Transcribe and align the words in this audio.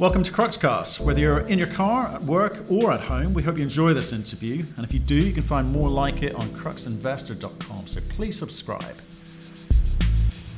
Welcome 0.00 0.24
to 0.24 0.32
Cruxcast. 0.32 0.98
Whether 0.98 1.20
you're 1.20 1.46
in 1.46 1.56
your 1.56 1.68
car, 1.68 2.08
at 2.08 2.20
work, 2.22 2.68
or 2.68 2.90
at 2.90 2.98
home, 2.98 3.32
we 3.32 3.44
hope 3.44 3.58
you 3.58 3.62
enjoy 3.62 3.94
this 3.94 4.12
interview. 4.12 4.64
And 4.76 4.84
if 4.84 4.92
you 4.92 4.98
do, 4.98 5.14
you 5.14 5.32
can 5.32 5.44
find 5.44 5.70
more 5.70 5.88
like 5.88 6.24
it 6.24 6.34
on 6.34 6.48
cruxinvestor.com. 6.48 7.86
So 7.86 8.00
please 8.08 8.36
subscribe. 8.36 8.96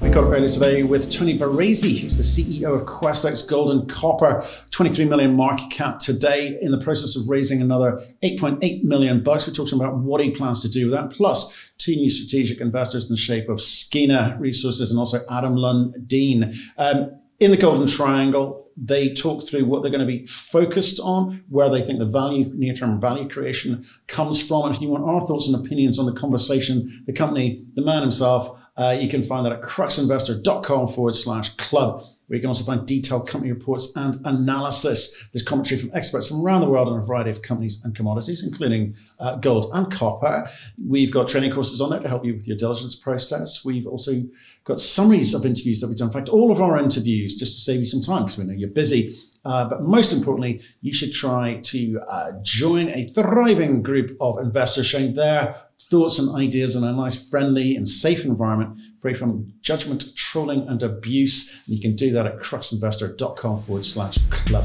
We 0.00 0.08
got 0.08 0.24
earlier 0.24 0.48
today 0.48 0.84
with 0.84 1.12
Tony 1.12 1.36
Barresi, 1.36 1.98
who's 1.98 2.16
the 2.16 2.22
CEO 2.22 2.80
of 2.80 2.88
QuestEx 2.88 3.46
Gold 3.46 3.70
and 3.72 3.86
Copper, 3.90 4.42
23 4.70 5.04
million 5.04 5.35
market 5.35 5.71
cap 5.71 5.98
today, 5.98 6.58
in 6.62 6.71
the 6.71 6.80
process 6.80 7.14
of 7.14 7.28
raising 7.28 7.60
another 7.60 8.03
8.8 8.22 8.84
million 8.84 9.22
bucks. 9.22 9.46
We're 9.46 9.53
talking 9.53 9.78
about 9.78 9.98
what 9.98 10.22
he 10.22 10.30
plans 10.30 10.62
to 10.62 10.71
do 10.71 10.87
with 10.87 10.94
that, 10.94 11.10
plus 11.10 11.72
two 11.76 11.94
new 11.94 12.08
strategic 12.08 12.62
investors 12.62 13.04
in 13.04 13.10
the 13.10 13.18
shape 13.18 13.50
of 13.50 13.58
Skeena 13.58 14.38
Resources 14.40 14.90
and 14.90 14.98
also 14.98 15.26
Adam 15.30 15.56
Lundin. 15.56 16.56
Um, 16.78 17.20
in 17.38 17.50
the 17.50 17.59
Golden 17.59 17.87
Triangle, 17.87 18.66
they 18.77 19.12
talk 19.15 19.47
through 19.47 19.65
what 19.65 19.83
they're 19.83 19.91
going 19.91 20.01
to 20.01 20.06
be 20.06 20.24
focused 20.27 21.01
on, 21.01 21.43
where 21.48 21.71
they 21.71 21.83
think 21.83 21.98
the 21.98 22.07
value, 22.07 22.51
near 22.55 22.75
term 22.75 23.01
value 23.01 23.29
creation 23.29 23.84
comes 24.07 24.47
from. 24.47 24.67
And 24.67 24.75
if 24.75 24.80
you 24.80 24.89
want 24.89 25.05
our 25.05 25.21
thoughts 25.21 25.48
and 25.48 25.57
opinions 25.57 25.98
on 25.98 26.07
the 26.07 26.12
conversation, 26.12 27.05
the 27.07 27.12
company, 27.12 27.65
the 27.75 27.83
man 27.83 28.03
himself, 28.03 28.61
uh, 28.77 28.97
you 28.98 29.09
can 29.09 29.23
find 29.23 29.47
that 29.47 29.53
at 29.53 29.62
cruxinvestor.com 29.62 30.89
forward 30.89 31.15
slash 31.15 31.51
club 31.57 32.05
where 32.27 32.37
you 32.37 32.41
can 32.41 32.48
also 32.48 32.65
find 32.65 32.87
detailed 32.87 33.29
company 33.29 33.53
reports 33.53 33.95
and 33.97 34.16
analysis. 34.25 35.29
There's 35.33 35.43
commentary 35.43 35.80
from 35.80 35.91
experts 35.95 36.29
from 36.29 36.41
around 36.43 36.62
the 36.62 36.69
world 36.69 36.89
on 36.89 36.98
a 36.98 37.05
variety 37.05 37.30
of 37.30 37.43
companies 37.43 37.84
and 37.84 37.95
commodities, 37.95 38.43
including 38.43 38.97
uh, 39.21 39.37
gold 39.37 39.71
and 39.73 39.91
copper. 39.93 40.48
We've 40.84 41.12
got 41.12 41.29
training 41.29 41.53
courses 41.53 41.81
on 41.81 41.91
there 41.91 42.01
to 42.01 42.09
help 42.09 42.25
you 42.25 42.34
with 42.34 42.48
your 42.48 42.57
diligence 42.57 42.95
process. 42.95 43.65
We've 43.65 43.87
also 43.87 44.23
got 44.65 44.81
summaries 44.81 45.34
of 45.34 45.47
interviews 45.47 45.81
that 45.81 45.89
we've 45.89 45.97
done. 45.97 46.09
In 46.09 46.12
fact, 46.12 46.29
all 46.29 46.51
of 46.51 46.61
our 46.61 46.79
interviews, 46.79 47.34
just 47.37 47.55
to 47.55 47.61
save 47.61 47.81
you 47.81 47.87
some 47.87 48.03
time, 48.03 48.25
because 48.25 48.39
we 48.39 48.45
know 48.45 48.55
you're 48.55 48.69
busy. 48.69 49.17
Uh, 49.45 49.69
but 49.69 49.83
most 49.83 50.12
importantly, 50.12 50.61
you 50.81 50.93
should 50.93 51.12
try 51.12 51.61
to 51.62 52.01
uh, 52.09 52.33
join 52.43 52.89
a 52.89 53.05
thriving 53.05 53.81
group 53.81 54.17
of 54.20 54.39
investors 54.39 54.87
sharing 54.87 55.15
their 55.15 55.55
thoughts 55.91 56.19
and 56.19 56.34
ideas 56.36 56.77
in 56.77 56.84
a 56.84 56.92
nice, 56.92 57.28
friendly, 57.28 57.77
and 57.77 57.88
safe 57.88 58.24
environment, 58.24 58.78
free 59.00 59.14
from 59.14 59.52
judgment, 59.60 60.05
trolling, 60.16 60.66
and 60.69 60.82
abuse. 60.82 61.60
And 61.66 61.77
you 61.77 61.82
can 61.82 61.94
do 61.94 62.10
that 62.12 62.27
at 62.27 62.38
cruxinvestor.com 62.38 63.58
forward 63.60 63.84
slash 63.84 64.19
club. 64.30 64.64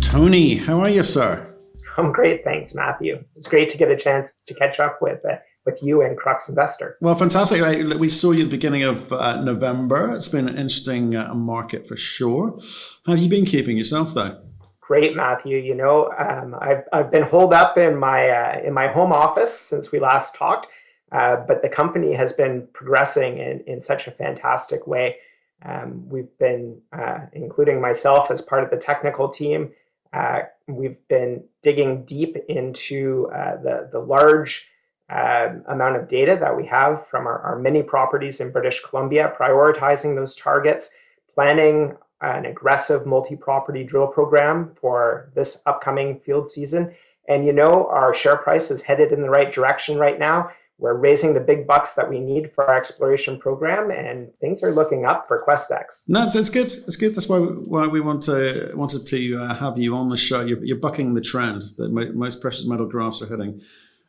Tony, 0.00 0.54
how 0.56 0.80
are 0.80 0.90
you, 0.90 1.02
sir? 1.02 1.50
I'm 1.96 2.12
great, 2.12 2.42
thanks, 2.44 2.74
Matthew. 2.74 3.22
It's 3.36 3.46
great 3.46 3.70
to 3.70 3.78
get 3.78 3.90
a 3.90 3.96
chance 3.96 4.32
to 4.46 4.54
catch 4.54 4.80
up 4.80 4.98
with 5.00 5.20
uh, 5.24 5.36
with 5.64 5.82
you 5.82 6.02
and 6.02 6.16
Crux 6.16 6.48
Investor. 6.48 6.98
Well, 7.00 7.14
fantastic. 7.14 7.62
We 7.98 8.08
saw 8.08 8.32
you 8.32 8.42
at 8.42 8.50
the 8.50 8.56
beginning 8.56 8.82
of 8.82 9.12
uh, 9.12 9.40
November. 9.42 10.10
It's 10.10 10.28
been 10.28 10.48
an 10.48 10.56
interesting 10.56 11.16
uh, 11.16 11.34
market 11.34 11.86
for 11.86 11.96
sure. 11.96 12.58
How 13.06 13.12
have 13.12 13.20
you 13.20 13.30
been 13.30 13.46
keeping 13.46 13.78
yourself, 13.78 14.12
though? 14.12 14.43
Great, 14.86 15.16
Matthew. 15.16 15.56
You 15.56 15.74
know, 15.74 16.12
um, 16.18 16.54
I've, 16.60 16.84
I've 16.92 17.10
been 17.10 17.22
holed 17.22 17.54
up 17.54 17.78
in 17.78 17.96
my 17.96 18.28
uh, 18.28 18.60
in 18.60 18.74
my 18.74 18.86
home 18.86 19.12
office 19.12 19.58
since 19.58 19.90
we 19.90 19.98
last 19.98 20.34
talked, 20.34 20.66
uh, 21.10 21.36
but 21.36 21.62
the 21.62 21.70
company 21.70 22.12
has 22.12 22.34
been 22.34 22.68
progressing 22.74 23.38
in, 23.38 23.60
in 23.66 23.80
such 23.80 24.08
a 24.08 24.10
fantastic 24.10 24.86
way. 24.86 25.16
Um, 25.64 26.06
we've 26.06 26.36
been, 26.38 26.78
uh, 26.92 27.20
including 27.32 27.80
myself 27.80 28.30
as 28.30 28.42
part 28.42 28.62
of 28.62 28.68
the 28.68 28.76
technical 28.76 29.30
team, 29.30 29.72
uh, 30.12 30.40
we've 30.68 30.98
been 31.08 31.42
digging 31.62 32.04
deep 32.04 32.36
into 32.50 33.30
uh, 33.34 33.56
the 33.62 33.88
the 33.90 33.98
large 33.98 34.66
um, 35.08 35.64
amount 35.68 35.96
of 35.96 36.08
data 36.08 36.36
that 36.38 36.54
we 36.54 36.66
have 36.66 37.06
from 37.08 37.26
our, 37.26 37.38
our 37.38 37.58
many 37.58 37.82
properties 37.82 38.40
in 38.40 38.52
British 38.52 38.82
Columbia, 38.82 39.32
prioritizing 39.40 40.14
those 40.14 40.36
targets, 40.36 40.90
planning 41.34 41.96
an 42.24 42.46
aggressive 42.46 43.06
multi-property 43.06 43.84
drill 43.84 44.06
program 44.06 44.74
for 44.80 45.30
this 45.34 45.60
upcoming 45.66 46.20
field 46.20 46.50
season. 46.50 46.94
And 47.28 47.46
you 47.46 47.52
know, 47.52 47.86
our 47.88 48.12
share 48.14 48.36
price 48.36 48.70
is 48.70 48.82
headed 48.82 49.12
in 49.12 49.22
the 49.22 49.30
right 49.30 49.52
direction 49.52 49.98
right 49.98 50.18
now. 50.18 50.50
We're 50.78 50.94
raising 50.94 51.34
the 51.34 51.40
big 51.40 51.68
bucks 51.68 51.92
that 51.92 52.10
we 52.10 52.18
need 52.18 52.52
for 52.52 52.66
our 52.68 52.76
exploration 52.76 53.38
program, 53.38 53.92
and 53.92 54.28
things 54.40 54.62
are 54.64 54.72
looking 54.72 55.06
up 55.06 55.28
for 55.28 55.44
QuestEx. 55.46 56.02
No, 56.08 56.24
it's, 56.24 56.34
it's 56.34 56.50
good. 56.50 56.66
It's 56.66 56.96
good. 56.96 57.14
That's 57.14 57.28
why 57.28 57.38
why 57.38 57.86
we 57.86 58.00
want 58.00 58.22
to 58.24 58.72
wanted 58.74 59.06
to 59.06 59.38
uh, 59.40 59.54
have 59.54 59.78
you 59.78 59.94
on 59.94 60.08
the 60.08 60.16
show. 60.16 60.40
You're, 60.40 60.62
you're 60.64 60.76
bucking 60.76 61.14
the 61.14 61.20
trend 61.20 61.62
that 61.78 61.92
most 61.92 62.40
precious 62.40 62.66
metal 62.66 62.86
graphs 62.86 63.22
are 63.22 63.28
hitting 63.28 63.62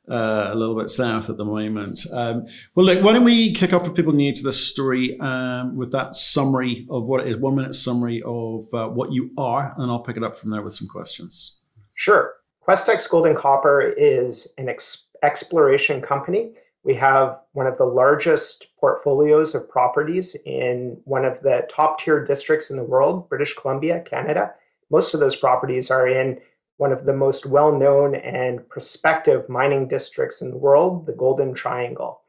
uh, 0.09 0.49
a 0.51 0.55
little 0.55 0.75
bit 0.75 0.89
south 0.89 1.29
at 1.29 1.38
the 1.38 1.45
moment. 1.45 1.99
Um, 2.13 2.45
well, 2.75 2.85
look, 2.85 3.03
why 3.03 3.13
don't 3.13 3.23
we 3.23 3.53
kick 3.53 3.73
off 3.73 3.85
for 3.85 3.91
people 3.91 4.13
new 4.13 4.33
to 4.33 4.43
this 4.43 4.66
story 4.66 5.19
um, 5.19 5.75
with 5.75 5.91
that 5.91 6.16
summary 6.16 6.85
of 6.89 7.07
what 7.07 7.21
it 7.21 7.27
is, 7.27 7.38
one 7.38 7.55
minute 7.55 7.75
summary 7.75 8.21
of 8.25 8.66
uh, 8.73 8.88
what 8.88 9.11
you 9.11 9.31
are, 9.38 9.73
and 9.77 9.91
I'll 9.91 9.99
pick 9.99 10.17
it 10.17 10.23
up 10.23 10.38
from 10.38 10.51
there 10.51 10.61
with 10.61 10.73
some 10.73 10.88
questions. 10.88 11.61
Sure. 11.95 12.33
QuestEx 12.67 13.09
Gold 13.09 13.27
and 13.27 13.38
Copper 13.38 13.81
is 13.81 14.53
an 14.57 14.69
ex- 14.69 15.07
exploration 15.23 16.01
company. 16.01 16.53
We 16.83 16.95
have 16.95 17.39
one 17.53 17.67
of 17.67 17.77
the 17.77 17.85
largest 17.85 18.67
portfolios 18.79 19.55
of 19.55 19.67
properties 19.67 20.35
in 20.45 20.99
one 21.05 21.25
of 21.25 21.41
the 21.41 21.67
top 21.69 21.99
tier 21.99 22.23
districts 22.23 22.69
in 22.69 22.77
the 22.77 22.83
world, 22.83 23.27
British 23.27 23.55
Columbia, 23.55 24.01
Canada. 24.01 24.53
Most 24.91 25.13
of 25.13 25.19
those 25.19 25.35
properties 25.35 25.89
are 25.89 26.07
in 26.07 26.39
one 26.78 26.91
of 26.91 27.06
the 27.06 27.13
most 27.13 27.46
well 27.46 27.72
known 27.72 28.16
and 28.16 28.68
prospective 28.69 29.47
mining 29.50 29.88
districts 29.88 30.41
in 30.41 30.52
the 30.52 30.58
world, 30.58 31.06
the 31.06 31.13
Golden 31.13 31.53
Triangle. 31.53 32.22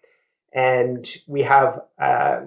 And 0.52 1.08
we 1.26 1.42
have 1.42 1.82
uh, 2.00 2.40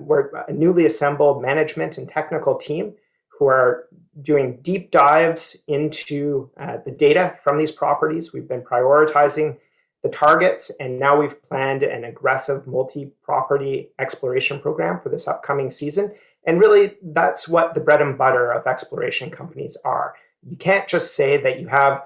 a 0.48 0.54
newly 0.54 0.86
assembled 0.86 1.42
management 1.42 1.98
and 1.98 2.08
technical 2.08 2.56
team 2.56 2.94
who 3.28 3.48
are 3.48 3.88
doing 4.22 4.59
deep 4.62 4.92
dives 4.92 5.56
into 5.68 6.50
uh, 6.59 6.78
the 6.86 6.92
data 6.92 7.36
from 7.44 7.58
these 7.58 7.72
properties. 7.72 8.34
We've 8.34 8.48
been 8.48 8.62
prioritizing 8.62 9.58
the 10.02 10.09
targets, 10.09 10.72
and 10.80 10.98
now 10.98 11.20
we've 11.20 11.42
planned 11.44 11.84
an 11.84 12.06
aggressive 12.06 12.66
multi 12.66 13.12
property 13.22 13.90
exploration 14.00 14.59
program 14.59 15.00
for 15.02 15.09
this 15.09 15.28
upcoming 15.28 15.70
season. 15.70 16.14
And 16.46 16.59
really, 16.59 16.96
that's 17.02 17.48
what 17.48 17.74
the 17.74 17.82
bread 17.82 18.02
and 18.02 18.18
butter 18.18 18.52
of 18.52 18.66
exploration 18.66 19.30
companies 19.30 19.78
are 19.84 20.16
you 20.48 20.58
can't 20.58 20.88
just 20.88 21.16
say 21.16 21.38
that 21.38 21.60
you 21.60 21.68
have 21.68 22.04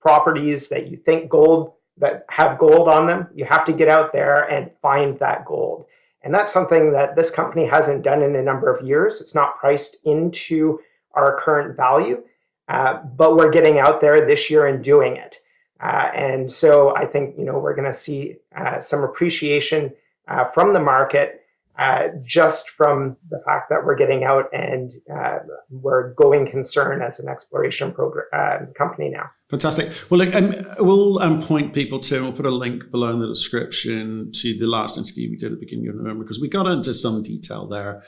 properties 0.00 0.68
that 0.68 0.88
you 0.88 0.96
think 0.96 1.28
gold 1.30 1.72
that 1.98 2.24
have 2.28 2.58
gold 2.58 2.88
on 2.88 3.06
them. 3.06 3.28
You 3.34 3.44
have 3.46 3.64
to 3.66 3.72
get 3.72 3.88
out 3.88 4.12
there 4.12 4.44
and 4.44 4.70
find 4.82 5.18
that 5.18 5.44
gold. 5.44 5.86
And 6.22 6.34
that's 6.34 6.52
something 6.52 6.92
that 6.92 7.16
this 7.16 7.30
company 7.30 7.66
hasn't 7.66 8.02
done 8.02 8.22
in 8.22 8.36
a 8.36 8.42
number 8.42 8.74
of 8.74 8.86
years. 8.86 9.20
It's 9.20 9.34
not 9.34 9.58
priced 9.58 9.98
into 10.04 10.80
our 11.12 11.38
current 11.38 11.76
value, 11.76 12.22
uh, 12.68 13.02
but 13.16 13.36
we're 13.36 13.50
getting 13.50 13.78
out 13.78 14.00
there 14.00 14.26
this 14.26 14.50
year 14.50 14.66
and 14.66 14.84
doing 14.84 15.16
it. 15.16 15.40
Uh, 15.80 16.10
and 16.14 16.50
so 16.50 16.96
I 16.96 17.06
think 17.06 17.36
you 17.38 17.44
know 17.44 17.58
we're 17.58 17.74
going 17.74 17.92
to 17.92 17.98
see 17.98 18.36
uh, 18.56 18.80
some 18.80 19.04
appreciation 19.04 19.92
uh, 20.28 20.46
from 20.46 20.72
the 20.72 20.80
market 20.80 21.42
uh, 21.78 22.08
just 22.24 22.70
from 22.70 23.16
the 23.28 23.40
fact 23.44 23.68
that 23.68 23.84
we're 23.84 23.96
getting 23.96 24.24
out 24.24 24.46
and 24.52 24.92
uh, 25.14 25.38
we're 25.70 26.14
going 26.14 26.50
concern 26.50 27.02
as 27.02 27.18
an 27.18 27.28
exploration 27.28 27.92
program 27.92 28.24
uh, 28.32 28.58
company 28.78 29.10
now. 29.10 29.24
Fantastic. 29.50 29.92
Well, 30.10 30.18
look, 30.18 30.34
um, 30.34 30.54
we'll 30.78 31.18
um, 31.18 31.42
point 31.42 31.74
people 31.74 32.00
to, 32.00 32.16
and 32.16 32.24
we'll 32.24 32.32
put 32.32 32.46
a 32.46 32.50
link 32.50 32.90
below 32.90 33.12
in 33.12 33.20
the 33.20 33.28
description 33.28 34.32
to 34.36 34.58
the 34.58 34.66
last 34.66 34.96
interview 34.96 35.30
we 35.30 35.36
did 35.36 35.52
at 35.52 35.60
the 35.60 35.64
beginning 35.64 35.88
of 35.88 35.96
November 35.96 36.24
because 36.24 36.40
we 36.40 36.48
got 36.48 36.66
into 36.66 36.94
some 36.94 37.22
detail 37.22 37.66
there. 37.66 38.02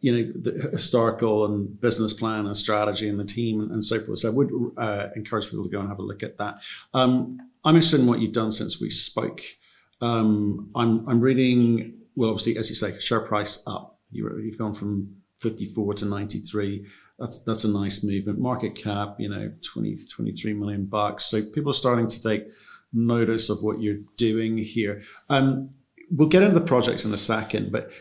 You 0.00 0.12
know, 0.12 0.32
the 0.34 0.70
historical 0.70 1.44
and 1.44 1.80
business 1.80 2.12
plan 2.12 2.46
and 2.46 2.56
strategy 2.56 3.08
and 3.08 3.20
the 3.20 3.24
team 3.24 3.60
and 3.60 3.84
so 3.84 4.00
forth. 4.00 4.18
So 4.18 4.30
I 4.30 4.32
would 4.32 4.50
uh, 4.76 5.08
encourage 5.14 5.50
people 5.50 5.64
to 5.64 5.70
go 5.70 5.80
and 5.80 5.88
have 5.88 5.98
a 5.98 6.02
look 6.02 6.22
at 6.22 6.38
that. 6.38 6.62
Um, 6.94 7.38
I'm 7.64 7.76
interested 7.76 8.00
in 8.00 8.06
what 8.06 8.20
you've 8.20 8.32
done 8.32 8.50
since 8.50 8.80
we 8.80 8.90
spoke. 8.90 9.42
Um, 10.00 10.70
I'm, 10.74 11.08
I'm 11.08 11.20
reading 11.20 11.99
well, 12.16 12.30
obviously, 12.30 12.56
as 12.58 12.68
you 12.68 12.74
say, 12.74 12.98
share 12.98 13.20
price 13.20 13.62
up. 13.66 13.98
You, 14.10 14.26
have 14.50 14.58
gone 14.58 14.74
from 14.74 15.14
54 15.38 15.94
to 15.94 16.04
93. 16.04 16.86
That's 17.18 17.42
that's 17.42 17.64
a 17.64 17.70
nice 17.70 18.02
movement. 18.02 18.38
Market 18.38 18.74
cap, 18.74 19.16
you 19.18 19.28
know, 19.28 19.52
20, 19.62 19.96
23 20.12 20.54
million 20.54 20.86
bucks. 20.86 21.26
So 21.26 21.42
people 21.42 21.70
are 21.70 21.74
starting 21.74 22.08
to 22.08 22.22
take 22.22 22.46
notice 22.92 23.50
of 23.50 23.62
what 23.62 23.80
you're 23.80 24.00
doing 24.16 24.58
here. 24.58 25.02
Um, 25.28 25.70
we'll 26.10 26.28
get 26.28 26.42
into 26.42 26.58
the 26.58 26.66
projects 26.66 27.04
in 27.04 27.12
a 27.12 27.16
second, 27.16 27.70
but 27.70 27.92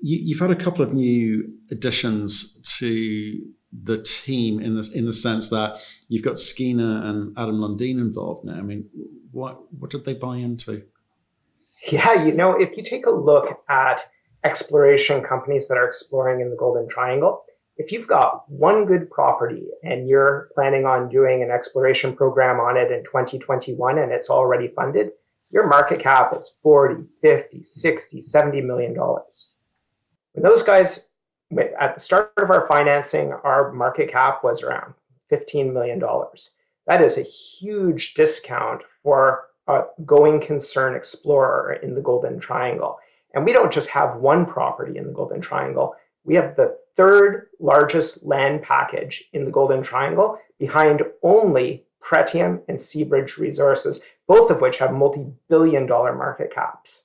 you, 0.00 0.36
have 0.36 0.48
had 0.48 0.56
a 0.56 0.62
couple 0.62 0.82
of 0.82 0.92
new 0.92 1.52
additions 1.70 2.60
to 2.78 3.40
the 3.82 4.02
team 4.02 4.60
in 4.60 4.76
the 4.76 4.90
in 4.94 5.06
the 5.06 5.12
sense 5.12 5.50
that 5.50 5.80
you've 6.08 6.22
got 6.22 6.34
Skeena 6.34 7.02
and 7.04 7.36
Adam 7.36 7.56
Lundin 7.56 7.98
involved 7.98 8.44
now. 8.44 8.54
I 8.54 8.62
mean, 8.62 8.88
what 9.32 9.60
what 9.72 9.90
did 9.90 10.04
they 10.04 10.14
buy 10.14 10.36
into? 10.36 10.84
Yeah, 11.88 12.24
you 12.24 12.32
know, 12.32 12.52
if 12.52 12.76
you 12.76 12.82
take 12.82 13.06
a 13.06 13.10
look 13.10 13.62
at 13.68 14.00
exploration 14.44 15.22
companies 15.22 15.68
that 15.68 15.76
are 15.76 15.86
exploring 15.86 16.40
in 16.40 16.50
the 16.50 16.56
Golden 16.56 16.88
Triangle, 16.88 17.44
if 17.76 17.92
you've 17.92 18.08
got 18.08 18.50
one 18.50 18.86
good 18.86 19.10
property 19.10 19.68
and 19.82 20.08
you're 20.08 20.48
planning 20.54 20.86
on 20.86 21.08
doing 21.08 21.42
an 21.42 21.50
exploration 21.50 22.16
program 22.16 22.58
on 22.58 22.76
it 22.76 22.90
in 22.90 23.04
2021 23.04 23.98
and 23.98 24.12
it's 24.12 24.30
already 24.30 24.68
funded, 24.68 25.10
your 25.50 25.68
market 25.68 26.00
cap 26.00 26.34
is 26.36 26.54
40, 26.62 27.04
50, 27.22 27.62
60, 27.62 28.20
70 28.22 28.60
million 28.62 28.94
dollars. 28.94 29.50
When 30.32 30.42
those 30.42 30.62
guys 30.62 31.08
at 31.78 31.94
the 31.94 32.00
start 32.00 32.32
of 32.38 32.50
our 32.50 32.66
financing, 32.66 33.32
our 33.32 33.72
market 33.72 34.10
cap 34.10 34.42
was 34.42 34.62
around 34.62 34.94
$15 35.30 35.72
million. 35.72 36.02
That 36.86 37.02
is 37.02 37.18
a 37.18 37.22
huge 37.22 38.14
discount 38.14 38.82
for 39.02 39.45
a 39.68 39.84
going 40.04 40.40
concern 40.40 40.94
explorer 40.94 41.74
in 41.82 41.94
the 41.94 42.00
Golden 42.00 42.38
Triangle. 42.38 42.98
And 43.34 43.44
we 43.44 43.52
don't 43.52 43.72
just 43.72 43.88
have 43.88 44.16
one 44.16 44.46
property 44.46 44.98
in 44.98 45.06
the 45.06 45.12
Golden 45.12 45.40
Triangle, 45.40 45.94
we 46.24 46.34
have 46.34 46.56
the 46.56 46.76
third 46.96 47.48
largest 47.60 48.24
land 48.24 48.62
package 48.62 49.24
in 49.32 49.44
the 49.44 49.50
Golden 49.50 49.82
Triangle 49.82 50.38
behind 50.58 51.02
only 51.22 51.84
Pretium 52.02 52.62
and 52.68 52.78
Seabridge 52.78 53.38
Resources, 53.38 54.00
both 54.26 54.50
of 54.50 54.60
which 54.60 54.76
have 54.76 54.92
multi 54.92 55.26
billion 55.48 55.86
dollar 55.86 56.14
market 56.14 56.52
caps. 56.52 57.04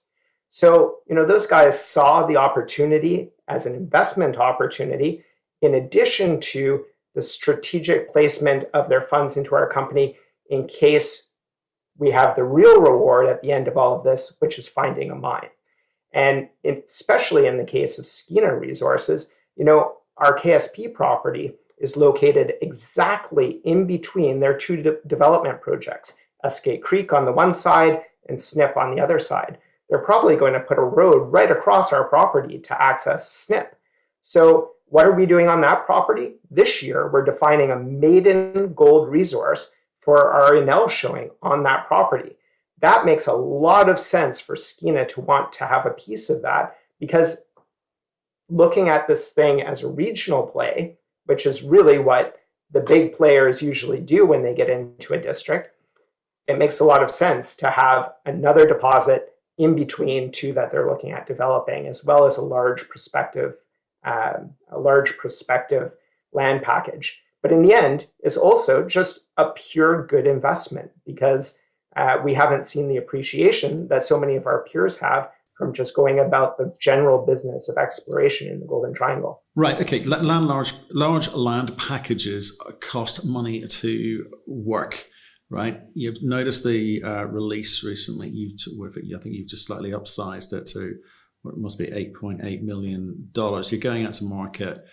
So, 0.49 0.97
you 1.07 1.15
know, 1.15 1.25
those 1.25 1.47
guys 1.47 1.83
saw 1.83 2.25
the 2.25 2.37
opportunity 2.37 3.31
as 3.47 3.65
an 3.65 3.73
investment 3.73 4.37
opportunity 4.37 5.23
in 5.61 5.75
addition 5.75 6.39
to 6.41 6.85
the 7.15 7.21
strategic 7.21 8.11
placement 8.11 8.65
of 8.73 8.89
their 8.89 9.01
funds 9.03 9.37
into 9.37 9.55
our 9.55 9.69
company 9.69 10.17
in 10.49 10.67
case 10.67 11.29
we 12.01 12.09
have 12.09 12.35
the 12.35 12.43
real 12.43 12.81
reward 12.81 13.27
at 13.27 13.43
the 13.43 13.51
end 13.51 13.67
of 13.67 13.77
all 13.77 13.95
of 13.95 14.03
this, 14.03 14.33
which 14.39 14.57
is 14.57 14.67
finding 14.67 15.11
a 15.11 15.15
mine. 15.15 15.49
And 16.13 16.49
especially 16.65 17.45
in 17.45 17.57
the 17.57 17.63
case 17.63 17.99
of 17.99 18.05
Skeena 18.05 18.59
Resources, 18.59 19.27
you 19.55 19.63
know, 19.63 19.97
our 20.17 20.35
KSP 20.37 20.95
property 20.95 21.53
is 21.77 21.95
located 21.95 22.53
exactly 22.63 23.61
in 23.65 23.85
between 23.85 24.39
their 24.39 24.57
two 24.57 24.77
de- 24.77 24.97
development 25.05 25.61
projects, 25.61 26.17
Eskay 26.43 26.81
Creek 26.81 27.13
on 27.13 27.23
the 27.23 27.31
one 27.31 27.53
side 27.53 28.01
and 28.29 28.41
Snip 28.41 28.75
on 28.77 28.95
the 28.95 29.01
other 29.01 29.19
side. 29.19 29.59
They're 29.87 29.99
probably 29.99 30.35
going 30.35 30.53
to 30.53 30.59
put 30.59 30.79
a 30.79 30.83
road 30.83 31.31
right 31.31 31.51
across 31.51 31.93
our 31.93 32.05
property 32.05 32.57
to 32.57 32.81
access 32.81 33.31
Snip. 33.31 33.75
So 34.23 34.71
what 34.87 35.05
are 35.05 35.13
we 35.13 35.27
doing 35.27 35.47
on 35.47 35.61
that 35.61 35.85
property? 35.85 36.37
This 36.49 36.81
year, 36.81 37.11
we're 37.13 37.23
defining 37.23 37.69
a 37.69 37.79
maiden 37.79 38.73
gold 38.73 39.07
resource 39.07 39.71
for 40.01 40.31
our 40.31 40.53
Inel 40.53 40.89
showing 40.89 41.29
on 41.41 41.63
that 41.63 41.87
property. 41.87 42.35
That 42.79 43.05
makes 43.05 43.27
a 43.27 43.33
lot 43.33 43.89
of 43.89 43.99
sense 43.99 44.39
for 44.39 44.55
Skeena 44.55 45.07
to 45.09 45.21
want 45.21 45.53
to 45.53 45.65
have 45.65 45.85
a 45.85 45.91
piece 45.91 46.29
of 46.29 46.41
that 46.41 46.77
because 46.99 47.37
looking 48.49 48.89
at 48.89 49.07
this 49.07 49.29
thing 49.29 49.61
as 49.61 49.83
a 49.83 49.87
regional 49.87 50.43
play, 50.43 50.97
which 51.25 51.45
is 51.45 51.63
really 51.63 51.99
what 51.99 52.37
the 52.71 52.81
big 52.81 53.13
players 53.13 53.61
usually 53.61 53.99
do 53.99 54.25
when 54.25 54.43
they 54.43 54.53
get 54.53 54.69
into 54.69 55.13
a 55.13 55.21
district, 55.21 55.75
it 56.47 56.57
makes 56.57 56.79
a 56.79 56.85
lot 56.85 57.03
of 57.03 57.11
sense 57.11 57.55
to 57.57 57.69
have 57.69 58.13
another 58.25 58.65
deposit 58.65 59.33
in 59.57 59.75
between 59.75 60.31
two 60.31 60.53
that 60.53 60.71
they're 60.71 60.89
looking 60.89 61.11
at 61.11 61.27
developing, 61.27 61.87
as 61.87 62.03
well 62.03 62.25
as 62.25 62.37
a 62.37 62.41
large 62.41 62.87
prospective 62.89 63.55
um, 64.03 64.55
a 64.69 64.79
large 64.79 65.15
prospective 65.17 65.91
land 66.33 66.63
package. 66.63 67.20
But 67.41 67.51
in 67.51 67.63
the 67.63 67.73
end, 67.73 68.07
it's 68.19 68.37
also 68.37 68.87
just 68.87 69.21
a 69.37 69.49
pure 69.49 70.05
good 70.05 70.27
investment 70.27 70.91
because 71.05 71.57
uh, 71.95 72.17
we 72.23 72.33
haven't 72.33 72.67
seen 72.67 72.87
the 72.87 72.97
appreciation 72.97 73.87
that 73.87 74.05
so 74.05 74.19
many 74.19 74.35
of 74.35 74.45
our 74.45 74.63
peers 74.71 74.97
have 74.97 75.29
from 75.57 75.73
just 75.73 75.95
going 75.95 76.19
about 76.19 76.57
the 76.57 76.73
general 76.79 77.25
business 77.25 77.69
of 77.69 77.77
exploration 77.77 78.47
in 78.47 78.59
the 78.59 78.65
Golden 78.65 78.93
Triangle. 78.93 79.43
Right. 79.55 79.79
Okay. 79.81 80.03
Land 80.03 80.47
large 80.47 80.73
large 80.91 81.31
land 81.33 81.77
packages 81.77 82.59
cost 82.79 83.25
money 83.25 83.61
to 83.61 84.25
work. 84.47 85.05
Right. 85.49 85.81
You've 85.93 86.23
noticed 86.23 86.63
the 86.63 87.03
uh, 87.03 87.25
release 87.25 87.83
recently. 87.83 88.29
You, 88.29 88.55
I 88.55 89.19
think 89.19 89.35
you've 89.35 89.49
just 89.49 89.67
slightly 89.67 89.91
upsized 89.91 90.53
it 90.53 90.65
to 90.67 90.95
it 91.45 91.57
must 91.57 91.77
be 91.77 91.87
$8.8 91.87 92.61
million. 92.61 93.29
You're 93.35 93.79
going 93.79 94.05
out 94.05 94.13
to 94.15 94.23
market. 94.23 94.85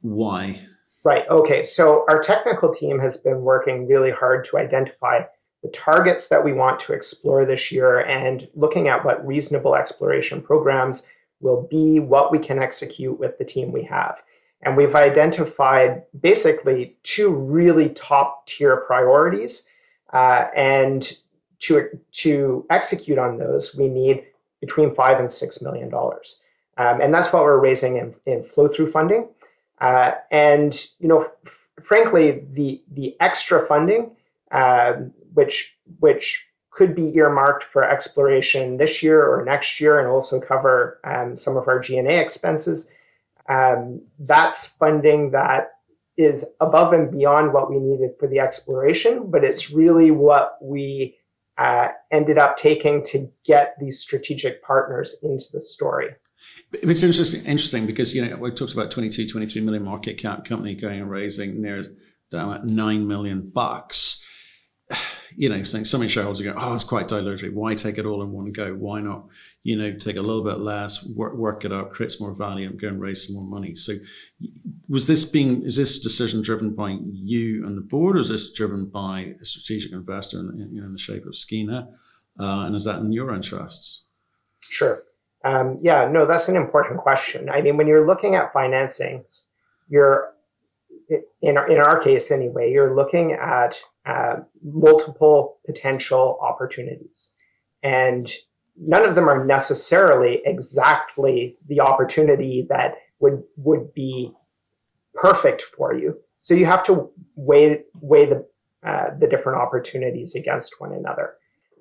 Why? 0.00 0.60
Right. 1.04 1.28
Okay. 1.28 1.64
So 1.64 2.04
our 2.08 2.22
technical 2.22 2.74
team 2.74 2.98
has 2.98 3.18
been 3.18 3.42
working 3.42 3.86
really 3.86 4.10
hard 4.10 4.46
to 4.46 4.58
identify 4.58 5.20
the 5.62 5.68
targets 5.68 6.28
that 6.28 6.42
we 6.42 6.52
want 6.52 6.80
to 6.80 6.92
explore 6.94 7.44
this 7.44 7.70
year 7.70 8.00
and 8.00 8.48
looking 8.54 8.88
at 8.88 9.04
what 9.04 9.26
reasonable 9.26 9.76
exploration 9.76 10.40
programs 10.40 11.06
will 11.40 11.68
be, 11.70 12.00
what 12.00 12.32
we 12.32 12.38
can 12.38 12.58
execute 12.58 13.18
with 13.18 13.36
the 13.38 13.44
team 13.44 13.70
we 13.70 13.82
have. 13.82 14.22
And 14.62 14.76
we've 14.76 14.94
identified 14.94 16.04
basically 16.20 16.96
two 17.02 17.28
really 17.28 17.90
top 17.90 18.46
tier 18.46 18.78
priorities. 18.78 19.66
Uh, 20.10 20.46
and 20.56 21.12
to, 21.60 21.88
to 22.12 22.66
execute 22.70 23.18
on 23.18 23.36
those, 23.36 23.74
we 23.76 23.88
need 23.88 24.24
between 24.60 24.94
five 24.94 25.18
and 25.18 25.30
six 25.30 25.60
million 25.60 25.90
dollars. 25.90 26.40
Um, 26.78 27.00
and 27.00 27.12
that's 27.12 27.32
what 27.32 27.42
we're 27.42 27.58
raising 27.58 27.98
in, 27.98 28.14
in 28.24 28.44
flow 28.44 28.68
through 28.68 28.90
funding. 28.90 29.28
Uh, 29.80 30.12
and 30.30 30.86
you 30.98 31.08
know, 31.08 31.22
f- 31.22 31.84
frankly, 31.84 32.44
the 32.52 32.82
the 32.92 33.16
extra 33.20 33.66
funding, 33.66 34.16
uh, 34.50 34.94
which 35.34 35.72
which 36.00 36.44
could 36.70 36.94
be 36.94 37.14
earmarked 37.14 37.64
for 37.72 37.84
exploration 37.84 38.76
this 38.76 39.02
year 39.02 39.24
or 39.24 39.44
next 39.44 39.80
year, 39.80 40.00
and 40.00 40.08
also 40.08 40.40
cover 40.40 41.00
um, 41.04 41.36
some 41.36 41.56
of 41.56 41.68
our 41.68 41.78
G&A 41.78 42.20
expenses. 42.20 42.88
Um, 43.48 44.02
that's 44.18 44.66
funding 44.66 45.30
that 45.32 45.72
is 46.16 46.44
above 46.60 46.92
and 46.92 47.10
beyond 47.10 47.52
what 47.52 47.70
we 47.70 47.78
needed 47.78 48.10
for 48.18 48.26
the 48.28 48.40
exploration, 48.40 49.30
but 49.30 49.44
it's 49.44 49.70
really 49.70 50.10
what 50.10 50.56
we 50.62 51.16
uh, 51.58 51.88
ended 52.10 52.38
up 52.38 52.56
taking 52.56 53.04
to 53.04 53.30
get 53.44 53.76
these 53.78 54.00
strategic 54.00 54.62
partners 54.62 55.16
into 55.22 55.46
the 55.52 55.60
story. 55.60 56.10
It's 56.72 57.02
interesting, 57.02 57.40
interesting 57.44 57.86
because 57.86 58.14
you 58.14 58.24
know 58.24 58.36
we 58.36 58.50
talked 58.50 58.72
about 58.72 58.90
22, 58.90 59.28
23 59.28 59.62
million 59.62 59.84
market 59.84 60.18
cap 60.18 60.44
company 60.44 60.74
going 60.74 61.00
and 61.00 61.10
raising 61.10 61.62
near 61.62 61.84
down 62.30 62.52
at 62.52 62.64
nine 62.64 63.06
million 63.06 63.50
bucks 63.50 64.24
you 65.36 65.48
know, 65.48 65.62
saying 65.62 65.84
so 65.84 65.98
many 65.98 66.08
shareholders 66.08 66.40
are 66.40 66.44
going, 66.44 66.56
oh, 66.58 66.74
it's 66.74 66.84
quite 66.84 67.08
dilutive. 67.08 67.52
Why 67.52 67.74
take 67.74 67.98
it 67.98 68.06
all 68.06 68.22
in 68.22 68.32
one 68.32 68.52
go? 68.52 68.74
Why 68.74 69.00
not, 69.00 69.26
you 69.62 69.76
know, 69.76 69.92
take 69.92 70.16
a 70.16 70.22
little 70.22 70.44
bit 70.44 70.58
less, 70.58 71.06
work, 71.06 71.34
work 71.34 71.64
it 71.64 71.72
up, 71.72 71.92
create 71.92 72.12
some 72.12 72.26
more 72.26 72.36
value, 72.36 72.68
and 72.68 72.80
go 72.80 72.88
and 72.88 73.00
raise 73.00 73.26
some 73.26 73.36
more 73.36 73.46
money? 73.46 73.74
So, 73.74 73.94
was 74.88 75.06
this 75.06 75.24
being 75.24 75.62
is 75.62 75.76
this 75.76 75.98
decision 75.98 76.42
driven 76.42 76.74
by 76.74 76.98
you 77.12 77.66
and 77.66 77.76
the 77.76 77.82
board, 77.82 78.16
or 78.16 78.20
is 78.20 78.28
this 78.28 78.52
driven 78.52 78.86
by 78.86 79.34
a 79.40 79.44
strategic 79.44 79.92
investor 79.92 80.40
in, 80.40 80.60
in, 80.60 80.74
you 80.74 80.80
know, 80.80 80.86
in 80.86 80.92
the 80.92 80.98
shape 80.98 81.26
of 81.26 81.32
Skeena? 81.34 81.88
Uh, 82.38 82.66
and 82.66 82.74
is 82.74 82.84
that 82.84 82.98
in 83.00 83.12
your 83.12 83.32
interests? 83.32 84.06
Sure. 84.60 85.04
Um, 85.44 85.78
yeah, 85.82 86.08
no, 86.10 86.26
that's 86.26 86.48
an 86.48 86.56
important 86.56 87.00
question. 87.00 87.50
I 87.50 87.60
mean, 87.60 87.76
when 87.76 87.86
you're 87.86 88.06
looking 88.06 88.34
at 88.34 88.52
financings, 88.52 89.44
you're 89.88 90.32
in 91.42 91.58
our, 91.58 91.70
in 91.70 91.78
our 91.78 92.00
case 92.00 92.30
anyway, 92.30 92.72
you're 92.72 92.96
looking 92.96 93.32
at 93.32 93.76
uh, 94.06 94.36
multiple 94.62 95.58
potential 95.66 96.38
opportunities. 96.40 97.30
And 97.82 98.32
none 98.80 99.04
of 99.04 99.14
them 99.14 99.28
are 99.28 99.44
necessarily 99.44 100.40
exactly 100.46 101.58
the 101.68 101.80
opportunity 101.80 102.66
that 102.70 102.94
would, 103.20 103.42
would 103.56 103.92
be 103.94 104.32
perfect 105.14 105.64
for 105.76 105.94
you. 105.94 106.16
So 106.40 106.54
you 106.54 106.66
have 106.66 106.84
to 106.84 107.10
weigh, 107.36 107.82
weigh 108.00 108.26
the, 108.26 108.46
uh, 108.86 109.10
the 109.18 109.26
different 109.26 109.60
opportunities 109.60 110.34
against 110.34 110.80
one 110.80 110.92
another. 110.92 111.34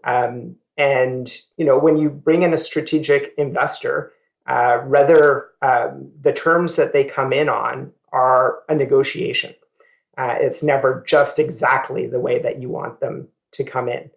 Um, 0.04 0.58
and 0.78 1.32
you 1.58 1.66
know, 1.66 1.78
when 1.78 1.98
you 1.98 2.10
bring 2.10 2.44
in 2.44 2.54
a 2.54 2.58
strategic 2.58 3.34
investor, 3.38 4.14
uh, 4.48 4.80
rather 4.86 5.50
um, 5.62 6.12
the 6.22 6.34
terms 6.34 6.76
that 6.76 6.94
they 6.94 7.04
come 7.04 7.32
in 7.32 7.50
on 7.50 7.92
are 8.12 8.60
a 8.70 8.76
negotiation. 8.76 9.54
Uh, 10.18 10.36
it's 10.40 10.62
never 10.62 11.04
just 11.08 11.40
exactly 11.40 12.08
the 12.08 12.20
way 12.20 12.40
that 12.40 12.62
you 12.62 12.70
want 12.70 13.00
them 13.00 13.28
to 13.52 13.64
come 13.64 13.88
in. 13.90 14.10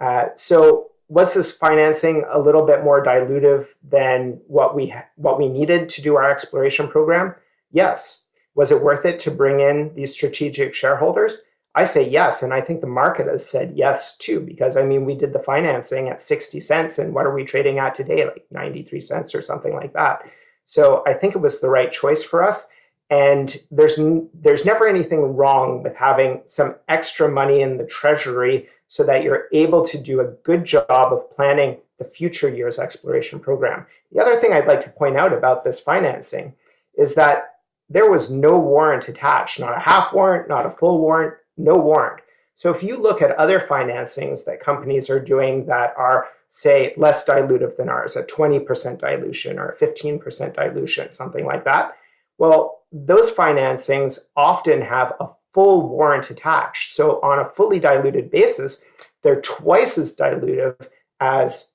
Uh, 0.00 0.26
so 0.34 0.88
was 1.08 1.34
this 1.34 1.52
financing 1.52 2.24
a 2.32 2.38
little 2.38 2.64
bit 2.64 2.84
more 2.84 3.04
dilutive 3.04 3.66
than 3.86 4.40
what 4.46 4.74
we 4.74 4.94
what 5.16 5.38
we 5.38 5.48
needed 5.48 5.88
to 5.90 6.02
do 6.02 6.16
our 6.16 6.30
exploration 6.30 6.88
program? 6.88 7.34
Yes. 7.70 8.22
Was 8.54 8.70
it 8.70 8.82
worth 8.82 9.04
it 9.04 9.18
to 9.20 9.30
bring 9.30 9.60
in 9.60 9.94
these 9.94 10.12
strategic 10.12 10.74
shareholders? 10.74 11.42
I 11.74 11.84
say 11.86 12.08
yes, 12.08 12.42
and 12.42 12.52
I 12.52 12.60
think 12.60 12.80
the 12.80 12.86
market 12.86 13.26
has 13.28 13.48
said 13.48 13.72
yes 13.74 14.16
too, 14.18 14.40
because 14.40 14.76
I 14.76 14.82
mean 14.82 15.06
we 15.06 15.14
did 15.14 15.32
the 15.32 15.38
financing 15.38 16.08
at 16.08 16.20
60 16.20 16.60
cents, 16.60 16.98
and 16.98 17.14
what 17.14 17.24
are 17.24 17.34
we 17.34 17.44
trading 17.44 17.78
at 17.78 17.94
today? 17.94 18.26
Like 18.26 18.44
93 18.50 19.00
cents 19.00 19.34
or 19.34 19.40
something 19.40 19.74
like 19.74 19.94
that. 19.94 20.22
So 20.64 21.02
I 21.06 21.14
think 21.14 21.34
it 21.34 21.40
was 21.40 21.60
the 21.60 21.70
right 21.70 21.90
choice 21.90 22.22
for 22.22 22.42
us. 22.42 22.66
And 23.10 23.58
there's 23.70 23.98
there's 24.32 24.64
never 24.64 24.88
anything 24.88 25.36
wrong 25.36 25.82
with 25.82 25.94
having 25.94 26.42
some 26.46 26.76
extra 26.88 27.30
money 27.30 27.60
in 27.60 27.76
the 27.76 27.86
treasury 27.86 28.68
so 28.88 29.02
that 29.04 29.22
you're 29.22 29.48
able 29.52 29.84
to 29.86 29.98
do 29.98 30.20
a 30.20 30.32
good 30.44 30.64
job 30.64 30.88
of 30.90 31.30
planning 31.30 31.78
the 31.98 32.04
future 32.04 32.48
year's 32.48 32.78
exploration 32.78 33.38
program. 33.38 33.86
The 34.12 34.20
other 34.20 34.40
thing 34.40 34.52
I'd 34.52 34.66
like 34.66 34.82
to 34.84 34.90
point 34.90 35.16
out 35.16 35.32
about 35.32 35.62
this 35.62 35.78
financing 35.78 36.54
is 36.96 37.14
that 37.14 37.56
there 37.90 38.10
was 38.10 38.30
no 38.30 38.58
warrant 38.58 39.08
attached, 39.08 39.60
not 39.60 39.76
a 39.76 39.80
half 39.80 40.12
warrant, 40.14 40.48
not 40.48 40.64
a 40.64 40.70
full 40.70 40.98
warrant, 40.98 41.34
no 41.56 41.76
warrant. 41.76 42.22
So 42.54 42.72
if 42.72 42.82
you 42.82 42.98
look 42.98 43.22
at 43.22 43.32
other 43.32 43.60
financings 43.60 44.44
that 44.44 44.60
companies 44.60 45.10
are 45.10 45.20
doing 45.20 45.66
that 45.66 45.94
are, 45.96 46.28
say, 46.48 46.92
less 46.96 47.24
dilutive 47.24 47.76
than 47.76 47.88
ours, 47.88 48.16
a 48.16 48.24
20% 48.24 48.98
dilution 48.98 49.58
or 49.58 49.70
a 49.70 49.76
15% 49.78 50.54
dilution, 50.54 51.10
something 51.10 51.44
like 51.46 51.64
that, 51.64 51.96
Well, 52.38 52.80
those 52.92 53.30
financings 53.30 54.18
often 54.36 54.80
have 54.82 55.14
a 55.20 55.28
full 55.54 55.88
warrant 55.88 56.30
attached. 56.30 56.92
So 56.92 57.20
on 57.22 57.38
a 57.38 57.48
fully 57.50 57.78
diluted 57.78 58.30
basis, 58.30 58.82
they're 59.22 59.40
twice 59.40 59.98
as 59.98 60.16
dilutive 60.16 60.76
as 61.20 61.70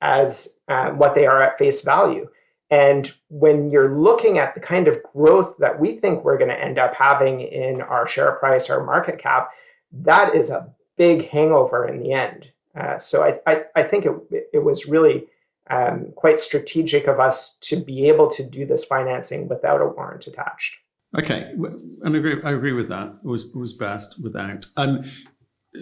as 0.00 0.48
uh, 0.68 0.90
what 0.90 1.14
they 1.14 1.26
are 1.26 1.42
at 1.42 1.58
face 1.58 1.80
value. 1.80 2.28
And 2.70 3.12
when 3.28 3.70
you're 3.70 3.98
looking 3.98 4.38
at 4.38 4.54
the 4.54 4.60
kind 4.60 4.88
of 4.88 5.02
growth 5.14 5.56
that 5.58 5.78
we 5.80 5.94
think 5.94 6.22
we're 6.22 6.36
going 6.36 6.50
to 6.50 6.60
end 6.60 6.78
up 6.78 6.94
having 6.94 7.40
in 7.40 7.80
our 7.80 8.06
share 8.06 8.32
price, 8.32 8.68
our 8.68 8.84
market 8.84 9.18
cap, 9.18 9.50
that 9.92 10.34
is 10.34 10.50
a 10.50 10.68
big 10.96 11.28
hangover 11.28 11.86
in 11.88 11.98
the 12.00 12.12
end. 12.12 12.50
Uh, 12.78 12.98
so 12.98 13.22
I, 13.22 13.40
I, 13.50 13.64
I, 13.74 13.82
think 13.82 14.04
it, 14.04 14.48
it 14.52 14.62
was 14.62 14.86
really 14.86 15.26
um, 15.70 16.12
quite 16.14 16.38
strategic 16.38 17.06
of 17.06 17.18
us 17.18 17.56
to 17.62 17.76
be 17.76 18.08
able 18.08 18.30
to 18.32 18.44
do 18.44 18.66
this 18.66 18.84
financing 18.84 19.48
without 19.48 19.80
a 19.80 19.86
warrant 19.86 20.26
attached. 20.26 20.76
Okay, 21.18 21.52
and 21.52 22.14
I 22.14 22.18
agree. 22.18 22.42
I 22.42 22.52
agree 22.52 22.72
with 22.72 22.88
that. 22.90 23.14
It 23.24 23.26
was 23.26 23.44
it 23.44 23.56
was 23.56 23.72
best 23.72 24.20
without. 24.20 24.66
Um, 24.76 25.04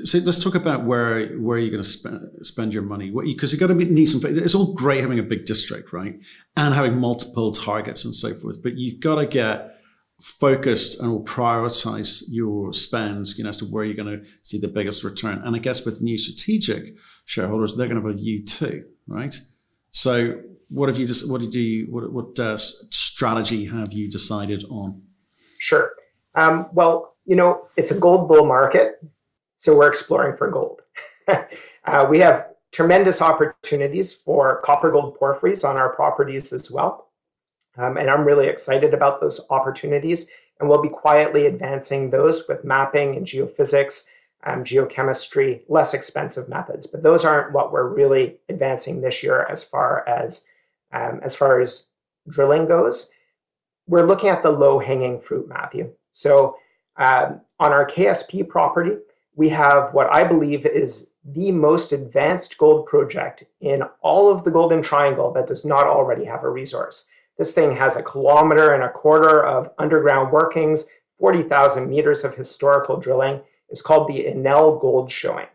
so 0.05 0.19
let's 0.19 0.43
talk 0.43 0.55
about 0.55 0.85
where 0.85 1.29
where 1.39 1.59
you're 1.59 1.71
going 1.71 1.83
to 1.83 1.89
spend 1.89 2.47
spend 2.47 2.75
your 2.75 2.83
money 2.83 3.11
because 3.11 3.53
you, 3.53 3.59
have 3.59 3.69
got 3.69 3.75
to 3.75 3.85
need 3.85 4.07
some. 4.07 4.21
It's 4.25 4.55
all 4.55 4.75
great 4.75 5.01
having 5.01 5.19
a 5.19 5.23
big 5.23 5.47
district, 5.47 5.93
right, 5.93 6.15
and 6.57 6.75
having 6.75 6.99
multiple 6.99 7.53
targets 7.53 8.05
and 8.05 8.15
so 8.15 8.35
forth, 8.35 8.63
but 8.63 8.77
you've 8.77 9.01
got 9.01 9.17
to 9.17 9.27
get 9.27 9.77
focused 10.21 11.01
and 11.01 11.11
will 11.11 11.25
prioritize 11.25 12.23
your 12.29 12.73
spends, 12.73 13.37
you 13.37 13.45
know, 13.45 13.51
as 13.51 13.59
to 13.59 13.67
where 13.67 13.85
you're 13.85 13.95
going 13.95 14.21
to 14.21 14.29
see 14.43 14.59
the 14.59 14.69
biggest 14.69 15.05
return. 15.05 15.43
And 15.45 15.55
I 15.55 15.59
guess 15.59 15.85
with 15.85 16.01
new 16.01 16.17
strategic 16.17 16.95
shareholders, 17.27 17.77
they're 17.77 17.87
going 17.87 18.01
to 18.01 18.07
have 18.07 18.17
a 18.17 18.21
view 18.21 18.45
too, 18.45 18.85
right? 19.07 19.39
So, 19.91 20.41
what 20.69 20.89
have 20.89 20.99
you 20.99 21.07
just? 21.07 21.31
What 21.31 21.41
did 21.41 21.55
you? 21.55 21.87
What, 21.91 22.13
what 22.13 22.39
uh, 22.41 22.57
strategy 22.57 23.67
have 23.67 23.93
you 23.93 24.11
decided 24.11 24.65
on? 24.69 25.03
Sure. 25.61 25.93
Um, 26.35 26.69
well, 26.73 27.15
you 27.25 27.37
know, 27.37 27.69
it's 27.77 27.93
a 27.93 27.95
gold 27.95 28.29
bull 28.29 28.47
market, 28.47 29.01
so 29.57 29.77
we're 29.77 29.89
exploring 29.89 30.37
for 30.37 30.51
gold. 30.51 30.83
uh, 31.29 32.07
we 32.09 32.21
have 32.21 32.51
tremendous 32.73 33.21
opportunities 33.21 34.13
for 34.13 34.61
copper 34.61 34.91
gold 34.91 35.19
porphyries 35.19 35.65
on 35.65 35.77
our 35.77 35.89
properties 35.95 36.53
as 36.53 36.71
well. 36.71 37.09
Um, 37.79 37.97
and 37.97 38.09
I'm 38.09 38.25
really 38.25 38.47
excited 38.47 38.95
about 38.95 39.21
those 39.21 39.41
opportunities. 39.51 40.27
And 40.61 40.69
we'll 40.69 40.83
be 40.83 40.89
quietly 40.89 41.47
advancing 41.47 42.11
those 42.11 42.47
with 42.49 42.65
mapping 42.65 43.17
and 43.17 43.27
geophysics 43.27 44.05
um, 44.45 44.63
geochemistry, 44.65 45.63
less 45.69 45.93
expensive 45.93 46.49
methods. 46.49 46.87
But 46.87 47.03
those 47.03 47.25
aren't 47.25 47.53
what 47.53 47.73
we're 47.73 47.89
really 47.89 48.37
advancing 48.49 49.01
this 49.01 49.23
year 49.23 49.47
as 49.51 49.65
far 49.65 50.09
as 50.09 50.45
um, 50.93 51.21
as 51.23 51.35
far 51.35 51.61
as 51.61 51.87
drilling 52.29 52.67
goes. 52.67 53.11
We're 53.89 54.07
looking 54.07 54.29
at 54.29 54.43
the 54.43 54.51
low 54.51 54.79
hanging 54.79 55.21
fruit, 55.21 55.49
Matthew. 55.49 55.93
So 56.11 56.57
um, 56.97 57.41
on 57.59 57.73
our 57.73 57.87
KSP 57.87 58.49
property, 58.49 58.97
we 59.37 59.51
have 59.51 59.93
what 59.93 60.13
I 60.13 60.25
believe 60.25 60.67
is 60.67 61.11
the 61.25 61.53
most 61.53 61.93
advanced 61.93 62.57
gold 62.59 62.87
project 62.87 63.45
in 63.61 63.83
all 64.01 64.31
of 64.31 64.45
the 64.45 64.51
Golden 64.51 64.83
Triangle 64.83 65.33
that 65.35 65.47
does 65.47 65.65
not 65.65 65.87
already 65.87 66.25
have 66.25 66.43
a 66.43 66.49
resource. 66.49 67.07
This 67.37 67.53
thing 67.53 67.77
has 67.77 67.97
a 67.97 68.03
kilometer 68.03 68.73
and 68.73 68.83
a 68.83 68.91
quarter 68.91 69.45
of 69.45 69.71
underground 69.79 70.33
workings, 70.33 70.87
40,000 71.19 71.89
meters 71.89 72.25
of 72.25 72.35
historical 72.35 72.97
drilling, 72.97 73.41
It's 73.69 73.83
called 73.83 74.09
the 74.09 74.25
Inel 74.25 74.81
Gold 74.81 75.11
Showing. 75.11 75.49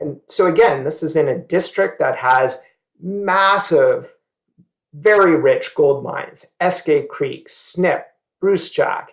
And 0.00 0.20
so 0.28 0.46
again, 0.46 0.84
this 0.84 1.02
is 1.02 1.16
in 1.16 1.28
a 1.28 1.38
district 1.38 1.98
that 1.98 2.16
has 2.16 2.60
massive, 3.00 4.10
very 4.94 5.36
rich 5.36 5.74
gold 5.74 6.04
mines, 6.04 6.46
Eskay 6.60 7.08
Creek, 7.08 7.48
Snip, 7.48 8.06
Brucejack. 8.42 9.06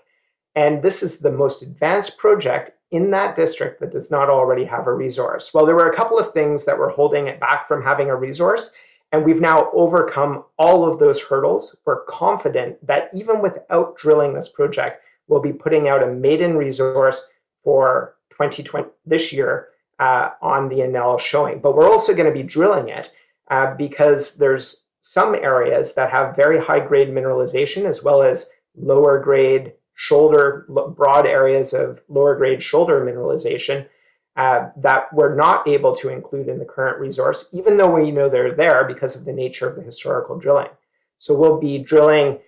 And 0.55 0.81
this 0.81 1.03
is 1.03 1.17
the 1.17 1.31
most 1.31 1.63
advanced 1.63 2.17
project 2.17 2.71
in 2.91 3.11
that 3.11 3.35
district 3.35 3.79
that 3.79 3.91
does 3.91 4.11
not 4.11 4.29
already 4.29 4.63
have 4.63 4.87
a 4.87 4.93
resource. 4.93 5.53
Well, 5.53 5.65
there 5.65 5.75
were 5.75 5.89
a 5.89 5.95
couple 5.95 6.19
of 6.19 6.33
things 6.33 6.65
that 6.65 6.77
were 6.77 6.89
holding 6.89 7.27
it 7.27 7.39
back 7.39 7.67
from 7.67 7.83
having 7.83 8.09
a 8.09 8.15
resource, 8.15 8.71
and 9.11 9.25
we've 9.25 9.41
now 9.41 9.69
overcome 9.73 10.43
all 10.57 10.89
of 10.89 10.99
those 10.99 11.21
hurdles. 11.21 11.75
We're 11.85 12.05
confident 12.05 12.85
that 12.85 13.09
even 13.13 13.41
without 13.41 13.97
drilling 13.97 14.33
this 14.33 14.49
project, 14.49 15.01
we'll 15.27 15.41
be 15.41 15.53
putting 15.53 15.87
out 15.87 16.03
a 16.03 16.07
maiden 16.07 16.55
resource 16.55 17.21
for 17.63 18.15
2020 18.31 18.87
this 19.05 19.33
year 19.33 19.69
uh, 19.99 20.31
on 20.41 20.69
the 20.69 20.77
Inel 20.77 21.19
showing. 21.19 21.59
But 21.59 21.75
we're 21.75 21.89
also 21.89 22.13
going 22.13 22.27
to 22.27 22.31
be 22.31 22.43
drilling 22.43 22.89
it 22.89 23.11
uh, 23.49 23.73
because 23.75 24.35
there's 24.35 24.85
some 25.01 25.35
areas 25.35 25.93
that 25.93 26.09
have 26.09 26.35
very 26.35 26.59
high 26.59 26.79
grade 26.79 27.09
mineralization 27.09 27.85
as 27.85 28.03
well 28.03 28.21
as 28.21 28.49
lower 28.75 29.19
grade 29.19 29.73
shoulder, 29.95 30.65
broad 30.95 31.25
areas 31.25 31.73
of 31.73 32.01
lower 32.09 32.35
grade 32.35 32.61
shoulder 32.61 33.01
mineralization 33.01 33.87
uh, 34.35 34.69
that 34.75 35.11
we're 35.13 35.35
not 35.35 35.67
able 35.67 35.95
to 35.95 36.09
include 36.09 36.49
in 36.49 36.59
the 36.59 36.65
current 36.65 36.99
resource, 36.99 37.47
even 37.53 37.77
though 37.77 37.89
we 37.89 38.11
know 38.11 38.29
they're 38.29 38.53
there 38.53 38.83
because 38.83 39.15
of 39.15 39.23
the 39.23 39.31
nature 39.31 39.67
of 39.67 39.75
the 39.75 39.81
historical 39.81 40.37
drilling. 40.37 40.69
So 41.17 41.33
we'll 41.33 41.59
be 41.59 41.77
drilling 41.79 42.39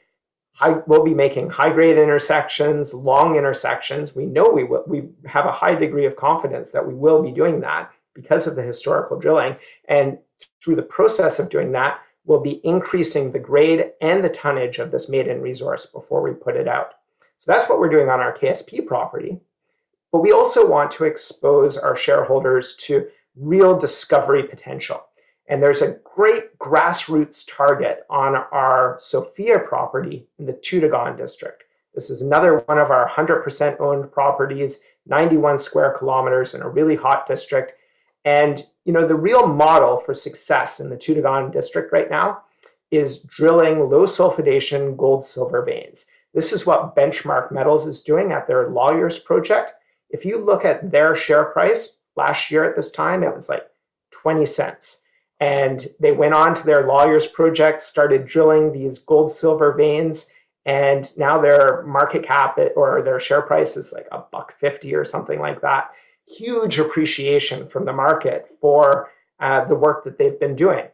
high, 0.53 0.81
we'll 0.87 1.03
be 1.03 1.13
making 1.13 1.49
high 1.49 1.71
grade 1.71 1.97
intersections, 1.97 2.93
long 2.93 3.37
intersections. 3.37 4.13
We 4.13 4.25
know 4.25 4.49
we 4.49 4.65
will, 4.65 4.83
we 4.85 5.03
have 5.25 5.45
a 5.45 5.51
high 5.51 5.75
degree 5.75 6.05
of 6.05 6.17
confidence 6.17 6.73
that 6.73 6.85
we 6.85 6.93
will 6.93 7.23
be 7.23 7.31
doing 7.31 7.61
that 7.61 7.91
because 8.13 8.47
of 8.47 8.57
the 8.57 8.63
historical 8.63 9.17
drilling. 9.17 9.55
And 9.87 10.17
through 10.61 10.75
the 10.75 10.81
process 10.81 11.39
of 11.39 11.49
doing 11.49 11.71
that, 11.71 12.01
we'll 12.25 12.41
be 12.41 12.59
increasing 12.65 13.31
the 13.31 13.39
grade 13.39 13.91
and 14.01 14.21
the 14.21 14.29
tonnage 14.29 14.79
of 14.79 14.91
this 14.91 15.07
maiden 15.07 15.41
resource 15.41 15.85
before 15.85 16.21
we 16.21 16.31
put 16.31 16.57
it 16.57 16.67
out. 16.67 16.95
So 17.37 17.51
that's 17.51 17.69
what 17.69 17.79
we're 17.79 17.89
doing 17.89 18.09
on 18.09 18.19
our 18.19 18.35
KSP 18.35 18.85
property. 18.85 19.39
But 20.11 20.21
we 20.21 20.31
also 20.31 20.67
want 20.67 20.91
to 20.91 21.03
expose 21.03 21.77
our 21.77 21.95
shareholders 21.95 22.75
to 22.77 23.07
real 23.35 23.77
discovery 23.77 24.43
potential. 24.43 25.03
And 25.49 25.61
there's 25.61 25.81
a 25.81 25.99
great 26.03 26.57
grassroots 26.59 27.45
target 27.47 28.05
on 28.09 28.35
our 28.35 28.97
Sofia 28.99 29.59
property 29.59 30.27
in 30.39 30.45
the 30.45 30.53
Toodoggone 30.53 31.17
district. 31.17 31.63
This 31.93 32.09
is 32.09 32.21
another 32.21 32.59
one 32.59 32.77
of 32.77 32.91
our 32.91 33.09
100% 33.09 33.79
owned 33.79 34.11
properties, 34.11 34.81
91 35.05 35.57
square 35.59 35.95
kilometers 35.97 36.53
in 36.53 36.61
a 36.61 36.69
really 36.69 36.95
hot 36.95 37.25
district. 37.25 37.73
And 38.25 38.65
you 38.85 38.93
know, 38.93 39.07
the 39.07 39.15
real 39.15 39.47
model 39.47 39.99
for 39.99 40.13
success 40.13 40.79
in 40.79 40.89
the 40.89 40.97
Toodoggone 40.97 41.51
district 41.51 41.91
right 41.91 42.09
now 42.09 42.43
is 42.91 43.19
drilling 43.19 43.79
low 43.89 44.05
sulfidation 44.05 44.95
gold 44.95 45.25
silver 45.25 45.61
veins. 45.63 46.05
This 46.37 46.53
is 46.53 46.67
what 46.67 46.95
Benchmark 46.95 47.51
Metals 47.51 47.87
is 47.87 48.01
doing 48.01 48.31
at 48.31 48.45
their 48.45 48.69
Lawyers 48.69 49.17
project. 49.17 49.73
If 50.11 50.23
you 50.23 50.37
look 50.37 50.65
at 50.65 50.91
their 50.91 51.15
share 51.15 51.45
price 51.45 51.97
last 52.15 52.51
year 52.51 52.63
at 52.63 52.75
this 52.75 52.91
time, 52.91 53.23
it 53.23 53.33
was 53.33 53.49
like 53.49 53.65
20 54.11 54.45
cents. 54.45 54.99
And 55.39 55.87
they 55.99 56.11
went 56.11 56.35
on 56.35 56.53
to 56.53 56.63
their 56.63 56.85
lawyer's 56.85 57.25
project, 57.25 57.81
started 57.81 58.27
drilling 58.27 58.71
these 58.71 58.99
gold 58.99 59.31
silver 59.31 59.73
veins, 59.73 60.27
and 60.67 61.11
now 61.17 61.41
their 61.41 61.81
market 61.87 62.23
cap 62.23 62.59
or 62.75 63.01
their 63.01 63.19
share 63.19 63.41
price 63.41 63.75
is 63.75 63.91
like 63.91 64.07
a 64.11 64.19
buck 64.31 64.53
fifty 64.59 64.93
or 64.93 65.05
something 65.05 65.39
like 65.39 65.59
that. 65.61 65.89
Huge 66.27 66.77
appreciation 66.77 67.67
from 67.67 67.83
the 67.83 67.93
market 67.93 68.45
for 68.61 69.09
uh, 69.39 69.65
the 69.65 69.75
work 69.75 70.03
that 70.03 70.19
they've 70.19 70.39
been 70.39 70.55
doing. 70.55 70.85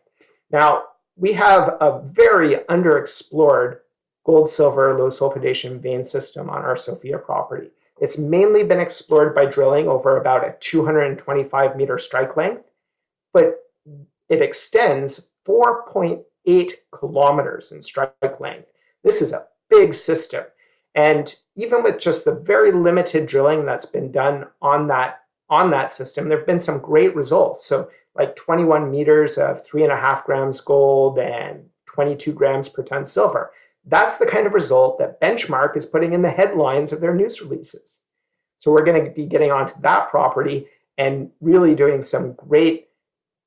Now 0.51 0.85
we 1.17 1.33
have 1.33 1.75
a 1.81 2.01
very 2.01 2.59
underexplored 2.69 3.79
gold 4.25 4.49
silver 4.49 4.97
low 4.97 5.09
sulfidation 5.09 5.79
vein 5.79 6.05
system 6.05 6.49
on 6.49 6.61
our 6.61 6.77
Sofia 6.77 7.17
property. 7.17 7.69
It's 7.99 8.17
mainly 8.17 8.63
been 8.63 8.79
explored 8.79 9.35
by 9.35 9.45
drilling 9.45 9.87
over 9.87 10.17
about 10.17 10.45
a 10.47 10.55
225 10.59 11.75
meter 11.75 11.99
strike 11.99 12.35
length, 12.35 12.63
but 13.33 13.59
it 14.29 14.41
extends 14.41 15.27
4.8 15.45 16.71
kilometers 16.91 17.71
in 17.71 17.81
strike 17.81 18.39
length. 18.39 18.67
This 19.03 19.21
is 19.21 19.31
a 19.31 19.45
big 19.69 19.93
system. 19.93 20.45
And 20.95 21.35
even 21.55 21.83
with 21.83 21.99
just 21.99 22.25
the 22.25 22.35
very 22.35 22.71
limited 22.71 23.25
drilling 23.25 23.65
that's 23.65 23.85
been 23.85 24.11
done 24.11 24.45
on 24.61 24.87
that 24.87 25.21
on 25.49 25.69
that 25.71 25.91
system, 25.91 26.27
there 26.27 26.37
have 26.37 26.47
been 26.47 26.61
some 26.61 26.79
great 26.79 27.15
results. 27.15 27.65
So 27.65 27.89
like 28.15 28.35
21 28.35 28.89
meters 28.89 29.37
of 29.37 29.63
three 29.65 29.83
and 29.83 29.91
a 29.91 29.97
half 29.97 30.25
grams 30.25 30.61
gold 30.61 31.19
and 31.19 31.69
22 31.87 32.31
grams 32.31 32.69
per 32.69 32.83
ton 32.83 33.05
silver. 33.05 33.51
That's 33.85 34.17
the 34.17 34.25
kind 34.25 34.47
of 34.47 34.53
result 34.53 34.99
that 34.99 35.19
Benchmark 35.19 35.75
is 35.75 35.85
putting 35.85 36.13
in 36.13 36.21
the 36.21 36.31
headlines 36.31 36.91
of 36.91 37.01
their 37.01 37.13
news 37.13 37.41
releases. 37.41 37.99
So 38.57 38.71
we're 38.71 38.85
going 38.85 39.03
to 39.03 39.11
be 39.11 39.25
getting 39.25 39.51
onto 39.51 39.73
that 39.81 40.09
property 40.09 40.67
and 40.97 41.29
really 41.41 41.75
doing 41.75 42.01
some 42.01 42.33
great 42.33 42.87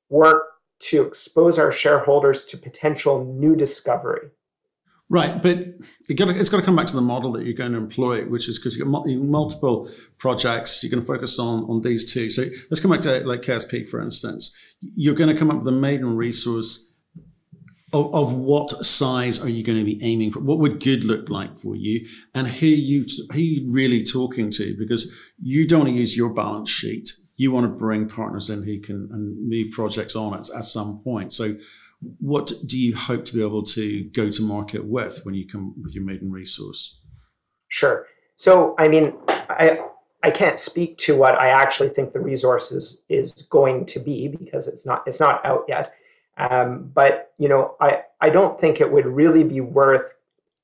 work 0.09 0.43
to 0.79 1.01
expose 1.01 1.57
our 1.57 1.71
shareholders 1.71 2.45
to 2.45 2.57
potential 2.57 3.25
new 3.25 3.55
discovery. 3.55 4.29
Right, 5.09 5.41
but 5.41 5.57
it 6.09 6.19
has 6.19 6.49
got 6.49 6.57
to 6.57 6.63
come 6.63 6.75
back 6.75 6.87
to 6.87 6.95
the 6.95 7.01
model 7.01 7.31
that 7.31 7.45
you're 7.45 7.53
going 7.53 7.71
to 7.71 7.77
employ, 7.77 8.25
which 8.25 8.49
is 8.49 8.59
because 8.59 8.75
you've 8.75 8.91
got 8.91 9.05
multiple 9.07 9.89
projects. 10.17 10.83
You're 10.83 10.91
going 10.91 11.01
to 11.01 11.07
focus 11.07 11.39
on 11.39 11.63
on 11.63 11.81
these 11.81 12.11
two. 12.13 12.29
So 12.29 12.43
let's 12.69 12.81
come 12.81 12.91
back 12.91 12.99
to 13.01 13.25
like 13.25 13.41
KSP, 13.41 13.87
for 13.87 14.01
instance. 14.01 14.53
You're 14.81 15.15
going 15.15 15.29
to 15.29 15.39
come 15.39 15.49
up 15.49 15.59
with 15.59 15.67
a 15.67 15.71
maiden 15.71 16.17
resource 16.17 16.86
of, 17.93 18.13
of 18.13 18.33
what 18.33 18.85
size 18.85 19.41
are 19.41 19.49
you 19.49 19.63
going 19.63 19.77
to 19.77 19.85
be 19.85 19.99
aiming 20.03 20.31
for? 20.31 20.39
What 20.39 20.59
would 20.59 20.83
good 20.83 21.03
look 21.03 21.29
like 21.29 21.55
for 21.55 21.75
you? 21.75 22.05
And 22.33 22.47
who 22.47 22.65
you 22.65 23.05
who 23.31 23.39
you 23.39 23.71
really 23.71 24.03
talking 24.03 24.51
to? 24.51 24.75
Because 24.77 25.11
you 25.41 25.67
don't 25.67 25.81
want 25.81 25.91
to 25.91 25.97
use 25.97 26.15
your 26.15 26.33
balance 26.33 26.69
sheet. 26.69 27.11
You 27.35 27.51
want 27.51 27.65
to 27.65 27.69
bring 27.69 28.09
partners 28.09 28.49
in 28.49 28.63
who 28.63 28.79
can 28.79 29.09
and 29.11 29.47
move 29.47 29.71
projects 29.71 30.15
on 30.15 30.33
at, 30.33 30.49
at 30.49 30.65
some 30.65 30.99
point. 31.03 31.33
So 31.33 31.55
what 32.19 32.51
do 32.65 32.79
you 32.79 32.95
hope 32.95 33.25
to 33.25 33.33
be 33.33 33.41
able 33.41 33.63
to 33.63 34.03
go 34.09 34.29
to 34.29 34.41
market 34.41 34.85
with 34.85 35.23
when 35.23 35.33
you 35.33 35.47
come 35.47 35.73
with 35.81 35.95
your 35.95 36.03
maiden 36.03 36.31
resource? 36.31 37.01
Sure. 37.69 38.05
So 38.35 38.75
I 38.77 38.87
mean, 38.87 39.13
I 39.27 39.79
I 40.23 40.31
can't 40.31 40.59
speak 40.59 40.97
to 40.99 41.15
what 41.15 41.35
I 41.35 41.49
actually 41.49 41.89
think 41.89 42.11
the 42.11 42.19
resource 42.19 42.71
is, 42.71 43.03
is 43.07 43.31
going 43.49 43.85
to 43.85 43.99
be 43.99 44.27
because 44.27 44.67
it's 44.67 44.85
not 44.85 45.03
it's 45.07 45.19
not 45.19 45.45
out 45.45 45.63
yet. 45.67 45.93
Um, 46.37 46.91
but 46.93 47.31
you 47.37 47.49
know, 47.49 47.75
I, 47.79 48.03
I 48.21 48.29
don't 48.29 48.59
think 48.59 48.79
it 48.79 48.91
would 48.91 49.05
really 49.05 49.43
be 49.43 49.61
worth. 49.61 50.13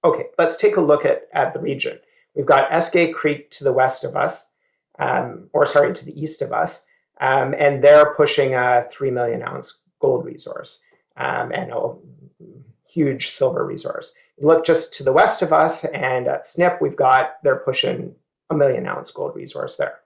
Okay, 0.03 0.27
let's 0.37 0.57
take 0.57 0.77
a 0.77 0.81
look 0.81 1.05
at, 1.05 1.27
at 1.33 1.53
the 1.53 1.59
region. 1.59 1.99
We've 2.35 2.45
got 2.45 2.69
Eskay 2.69 3.13
Creek 3.13 3.51
to 3.51 3.63
the 3.63 3.73
west 3.73 4.03
of 4.03 4.15
us, 4.15 4.47
um, 4.99 5.49
or 5.53 5.65
sorry, 5.65 5.93
to 5.93 6.05
the 6.05 6.19
east 6.19 6.41
of 6.41 6.51
us, 6.51 6.85
um, 7.21 7.53
and 7.57 7.83
they're 7.83 8.13
pushing 8.15 8.53
a 8.55 8.87
three 8.91 9.11
million 9.11 9.43
ounce 9.43 9.79
gold 9.99 10.25
resource 10.25 10.81
um, 11.17 11.51
and 11.51 11.71
a 11.71 11.95
huge 12.87 13.29
silver 13.29 13.65
resource. 13.65 14.11
look 14.39 14.65
just 14.65 14.93
to 14.95 15.03
the 15.03 15.11
west 15.11 15.41
of 15.41 15.53
us, 15.53 15.85
and 15.85 16.27
at 16.27 16.45
Snip, 16.45 16.79
we've 16.81 16.95
got 16.95 17.37
they're 17.43 17.57
pushing 17.57 18.13
a 18.49 18.55
million 18.55 18.85
ounce 18.87 19.11
gold 19.11 19.35
resource 19.35 19.77
there. 19.77 19.99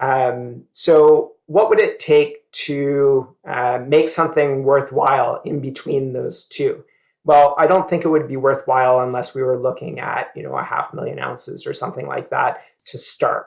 Um, 0.00 0.64
so, 0.72 1.32
what 1.46 1.68
would 1.68 1.80
it 1.80 1.98
take 1.98 2.50
to 2.52 3.36
uh, 3.46 3.80
make 3.86 4.08
something 4.08 4.64
worthwhile 4.64 5.42
in 5.44 5.60
between 5.60 6.12
those 6.12 6.44
two? 6.44 6.84
Well, 7.24 7.54
I 7.58 7.66
don't 7.66 7.88
think 7.88 8.04
it 8.04 8.08
would 8.08 8.28
be 8.28 8.36
worthwhile 8.36 9.00
unless 9.00 9.34
we 9.34 9.42
were 9.42 9.60
looking 9.60 10.00
at, 10.00 10.28
you 10.34 10.42
know, 10.42 10.56
a 10.56 10.64
half 10.64 10.94
million 10.94 11.18
ounces 11.18 11.66
or 11.66 11.74
something 11.74 12.06
like 12.06 12.30
that 12.30 12.62
to 12.86 12.98
start. 12.98 13.46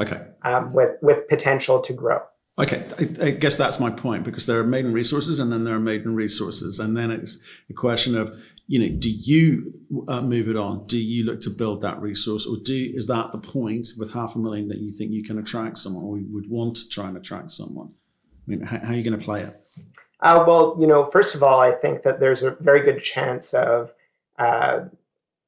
Okay. 0.00 0.22
Um, 0.42 0.70
with 0.70 0.92
with 1.02 1.28
potential 1.28 1.80
to 1.82 1.92
grow. 1.92 2.20
Okay, 2.58 2.84
I, 2.98 3.26
I, 3.26 3.30
guess 3.30 3.56
that's 3.56 3.78
my 3.78 3.88
point 3.88 4.24
because 4.24 4.46
there 4.46 4.58
are 4.58 4.64
maiden 4.64 4.92
resources 4.92 5.38
and 5.38 5.52
then 5.52 5.62
there 5.62 5.76
are 5.76 5.80
maiden 5.80 6.16
resources, 6.16 6.80
and 6.80 6.96
then 6.96 7.12
it's 7.12 7.38
a 7.70 7.72
question 7.72 8.16
of 8.16 8.36
you 8.68 8.78
know, 8.78 8.94
do 8.98 9.10
you 9.10 9.72
uh, 10.08 10.20
move 10.20 10.48
it 10.48 10.56
on? 10.56 10.86
Do 10.86 10.98
you 10.98 11.24
look 11.24 11.40
to 11.42 11.50
build 11.50 11.80
that 11.80 12.00
resource, 12.02 12.46
or 12.46 12.56
do 12.62 12.92
is 12.94 13.06
that 13.06 13.32
the 13.32 13.38
point 13.38 13.88
with 13.96 14.12
half 14.12 14.36
a 14.36 14.38
million 14.38 14.68
that 14.68 14.78
you 14.78 14.90
think 14.90 15.10
you 15.10 15.24
can 15.24 15.38
attract 15.38 15.78
someone, 15.78 16.04
or 16.04 16.18
you 16.18 16.26
would 16.30 16.48
want 16.50 16.76
to 16.76 16.88
try 16.90 17.08
and 17.08 17.16
attract 17.16 17.50
someone? 17.50 17.88
I 17.88 18.50
mean, 18.50 18.60
how, 18.60 18.78
how 18.78 18.92
are 18.92 18.94
you 18.94 19.02
going 19.02 19.18
to 19.18 19.24
play 19.24 19.42
it? 19.42 19.58
Uh, 20.20 20.44
well, 20.46 20.76
you 20.78 20.86
know, 20.86 21.08
first 21.10 21.34
of 21.34 21.42
all, 21.42 21.60
I 21.60 21.72
think 21.72 22.02
that 22.02 22.20
there's 22.20 22.42
a 22.42 22.56
very 22.60 22.80
good 22.80 23.00
chance 23.00 23.54
of, 23.54 23.90
uh, 24.38 24.80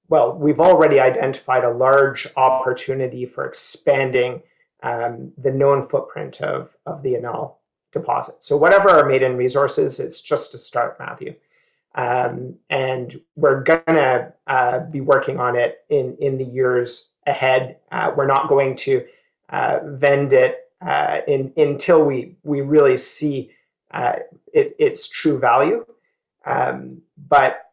well, 0.08 0.38
we've 0.38 0.60
already 0.60 0.98
identified 0.98 1.64
a 1.64 1.70
large 1.70 2.26
opportunity 2.36 3.26
for 3.26 3.44
expanding 3.44 4.42
um, 4.82 5.32
the 5.38 5.50
known 5.50 5.88
footprint 5.88 6.40
of 6.40 6.70
of 6.86 7.02
the 7.02 7.14
Inel 7.14 7.54
deposit. 7.92 8.42
So 8.42 8.56
whatever 8.56 8.88
our 8.90 9.06
maiden 9.08 9.36
resources, 9.36 10.00
it's 10.00 10.20
just 10.20 10.54
a 10.54 10.58
start, 10.58 10.98
Matthew. 10.98 11.34
Um, 11.94 12.54
and 12.70 13.20
we're 13.36 13.62
gonna 13.62 14.32
uh, 14.46 14.80
be 14.80 15.00
working 15.00 15.40
on 15.40 15.56
it 15.56 15.84
in 15.88 16.16
in 16.20 16.38
the 16.38 16.44
years 16.44 17.10
ahead. 17.26 17.78
Uh, 17.90 18.12
we're 18.16 18.26
not 18.26 18.48
going 18.48 18.76
to 18.76 19.06
uh, 19.50 19.80
vend 19.84 20.32
it 20.32 20.70
uh, 20.80 21.20
in, 21.26 21.52
until 21.56 22.04
we 22.04 22.36
we 22.42 22.60
really 22.60 22.96
see 22.96 23.50
uh, 23.90 24.16
it, 24.52 24.76
its 24.78 25.08
true 25.08 25.38
value. 25.38 25.84
Um, 26.46 27.02
but 27.28 27.66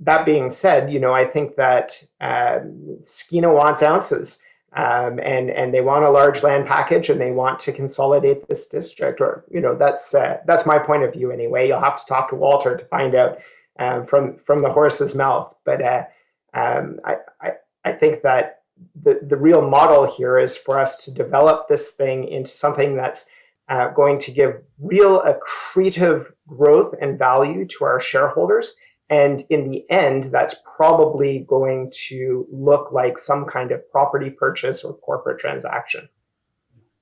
that 0.00 0.24
being 0.24 0.50
said, 0.50 0.92
you 0.92 1.00
know, 1.00 1.12
I 1.12 1.24
think 1.24 1.56
that 1.56 2.02
um, 2.20 3.00
wants 3.32 3.82
ounces. 3.82 4.38
Um, 4.74 5.18
and 5.18 5.50
and 5.50 5.72
they 5.72 5.80
want 5.80 6.04
a 6.04 6.10
large 6.10 6.42
land 6.42 6.66
package 6.66 7.08
and 7.08 7.18
they 7.18 7.30
want 7.30 7.58
to 7.60 7.72
consolidate 7.72 8.46
this 8.48 8.66
district 8.66 9.18
or 9.18 9.44
you 9.50 9.62
know 9.62 9.74
that's 9.74 10.12
uh, 10.14 10.38
that's 10.46 10.66
my 10.66 10.78
point 10.78 11.04
of 11.04 11.14
view 11.14 11.30
anyway. 11.30 11.66
You'll 11.66 11.80
have 11.80 11.98
to 11.98 12.06
talk 12.06 12.28
to 12.30 12.36
walter 12.36 12.76
to 12.76 12.84
find 12.84 13.14
out 13.14 13.38
um, 13.78 14.06
from 14.06 14.38
from 14.44 14.62
the 14.62 14.70
horse's 14.70 15.14
mouth. 15.14 15.54
But 15.64 15.82
uh, 15.82 16.04
um, 16.52 17.00
I, 17.04 17.16
I, 17.40 17.52
I 17.84 17.92
think 17.92 18.22
that 18.22 18.62
the 19.02 19.20
the 19.22 19.36
real 19.36 19.62
model 19.62 20.06
here 20.06 20.38
is 20.38 20.56
for 20.56 20.78
us 20.78 21.04
to 21.04 21.12
develop 21.12 21.68
this 21.68 21.90
thing 21.92 22.28
into 22.28 22.50
something 22.50 22.94
that's 22.94 23.24
uh, 23.68 23.88
going 23.88 24.18
to 24.18 24.32
give 24.32 24.62
real 24.78 25.22
accretive 25.22 26.32
growth 26.46 26.94
and 27.00 27.18
value 27.18 27.66
to 27.66 27.84
our 27.84 28.00
shareholders 28.00 28.74
and 29.10 29.44
in 29.48 29.70
the 29.70 29.88
end, 29.90 30.30
that's 30.32 30.54
probably 30.76 31.46
going 31.48 31.92
to 32.08 32.46
look 32.50 32.92
like 32.92 33.18
some 33.18 33.46
kind 33.46 33.72
of 33.72 33.90
property 33.90 34.30
purchase 34.30 34.84
or 34.84 34.94
corporate 34.94 35.40
transaction. 35.40 36.08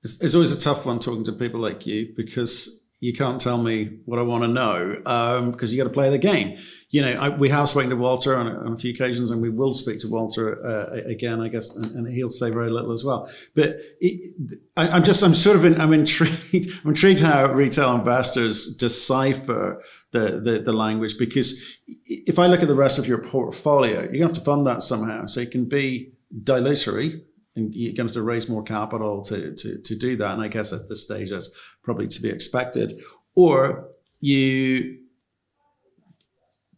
It's, 0.03 0.21
it's 0.21 0.35
always 0.35 0.53
a 0.53 0.59
tough 0.59 0.85
one 0.85 0.99
talking 0.99 1.25
to 1.25 1.33
people 1.33 1.59
like 1.59 1.85
you 1.85 2.13
because 2.15 2.81
you 2.99 3.13
can't 3.13 3.39
tell 3.39 3.59
me 3.59 3.99
what 4.05 4.17
I 4.17 4.23
want 4.23 4.43
to 4.43 4.47
know 4.47 4.95
because 5.51 5.69
um, 5.69 5.75
you 5.75 5.77
got 5.77 5.83
to 5.83 5.93
play 5.93 6.09
the 6.09 6.17
game. 6.17 6.57
You 6.89 7.03
know, 7.03 7.11
I, 7.11 7.29
we 7.29 7.47
have 7.49 7.69
spoken 7.69 7.91
to 7.91 7.95
Walter 7.95 8.35
on, 8.35 8.47
on, 8.47 8.73
a 8.73 8.77
few 8.77 8.91
occasions, 8.91 9.29
and 9.29 9.39
we 9.39 9.49
will 9.49 9.75
speak 9.75 9.99
to 9.99 10.07
Walter 10.07 10.65
uh, 10.65 11.01
again, 11.07 11.39
I 11.39 11.47
guess, 11.47 11.75
and, 11.75 11.85
and, 11.85 12.07
he'll 12.07 12.31
say 12.31 12.49
very 12.49 12.71
little 12.71 12.91
as 12.91 13.03
well. 13.03 13.29
But 13.53 13.81
it, 13.99 14.59
I, 14.77 14.97
am 14.97 15.03
just, 15.03 15.21
I'm 15.21 15.35
sort 15.35 15.57
of, 15.57 15.65
in, 15.65 15.79
I'm 15.79 15.93
intrigued. 15.93 16.71
I'm 16.83 16.89
intrigued 16.89 17.19
how 17.19 17.51
retail 17.51 17.93
investors 17.93 18.73
decipher 18.75 19.83
the, 20.11 20.39
the 20.39 20.59
the 20.59 20.73
language 20.73 21.17
because 21.19 21.77
if 22.05 22.39
I 22.39 22.47
look 22.47 22.61
at 22.61 22.67
the 22.67 22.75
rest 22.75 22.97
of 22.97 23.07
your 23.07 23.19
portfolio, 23.19 24.01
you're 24.01 24.13
gonna 24.13 24.25
have 24.25 24.33
to 24.33 24.41
fund 24.41 24.65
that 24.65 24.81
somehow. 24.81 25.25
So 25.25 25.41
it 25.41 25.51
can 25.51 25.65
be 25.65 26.13
dilutory 26.43 27.21
and 27.57 27.73
you're 27.73 27.93
going 27.93 28.07
to 28.07 28.17
to 28.17 28.23
raise 28.23 28.49
more 28.49 28.63
capital 28.63 29.21
to, 29.23 29.53
to, 29.55 29.77
to 29.81 29.95
do 29.95 30.15
that. 30.17 30.33
And 30.33 30.41
I 30.41 30.47
guess 30.47 30.73
at 30.73 30.89
this 30.89 31.03
stage, 31.03 31.29
that's 31.29 31.49
probably 31.83 32.07
to 32.07 32.21
be 32.21 32.29
expected. 32.29 33.01
Or 33.35 33.89
you 34.19 34.97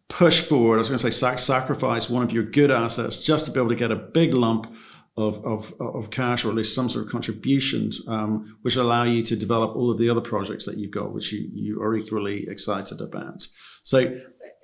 push 0.07 0.41
forward, 0.41 0.75
I 0.75 0.79
was 0.79 0.89
going 0.89 0.97
to 0.97 1.11
say 1.11 1.11
sac- 1.11 1.39
sacrifice 1.39 2.09
one 2.09 2.23
of 2.23 2.31
your 2.31 2.43
good 2.43 2.71
assets 2.71 3.23
just 3.23 3.45
to 3.45 3.51
be 3.51 3.59
able 3.59 3.69
to 3.69 3.75
get 3.75 3.91
a 3.91 3.95
big 3.95 4.33
lump 4.33 4.73
of, 5.17 5.43
of, 5.45 5.73
of 5.79 6.09
cash 6.11 6.45
or 6.45 6.49
at 6.49 6.55
least 6.55 6.73
some 6.73 6.87
sort 6.87 7.05
of 7.05 7.11
contributions, 7.11 8.01
um, 8.07 8.57
which 8.61 8.75
allow 8.75 9.03
you 9.03 9.21
to 9.23 9.35
develop 9.35 9.75
all 9.75 9.91
of 9.91 9.97
the 9.97 10.09
other 10.09 10.21
projects 10.21 10.65
that 10.65 10.77
you've 10.77 10.91
got, 10.91 11.13
which 11.13 11.31
you, 11.33 11.49
you 11.53 11.81
are 11.81 11.95
equally 11.95 12.47
excited 12.47 13.01
about. 13.01 13.45
So 13.83 14.17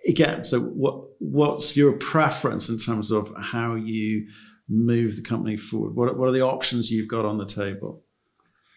again, 0.07 0.43
so 0.43 0.61
what 0.61 1.05
what's 1.19 1.75
your 1.75 1.93
preference 1.93 2.69
in 2.69 2.77
terms 2.77 3.11
of 3.11 3.33
how 3.37 3.75
you 3.75 4.27
move 4.67 5.15
the 5.15 5.21
company 5.21 5.57
forward? 5.57 5.95
What, 5.95 6.17
what 6.17 6.29
are 6.29 6.33
the 6.33 6.41
options 6.41 6.91
you've 6.91 7.07
got 7.07 7.25
on 7.25 7.37
the 7.37 7.45
table? 7.45 8.03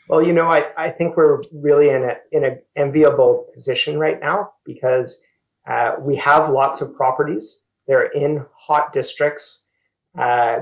Well, 0.09 0.23
you 0.23 0.33
know, 0.33 0.47
I, 0.47 0.65
I 0.77 0.91
think 0.91 1.17
we're 1.17 1.43
really 1.53 1.91
in 1.91 2.03
a 2.03 2.15
in 2.33 2.45
an 2.45 2.61
enviable 2.77 3.47
position 3.53 3.99
right 3.99 4.19
now 4.19 4.53
because 4.65 5.21
uh, 5.69 5.97
we 6.01 6.17
have 6.17 6.51
lots 6.51 6.81
of 6.81 6.95
properties. 6.95 7.61
They're 7.87 8.07
in 8.07 8.45
hot 8.57 8.93
districts. 8.93 9.63
Uh, 10.19 10.61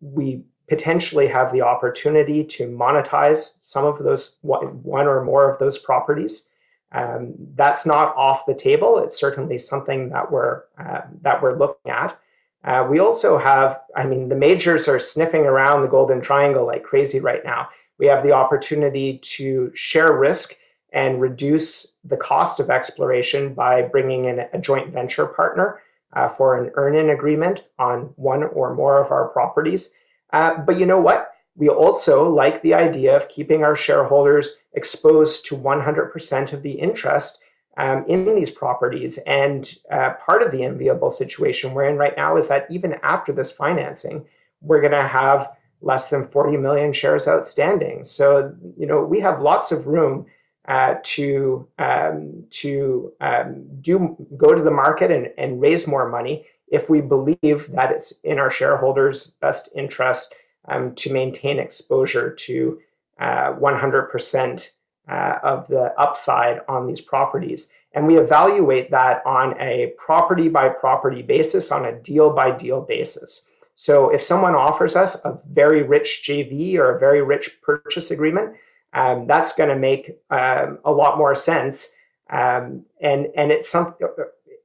we 0.00 0.44
potentially 0.68 1.26
have 1.26 1.52
the 1.52 1.62
opportunity 1.62 2.44
to 2.44 2.66
monetize 2.66 3.54
some 3.58 3.84
of 3.84 3.98
those 4.02 4.36
one 4.42 5.06
or 5.06 5.24
more 5.24 5.50
of 5.50 5.58
those 5.58 5.78
properties. 5.78 6.48
Um, 6.92 7.34
that's 7.54 7.86
not 7.86 8.14
off 8.16 8.46
the 8.46 8.54
table. 8.54 8.98
It's 8.98 9.18
certainly 9.18 9.58
something 9.58 10.10
that 10.10 10.30
we're 10.30 10.62
uh, 10.78 11.02
that 11.22 11.42
we're 11.42 11.58
looking 11.58 11.90
at. 11.90 12.18
Uh, 12.64 12.86
we 12.88 12.98
also 12.98 13.36
have, 13.36 13.80
I 13.94 14.04
mean, 14.06 14.28
the 14.28 14.34
majors 14.34 14.88
are 14.88 14.98
sniffing 14.98 15.42
around 15.42 15.82
the 15.82 15.88
Golden 15.88 16.20
Triangle 16.20 16.66
like 16.66 16.82
crazy 16.82 17.20
right 17.20 17.44
now. 17.44 17.68
We 17.98 18.06
have 18.06 18.24
the 18.24 18.32
opportunity 18.32 19.18
to 19.36 19.70
share 19.74 20.16
risk 20.16 20.54
and 20.92 21.20
reduce 21.20 21.94
the 22.04 22.16
cost 22.16 22.60
of 22.60 22.70
exploration 22.70 23.52
by 23.52 23.82
bringing 23.82 24.26
in 24.26 24.40
a 24.52 24.58
joint 24.58 24.92
venture 24.92 25.26
partner 25.26 25.80
uh, 26.14 26.28
for 26.28 26.56
an 26.56 26.70
earn 26.74 26.94
in 26.96 27.10
agreement 27.10 27.64
on 27.78 28.12
one 28.16 28.44
or 28.44 28.74
more 28.74 29.02
of 29.02 29.10
our 29.10 29.28
properties. 29.28 29.92
Uh, 30.32 30.58
but 30.58 30.78
you 30.78 30.86
know 30.86 31.00
what? 31.00 31.32
We 31.56 31.68
also 31.68 32.28
like 32.28 32.62
the 32.62 32.74
idea 32.74 33.16
of 33.16 33.28
keeping 33.28 33.62
our 33.62 33.76
shareholders 33.76 34.54
exposed 34.72 35.46
to 35.46 35.56
100% 35.56 36.52
of 36.52 36.62
the 36.62 36.72
interest 36.72 37.40
um, 37.76 38.04
in 38.06 38.34
these 38.34 38.50
properties. 38.50 39.18
And 39.26 39.72
uh, 39.90 40.14
part 40.14 40.42
of 40.42 40.50
the 40.52 40.64
enviable 40.64 41.10
situation 41.10 41.74
we're 41.74 41.88
in 41.88 41.96
right 41.96 42.16
now 42.16 42.36
is 42.36 42.48
that 42.48 42.66
even 42.70 42.94
after 43.02 43.32
this 43.32 43.50
financing, 43.50 44.24
we're 44.60 44.80
going 44.80 44.92
to 44.92 45.06
have 45.06 45.50
less 45.80 46.08
than 46.10 46.28
40 46.28 46.56
million 46.56 46.92
shares 46.92 47.28
outstanding. 47.28 48.04
So, 48.04 48.54
you 48.76 48.86
know, 48.86 49.04
we 49.04 49.20
have 49.20 49.40
lots 49.40 49.72
of 49.72 49.86
room 49.86 50.26
uh, 50.66 50.94
to 51.02 51.68
um, 51.78 52.44
to 52.48 53.12
um, 53.20 53.66
do 53.82 54.16
go 54.36 54.54
to 54.54 54.62
the 54.62 54.70
market 54.70 55.10
and, 55.10 55.30
and 55.36 55.60
raise 55.60 55.86
more 55.86 56.08
money 56.08 56.46
if 56.68 56.88
we 56.88 57.02
believe 57.02 57.70
that 57.72 57.90
it's 57.90 58.12
in 58.24 58.38
our 58.38 58.50
shareholders' 58.50 59.26
best 59.42 59.68
interest 59.74 60.34
um, 60.68 60.94
to 60.94 61.12
maintain 61.12 61.58
exposure 61.58 62.32
to 62.32 62.80
uh, 63.20 63.52
100% 63.52 64.70
uh, 65.08 65.38
of 65.42 65.66
the 65.68 65.92
upside 65.98 66.60
on 66.68 66.86
these 66.86 67.00
properties. 67.00 67.68
And 67.92 68.06
we 68.06 68.18
evaluate 68.18 68.90
that 68.90 69.24
on 69.24 69.58
a 69.60 69.92
property 69.96 70.48
by 70.48 70.68
property 70.68 71.22
basis, 71.22 71.70
on 71.70 71.84
a 71.84 71.92
deal 72.00 72.30
by 72.30 72.50
deal 72.50 72.80
basis. 72.80 73.42
So 73.74 74.10
if 74.10 74.22
someone 74.22 74.54
offers 74.54 74.96
us 74.96 75.16
a 75.24 75.38
very 75.52 75.82
rich 75.82 76.22
JV 76.26 76.76
or 76.76 76.96
a 76.96 76.98
very 76.98 77.22
rich 77.22 77.58
purchase 77.62 78.10
agreement, 78.10 78.56
um, 78.92 79.26
that's 79.26 79.52
going 79.52 79.68
to 79.68 79.76
make 79.76 80.16
um, 80.30 80.78
a 80.84 80.92
lot 80.92 81.18
more 81.18 81.34
sense. 81.34 81.88
Um, 82.30 82.84
and 83.00 83.28
and 83.36 83.50
it's 83.50 83.68
some, 83.68 83.94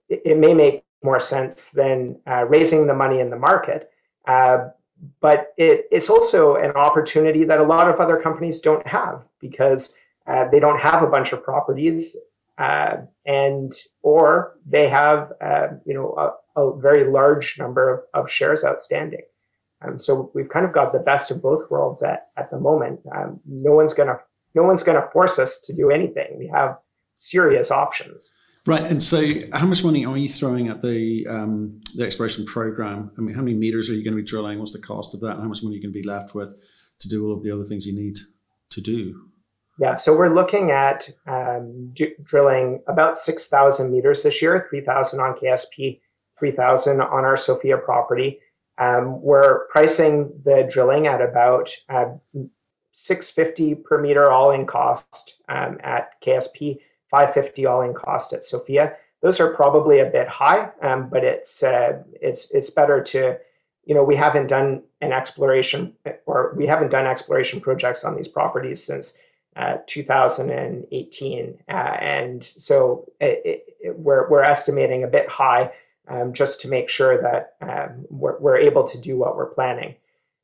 it, 0.07 0.37
may 0.37 0.53
make 0.53 0.83
more 1.03 1.19
sense 1.19 1.69
than 1.69 2.19
uh, 2.27 2.45
raising 2.45 2.87
the 2.87 2.93
money 2.93 3.19
in 3.19 3.29
the 3.29 3.35
market. 3.35 3.91
Uh, 4.25 4.69
but 5.19 5.53
it, 5.57 5.87
it's 5.91 6.09
also 6.09 6.55
an 6.55 6.71
opportunity 6.71 7.43
that 7.43 7.59
a 7.59 7.63
lot 7.63 7.89
of 7.89 7.99
other 7.99 8.17
companies 8.17 8.61
don't 8.61 8.85
have 8.85 9.23
because 9.39 9.95
uh, 10.29 10.47
they 10.51 10.59
don't 10.59 10.79
have 10.79 11.01
a 11.03 11.07
bunch 11.07 11.31
of 11.33 11.43
properties 11.43 12.15
uh, 12.59 12.97
and 13.25 13.73
or 14.03 14.57
they 14.65 14.89
have 14.89 15.31
uh, 15.41 15.67
you 15.85 15.93
know 15.93 16.13
a, 16.17 16.61
a, 16.61 16.79
very 16.79 17.09
large 17.09 17.55
number 17.57 18.05
of, 18.13 18.23
of 18.25 18.29
shares 18.29 18.63
outstanding. 18.63 19.23
Um, 19.81 19.97
so 19.97 20.29
we've 20.35 20.49
kind 20.49 20.65
of 20.65 20.73
got 20.73 20.91
the 20.91 20.99
best 20.99 21.31
of 21.31 21.41
both 21.41 21.71
worlds 21.71 22.03
at, 22.03 22.27
at 22.35 22.51
the 22.51 22.59
moment. 22.59 22.99
Um, 23.15 23.39
no 23.45 23.71
one's 23.71 23.93
gonna 23.93 24.19
no 24.55 24.63
one's 24.63 24.83
gonna 24.83 25.07
force 25.13 25.39
us 25.39 25.59
to 25.61 25.73
do 25.73 25.89
anything. 25.89 26.37
We 26.37 26.47
have 26.47 26.77
serious 27.13 27.71
options. 27.71 28.31
Right, 28.67 28.83
and 28.83 29.01
so 29.01 29.23
how 29.53 29.65
much 29.65 29.85
money 29.85 30.05
are 30.05 30.17
you 30.17 30.27
throwing 30.27 30.67
at 30.67 30.81
the 30.81 31.25
um, 31.27 31.81
the 31.95 32.03
exploration 32.03 32.45
program? 32.45 33.11
I 33.17 33.21
mean, 33.21 33.33
how 33.33 33.41
many 33.41 33.55
meters 33.55 33.89
are 33.89 33.93
you 33.93 34.03
going 34.03 34.17
to 34.17 34.21
be 34.21 34.27
drilling? 34.27 34.59
What's 34.59 34.73
the 34.73 34.79
cost 34.79 35.13
of 35.13 35.21
that? 35.21 35.31
And 35.31 35.41
how 35.41 35.47
much 35.47 35.63
money 35.63 35.75
are 35.75 35.77
you 35.77 35.81
going 35.81 35.93
to 35.93 35.99
be 35.99 36.07
left 36.07 36.35
with 36.35 36.53
to 36.99 37.07
do 37.07 37.25
all 37.25 37.33
of 37.33 37.41
the 37.41 37.51
other 37.51 37.63
things 37.63 37.87
you 37.87 37.95
need 37.95 38.17
to 38.71 38.81
do? 38.81 39.29
Yeah, 39.79 39.95
so 39.95 40.13
we're 40.15 40.33
looking 40.33 40.71
at 40.71 41.09
um, 41.25 41.91
d- 41.93 42.15
drilling 42.23 42.83
about 42.87 43.17
6,000 43.17 43.89
meters 43.89 44.23
this 44.23 44.41
year, 44.41 44.67
3,000 44.69 45.21
on 45.21 45.35
KSP, 45.35 46.01
3,000 46.37 46.99
on 46.99 47.23
our 47.23 47.37
Sofia 47.37 47.77
property. 47.77 48.39
Um, 48.77 49.21
we're 49.21 49.67
pricing 49.67 50.33
the 50.43 50.67
drilling 50.69 51.07
at 51.07 51.21
about 51.21 51.69
uh, 51.87 52.11
650 52.93 53.75
per 53.75 54.01
meter 54.01 54.29
all 54.29 54.51
in 54.51 54.67
cost 54.67 55.35
um, 55.47 55.77
at 55.81 56.21
KSP, 56.21 56.79
550 57.09 57.65
all 57.65 57.81
in 57.83 57.93
cost 57.93 58.33
at 58.33 58.43
Sofia. 58.43 58.97
Those 59.21 59.39
are 59.39 59.55
probably 59.55 59.99
a 59.99 60.05
bit 60.05 60.27
high, 60.27 60.71
um, 60.81 61.09
but 61.09 61.23
it's 61.23 61.63
uh, 61.63 62.03
it's 62.21 62.51
it's 62.51 62.69
better 62.69 63.01
to, 63.03 63.37
you 63.85 63.95
know, 63.95 64.03
we 64.03 64.15
haven't 64.15 64.47
done 64.47 64.83
an 64.99 65.13
exploration 65.13 65.93
or 66.25 66.53
we 66.57 66.67
haven't 66.67 66.91
done 66.91 67.05
exploration 67.05 67.61
projects 67.61 68.03
on 68.03 68.15
these 68.15 68.29
properties 68.29 68.83
since 68.83 69.13
uh, 69.55 69.77
2018. 69.87 71.59
Uh, 71.67 71.71
and 71.71 72.43
so 72.43 73.11
it, 73.19 73.65
it, 73.81 73.97
we're, 73.97 74.29
we're 74.29 74.43
estimating 74.43 75.03
a 75.03 75.07
bit 75.07 75.27
high 75.27 75.71
um, 76.07 76.33
just 76.33 76.61
to 76.61 76.67
make 76.67 76.89
sure 76.89 77.21
that 77.21 77.55
um, 77.61 78.05
we're, 78.09 78.39
we're, 78.39 78.57
able 78.57 78.87
to 78.87 78.97
do 78.97 79.17
what 79.17 79.35
we're 79.35 79.53
planning. 79.53 79.95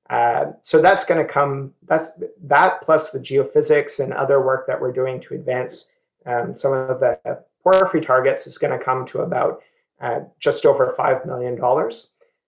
Uh, 0.09 0.51
so 0.61 0.81
that's 0.81 1.03
going 1.03 1.25
to 1.25 1.31
come, 1.31 1.73
that's 1.87 2.11
that 2.43 2.81
plus 2.83 3.09
the 3.09 3.19
geophysics 3.19 3.99
and 3.99 4.13
other 4.13 4.43
work 4.43 4.67
that 4.67 4.79
we're 4.79 4.91
doing 4.91 5.19
to 5.21 5.33
advance 5.33 5.89
um, 6.25 6.53
some 6.55 6.73
of 6.73 6.99
the 6.99 7.43
porphyry 7.63 8.01
targets 8.01 8.47
is 8.47 8.57
going 8.57 8.77
to 8.77 8.83
come 8.83 9.05
to 9.07 9.21
about 9.21 9.61
uh, 10.01 10.21
just 10.39 10.65
over 10.65 10.93
$5 10.97 11.25
million. 11.25 11.59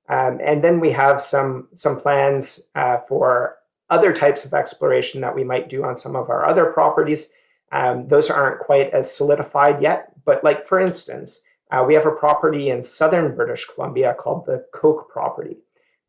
Um, 0.09 0.39
and 0.43 0.63
then 0.63 0.79
we 0.79 0.91
have 0.91 1.21
some, 1.21 1.67
some 1.73 1.99
plans 1.99 2.61
uh, 2.75 2.97
for 3.07 3.57
other 3.89 4.13
types 4.13 4.45
of 4.45 4.53
exploration 4.53 5.21
that 5.21 5.35
we 5.35 5.43
might 5.43 5.69
do 5.69 5.83
on 5.83 5.95
some 5.97 6.15
of 6.15 6.29
our 6.29 6.45
other 6.45 6.65
properties. 6.65 7.31
Um, 7.71 8.07
those 8.07 8.29
aren't 8.29 8.61
quite 8.61 8.91
as 8.93 9.13
solidified 9.13 9.81
yet, 9.81 10.11
but 10.25 10.43
like 10.43 10.67
for 10.67 10.79
instance, 10.79 11.41
uh, 11.71 11.83
we 11.85 11.93
have 11.93 12.05
a 12.05 12.11
property 12.11 12.69
in 12.69 12.81
southern 12.81 13.35
British 13.35 13.65
Columbia 13.65 14.15
called 14.17 14.45
the 14.45 14.65
Coke 14.73 15.09
property. 15.09 15.57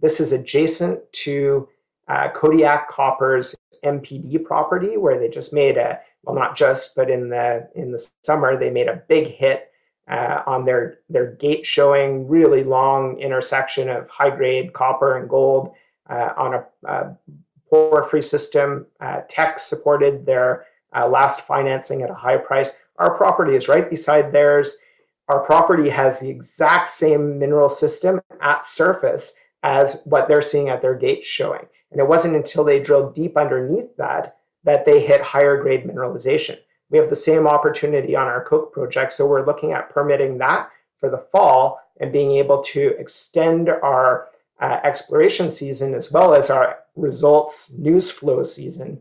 This 0.01 0.21
is 0.21 0.33
adjacent 0.33 1.01
to 1.25 1.69
uh, 2.07 2.29
Kodiak 2.31 2.89
Copper's 2.89 3.57
MPD 3.85 4.45
property, 4.45 4.97
where 4.97 5.19
they 5.19 5.29
just 5.29 5.53
made 5.53 5.77
a 5.77 6.01
well, 6.25 6.35
not 6.35 6.57
just, 6.57 6.95
but 6.95 7.11
in 7.11 7.29
the 7.29 7.69
in 7.75 7.91
the 7.91 8.07
summer 8.23 8.57
they 8.57 8.71
made 8.71 8.89
a 8.89 9.03
big 9.09 9.29
hit 9.29 9.71
uh, 10.09 10.43
on 10.47 10.65
their 10.65 11.01
their 11.09 11.33
gate 11.33 11.65
showing 11.67 12.29
really 12.29 12.65
long 12.65 13.19
intersection 13.19 13.89
of 13.89 14.09
high 14.09 14.35
grade 14.35 14.73
copper 14.73 15.17
and 15.17 15.29
gold 15.29 15.75
uh, 16.09 16.33
on 16.37 16.55
a, 16.55 16.65
a 16.85 17.17
porphyry 17.69 18.23
system. 18.23 18.87
Uh, 19.01 19.23
Teck 19.29 19.59
supported 19.59 20.25
their 20.25 20.67
uh, 20.97 21.07
last 21.07 21.43
financing 21.43 22.03
at 22.03 22.11
a 22.11 22.15
high 22.15 22.37
price. 22.37 22.73
Our 22.99 23.17
property 23.17 23.55
is 23.55 23.69
right 23.69 23.89
beside 23.89 24.33
theirs. 24.33 24.77
Our 25.29 25.41
property 25.41 25.89
has 25.91 26.19
the 26.19 26.29
exact 26.29 26.91
same 26.91 27.39
mineral 27.39 27.69
system 27.69 28.21
at 28.41 28.67
surface 28.67 29.35
as 29.63 30.01
what 30.05 30.29
they're 30.29 30.43
seeing 30.43 30.69
at 30.69 30.81
their 30.81 30.95
gates 30.95 31.27
showing. 31.27 31.67
And 31.91 32.01
it 32.01 32.09
wasn't 32.09 32.37
until 32.37 32.65
they 32.65 32.81
drilled 32.81 33.15
deep 33.15 33.37
underneath 33.37 33.97
that 33.97 34.37
that 34.65 34.85
they 34.85 35.01
hit 35.01 35.21
higher 35.21 35.63
grade 35.63 35.85
mineralization. 35.85 36.59
We 36.91 36.99
have 36.99 37.11
the 37.11 37.17
same 37.17 37.47
opportunity 37.47 38.17
on 38.17 38.27
our 38.27 38.45
Coke 38.45 38.73
project, 38.73 39.13
so 39.13 39.27
we're 39.27 39.47
looking 39.47 39.73
at 39.73 39.91
permitting 39.91 40.39
that 40.39 40.71
for 40.99 41.11
the 41.11 41.25
fall 41.33 41.81
and 42.01 42.13
being 42.13 42.33
able 42.33 42.63
to 42.63 42.95
extend 42.99 43.69
our 43.69 44.29
uh, 44.61 44.81
exploration 44.83 45.51
season 45.51 45.95
as 45.95 46.11
well 46.11 46.35
as 46.35 46.51
our 46.51 46.79
results 46.97 47.71
news 47.77 48.11
flow 48.11 48.43
season 48.43 49.01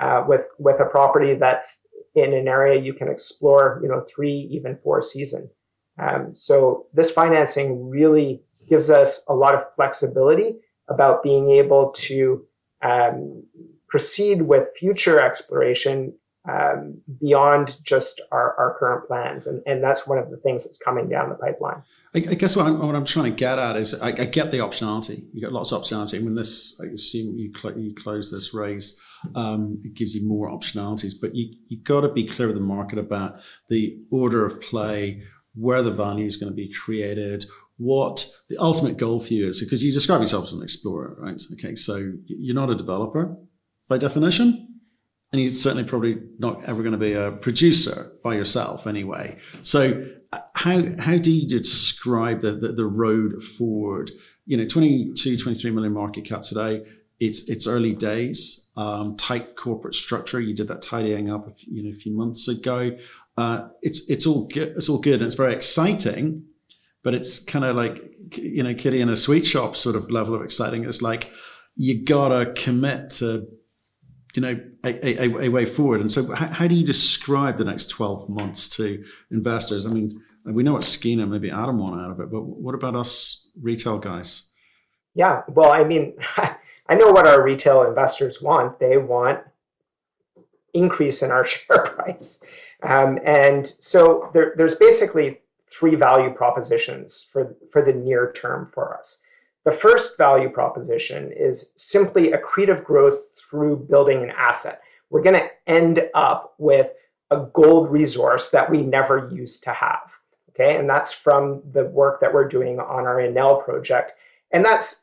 uh, 0.00 0.24
with 0.26 0.46
with 0.58 0.80
a 0.80 0.84
property 0.84 1.34
that's 1.34 1.80
in 2.14 2.32
an 2.32 2.48
area 2.48 2.80
you 2.80 2.94
can 2.94 3.08
explore, 3.08 3.80
you 3.82 3.88
know, 3.88 4.04
three 4.14 4.48
even 4.50 4.78
four 4.82 5.02
season. 5.02 5.48
Um, 5.98 6.34
so 6.34 6.86
this 6.94 7.10
financing 7.10 7.88
really 7.88 8.42
gives 8.68 8.90
us 8.90 9.20
a 9.28 9.34
lot 9.34 9.54
of 9.54 9.64
flexibility 9.76 10.56
about 10.88 11.22
being 11.22 11.50
able 11.50 11.92
to 11.96 12.44
um, 12.82 13.42
proceed 13.88 14.42
with 14.42 14.68
future 14.78 15.20
exploration 15.20 16.12
um, 16.46 17.00
beyond 17.20 17.76
just 17.82 18.20
our, 18.30 18.54
our 18.58 18.76
current 18.78 19.06
plans. 19.06 19.46
And, 19.46 19.62
and 19.66 19.82
that's 19.82 20.06
one 20.06 20.18
of 20.18 20.30
the 20.30 20.36
things 20.36 20.64
that's 20.64 20.76
coming 20.76 21.08
down 21.08 21.30
the 21.30 21.36
pipeline. 21.36 21.82
I, 22.14 22.18
I 22.18 22.34
guess 22.34 22.54
what 22.54 22.66
I'm, 22.66 22.78
what 22.86 22.94
I'm 22.94 23.04
trying 23.04 23.32
to 23.32 23.36
get 23.36 23.58
at 23.58 23.76
is 23.76 23.94
I, 23.94 24.08
I, 24.08 24.26
get 24.26 24.50
the 24.50 24.58
optionality. 24.58 25.24
You 25.32 25.40
get 25.40 25.52
lots 25.52 25.72
of 25.72 25.82
optionality. 25.82 26.22
When 26.22 26.34
this, 26.34 26.78
I 26.82 26.86
assume 26.86 27.38
you, 27.38 27.50
cl- 27.56 27.78
you 27.78 27.94
close 27.94 28.30
this 28.30 28.52
raise, 28.52 29.00
um, 29.34 29.80
it 29.84 29.94
gives 29.94 30.14
you 30.14 30.26
more 30.28 30.50
optionalities, 30.50 31.14
but 31.18 31.34
you, 31.34 31.54
you 31.68 31.78
got 31.78 32.02
to 32.02 32.10
be 32.10 32.26
clear 32.26 32.48
with 32.48 32.56
the 32.56 32.62
market 32.62 32.98
about 32.98 33.40
the 33.68 33.98
order 34.10 34.44
of 34.44 34.60
play, 34.60 35.22
where 35.54 35.80
the 35.80 35.90
value 35.90 36.26
is 36.26 36.36
going 36.36 36.52
to 36.52 36.56
be 36.56 36.70
created, 36.72 37.46
what 37.78 38.28
the 38.50 38.58
ultimate 38.58 38.98
goal 38.98 39.18
for 39.18 39.32
you 39.32 39.48
is, 39.48 39.60
because 39.60 39.82
you 39.82 39.92
describe 39.92 40.20
yourself 40.20 40.44
as 40.44 40.52
an 40.52 40.62
explorer, 40.62 41.16
right? 41.18 41.40
Okay, 41.54 41.74
so 41.74 42.12
you're 42.26 42.54
not 42.54 42.70
a 42.70 42.74
developer 42.74 43.34
by 43.88 43.96
definition 43.96 44.73
and 45.34 45.42
you're 45.42 45.52
certainly 45.52 45.82
probably 45.82 46.22
not 46.38 46.62
ever 46.62 46.80
going 46.80 46.92
to 46.92 46.98
be 46.98 47.12
a 47.12 47.32
producer 47.32 48.12
by 48.22 48.36
yourself 48.36 48.86
anyway. 48.86 49.36
So 49.62 50.06
uh, 50.32 50.38
how 50.54 50.84
how 51.00 51.18
do 51.18 51.32
you 51.32 51.48
describe 51.48 52.40
the, 52.40 52.52
the, 52.52 52.68
the 52.68 52.86
road 52.86 53.42
forward? 53.42 54.12
You 54.46 54.58
know, 54.58 54.64
22, 54.64 55.36
23 55.36 55.72
million 55.72 55.92
market 55.92 56.24
cap 56.24 56.42
today. 56.42 56.86
It's 57.18 57.48
it's 57.48 57.66
early 57.66 57.94
days, 57.94 58.68
um, 58.76 59.16
tight 59.16 59.56
corporate 59.56 59.96
structure. 59.96 60.40
You 60.40 60.54
did 60.54 60.68
that 60.68 60.82
tidying 60.82 61.32
up 61.32 61.48
a 61.48 61.50
few, 61.50 61.72
you 61.74 61.82
know 61.82 61.90
a 61.90 61.98
few 61.98 62.16
months 62.16 62.46
ago. 62.46 62.96
Uh, 63.36 63.68
it's 63.82 64.08
it's 64.08 64.28
all 64.28 64.46
good. 64.46 64.76
It's 64.76 64.88
all 64.88 64.98
good, 64.98 65.14
and 65.14 65.24
it's 65.24 65.34
very 65.34 65.52
exciting. 65.52 66.44
But 67.02 67.14
it's 67.14 67.40
kind 67.40 67.64
of 67.64 67.74
like 67.74 68.00
you 68.36 68.62
know, 68.62 68.74
kitty 68.74 69.00
in 69.00 69.08
a 69.08 69.16
sweet 69.16 69.44
shop 69.44 69.74
sort 69.74 69.96
of 69.96 70.12
level 70.12 70.36
of 70.36 70.42
exciting. 70.42 70.84
It's 70.84 71.02
like 71.02 71.28
you 71.74 72.04
gotta 72.04 72.52
commit 72.52 73.10
to 73.18 73.48
you 74.34 74.42
know, 74.42 74.60
a, 74.84 75.22
a, 75.22 75.44
a, 75.44 75.48
way 75.48 75.64
forward. 75.64 76.00
And 76.00 76.10
so, 76.10 76.32
how, 76.34 76.46
how, 76.46 76.66
do 76.66 76.74
you 76.74 76.84
describe 76.84 77.56
the 77.56 77.64
next 77.64 77.86
12 77.86 78.28
months 78.28 78.68
to 78.76 79.04
investors? 79.30 79.86
I 79.86 79.90
mean, 79.90 80.20
we 80.44 80.62
know 80.62 80.74
what 80.74 80.82
Skeena, 80.82 81.26
maybe 81.26 81.50
Adam 81.50 81.78
want 81.78 82.00
out 82.00 82.10
of 82.10 82.20
it, 82.20 82.30
but 82.30 82.42
what 82.42 82.74
about 82.74 82.96
us 82.96 83.48
retail 83.60 83.98
guys? 83.98 84.50
Yeah, 85.14 85.42
well, 85.48 85.70
I 85.70 85.84
mean, 85.84 86.14
I 86.36 86.94
know 86.94 87.12
what 87.12 87.26
our 87.26 87.42
retail 87.42 87.84
investors 87.84 88.42
want. 88.42 88.78
They 88.78 88.98
want 88.98 89.40
increase 90.74 91.22
in 91.22 91.30
our 91.30 91.44
share 91.46 91.86
price. 91.86 92.40
Um, 92.82 93.18
and 93.24 93.72
so 93.78 94.30
there, 94.34 94.54
there's 94.56 94.74
basically 94.74 95.40
three 95.70 95.94
value 95.94 96.32
propositions 96.32 97.28
for, 97.32 97.56
for 97.72 97.82
the 97.82 97.92
near 97.92 98.32
term 98.32 98.70
for 98.74 98.96
us. 98.96 99.20
The 99.64 99.72
first 99.72 100.18
value 100.18 100.50
proposition 100.50 101.32
is 101.32 101.72
simply 101.74 102.32
accretive 102.32 102.84
growth 102.84 103.32
through 103.34 103.86
building 103.88 104.22
an 104.22 104.30
asset. 104.30 104.82
We're 105.10 105.22
going 105.22 105.40
to 105.40 105.50
end 105.66 106.08
up 106.14 106.54
with 106.58 106.90
a 107.30 107.46
gold 107.52 107.90
resource 107.90 108.50
that 108.50 108.70
we 108.70 108.82
never 108.82 109.30
used 109.32 109.64
to 109.64 109.72
have. 109.72 110.12
Okay, 110.50 110.76
and 110.76 110.88
that's 110.88 111.12
from 111.12 111.62
the 111.72 111.86
work 111.86 112.20
that 112.20 112.32
we're 112.32 112.46
doing 112.46 112.78
on 112.78 113.06
our 113.06 113.16
Inel 113.16 113.64
project. 113.64 114.12
And 114.52 114.64
that's 114.64 115.00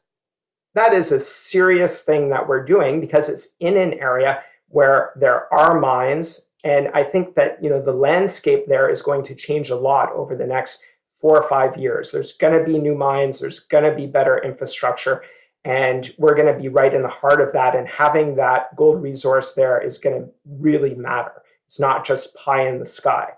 that 0.75 0.93
is 0.93 1.11
a 1.11 1.19
serious 1.19 2.01
thing 2.01 2.29
that 2.29 2.47
we're 2.47 2.63
doing 2.63 3.01
because 3.01 3.27
it's 3.27 3.49
in 3.59 3.75
an 3.75 3.95
area 3.95 4.43
where 4.69 5.11
there 5.17 5.53
are 5.53 5.77
mines 5.77 6.45
and 6.63 6.89
I 6.93 7.03
think 7.03 7.35
that 7.35 7.61
you 7.61 7.69
know 7.69 7.81
the 7.81 7.91
landscape 7.91 8.67
there 8.67 8.89
is 8.89 9.01
going 9.01 9.23
to 9.25 9.35
change 9.35 9.69
a 9.69 9.75
lot 9.75 10.11
over 10.13 10.35
the 10.35 10.45
next 10.45 10.81
four 11.21 11.41
or 11.41 11.47
five 11.47 11.77
years. 11.77 12.11
There's 12.11 12.33
going 12.33 12.57
to 12.57 12.65
be 12.65 12.79
new 12.79 12.95
mines. 12.95 13.39
There's 13.39 13.59
going 13.59 13.83
to 13.83 13.95
be 13.95 14.07
better 14.07 14.39
infrastructure, 14.39 15.23
and 15.63 16.13
we're 16.17 16.35
going 16.35 16.53
to 16.53 16.59
be 16.59 16.67
right 16.67 16.93
in 16.93 17.03
the 17.03 17.07
heart 17.07 17.39
of 17.39 17.53
that. 17.53 17.75
And 17.75 17.87
having 17.87 18.35
that 18.35 18.75
gold 18.75 19.01
resource 19.01 19.53
there 19.53 19.79
is 19.79 19.97
going 19.97 20.21
to 20.21 20.29
really 20.45 20.95
matter. 20.95 21.43
It's 21.67 21.79
not 21.79 22.05
just 22.05 22.35
pie 22.35 22.67
in 22.67 22.79
the 22.79 22.85
sky. 22.85 23.29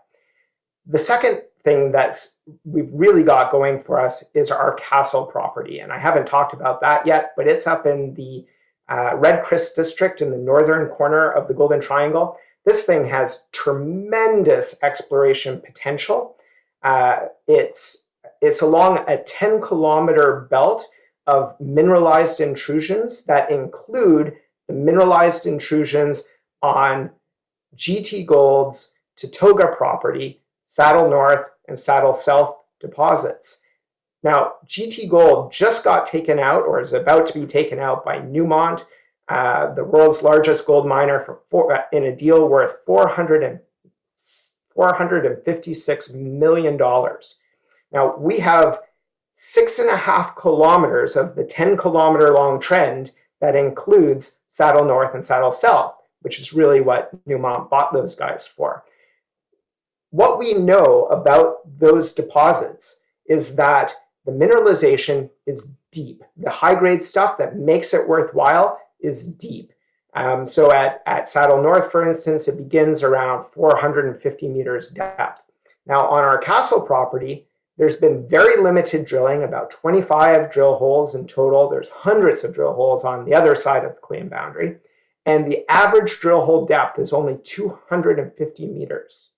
The 0.88 1.00
second 1.00 1.44
thing 1.64 1.92
that's 1.92 2.36
we've 2.66 2.90
really 2.92 3.24
got 3.24 3.52
going 3.52 3.84
for 3.84 4.00
us 4.00 4.24
is 4.34 4.52
our 4.52 4.74
castle 4.76 5.26
property, 5.26 5.80
and 5.80 5.92
I 5.92 6.00
haven't 6.00 6.26
talked 6.26 6.54
about 6.54 6.82
that 6.82 7.06
yet, 7.06 7.34
but 7.38 7.48
it's 7.48 7.68
up 7.68 7.86
in 7.86 8.14
the 8.16 8.46
uh, 8.90 9.16
Red 9.16 9.44
Chris 9.44 9.74
district 9.74 10.22
in 10.22 10.30
the 10.30 10.38
northern 10.38 10.90
corner 10.90 11.32
of 11.32 11.48
the 11.48 11.54
Golden 11.54 11.82
Triangle. 11.82 12.38
This 12.66 12.84
thing 12.84 13.06
has 13.08 13.44
tremendous 13.52 14.76
exploration 14.84 15.62
potential. 15.62 16.38
Uh, 16.84 17.28
it's 17.48 18.08
it's 18.42 18.62
along 18.62 19.06
a 19.08 19.24
10 19.24 19.62
kilometer 19.62 20.48
belt 20.50 20.88
of 21.28 21.56
mineralized 21.60 22.42
intrusions 22.42 23.24
that 23.26 23.50
include 23.50 24.36
the 24.68 24.74
mineralized 24.74 25.46
intrusions 25.46 26.24
on 26.62 27.10
GT 27.76 28.26
Gold's 28.26 28.94
Tatogga 29.18 29.76
property, 29.76 30.42
Saddle 30.66 31.10
North 31.10 31.50
and 31.68 31.78
Saddle 31.78 32.16
South 32.16 32.58
deposits. 32.80 33.60
Now, 34.24 34.54
GT 34.66 35.10
Gold 35.10 35.52
just 35.52 35.84
got 35.84 36.06
taken 36.06 36.40
out 36.40 36.64
or 36.64 36.80
is 36.80 36.94
about 36.94 37.26
to 37.28 37.34
be 37.34 37.46
taken 37.46 37.80
out 37.80 38.06
by 38.06 38.20
Newmont, 38.20 38.86
uh, 39.28 39.74
the 39.74 39.84
world's 39.84 40.22
largest 40.22 40.66
gold 40.66 40.88
miner, 40.88 41.40
for 41.50 41.74
uh, 41.74 41.84
in 41.92 42.06
a 42.06 42.16
deal 42.16 42.48
worth 42.48 42.78
400 42.86 43.44
and, 43.44 43.60
$456 44.78 46.14
million. 46.14 46.78
Now, 47.92 48.16
we 48.18 48.40
have 48.40 48.80
six 49.36 49.80
and 49.80 49.90
a 49.90 49.98
half 49.98 50.36
kilometers 50.36 51.16
of 51.16 51.36
the 51.36 51.44
10 51.44 51.78
kilometer 51.78 52.34
long 52.34 52.60
trend 52.60 53.12
that 53.42 53.56
includes 53.56 54.38
Saddle 54.48 54.86
North 54.86 55.16
and 55.16 55.26
Saddle 55.26 55.52
South, 55.52 55.96
which 56.22 56.40
is 56.40 56.54
really 56.54 56.82
what 56.82 57.12
Newmont 57.28 57.70
bought 57.70 57.92
those 57.92 58.16
guys 58.16 58.48
for. 58.48 58.84
What 60.12 60.40
we 60.40 60.54
know 60.54 61.08
about 61.08 61.58
those 61.80 62.14
deposits 62.14 63.00
is 63.26 63.56
that 63.56 63.94
the 64.26 64.32
mineralization 64.32 65.30
is 65.46 65.74
deep. 65.92 66.24
The 66.38 66.50
high 66.50 66.76
grade 66.76 67.04
stuff 67.04 67.38
that 67.38 67.58
makes 67.58 67.94
it 67.94 68.08
worthwhile 68.08 68.80
is 69.02 69.28
deep. 69.28 69.73
Um, 70.16 70.46
so 70.46 70.72
at, 70.72 71.02
at 71.06 71.28
Saddle 71.28 71.62
North, 71.62 71.92
for 71.92 72.08
instance, 72.08 72.48
it 72.48 72.58
begins 72.58 73.04
around 73.04 73.46
450 73.54 74.48
meters 74.48 74.90
depth. 74.92 75.42
Now 75.86 76.08
on 76.08 76.24
our 76.24 76.38
castle 76.38 76.82
property, 76.82 77.48
there's 77.78 77.96
been 77.96 78.28
very 78.28 78.62
limited 78.62 79.06
drilling, 79.06 79.44
about 79.44 79.72
25 79.72 80.52
drill 80.52 80.76
holes 80.76 81.16
in 81.16 81.26
total. 81.26 81.70
There's 81.70 81.90
hundreds 81.90 82.44
of 82.44 82.54
drill 82.54 82.74
holes 82.74 83.04
on 83.04 83.26
the 83.26 83.34
other 83.34 83.56
side 83.56 83.84
of 83.84 83.96
the 83.96 84.02
claim 84.02 84.30
boundary. 84.30 84.78
And 85.26 85.50
the 85.52 85.66
average 85.70 86.20
drill 86.20 86.46
hole 86.46 86.66
depth 86.66 87.00
is 87.00 87.14
only 87.14 87.40
250 87.44 88.68
meters. 88.68 89.32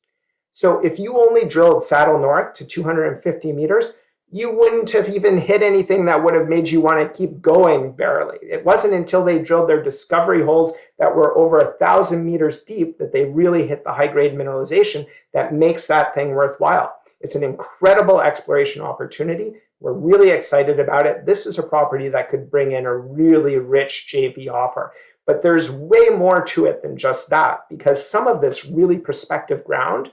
So 0.52 0.80
if 0.80 1.00
you 1.00 1.18
only 1.18 1.46
drilled 1.46 1.84
Saddle 1.84 2.20
North 2.20 2.54
to 2.56 2.66
250 2.66 3.52
meters, 3.54 3.94
you 4.36 4.52
wouldn't 4.52 4.90
have 4.90 5.08
even 5.08 5.38
hit 5.38 5.64
anything 5.64 6.04
that 6.04 6.22
would 6.22 6.34
have 6.34 6.50
made 6.50 6.68
you 6.68 6.82
want 6.82 7.00
to 7.00 7.18
keep 7.18 7.42
going 7.42 7.94
barely. 7.94 8.38
It 8.42 8.66
wasn't 8.66 8.94
until 8.94 9.24
they 9.24 9.40
drilled 9.40 9.70
their 9.70 9.82
discovery 9.82 10.44
holes 10.44 10.74
that 11.00 11.16
were 11.16 11.38
over 11.38 11.60
a 11.60 11.78
thousand 11.78 12.26
meters 12.26 12.60
deep 12.64 12.98
that 12.98 13.14
they 13.14 13.24
really 13.24 13.66
hit 13.66 13.86
the 13.86 13.94
high 13.94 14.08
grade 14.08 14.34
mineralization 14.34 15.08
that 15.34 15.54
makes 15.54 15.88
that 15.88 16.14
thing 16.14 16.32
worthwhile. 16.32 16.98
It's 17.22 17.36
an 17.36 17.46
incredible 17.46 18.20
exploration 18.20 18.82
opportunity. 18.82 19.54
We're 19.80 19.94
really 19.94 20.32
excited 20.32 20.82
about 20.82 21.08
it. 21.08 21.26
This 21.26 21.46
is 21.46 21.58
a 21.58 21.64
property 21.64 22.10
that 22.10 22.30
could 22.30 22.52
bring 22.52 22.74
in 22.74 22.86
a 22.86 22.98
really 22.98 23.56
rich 23.56 24.14
JV 24.14 24.52
offer. 24.52 24.92
But 25.26 25.44
there's 25.44 25.72
way 25.72 26.10
more 26.10 26.44
to 26.44 26.66
it 26.66 26.82
than 26.82 26.98
just 26.98 27.30
that 27.30 27.62
because 27.70 28.06
some 28.06 28.28
of 28.28 28.42
this 28.42 28.66
really 28.66 28.98
prospective 28.98 29.64
ground 29.64 30.12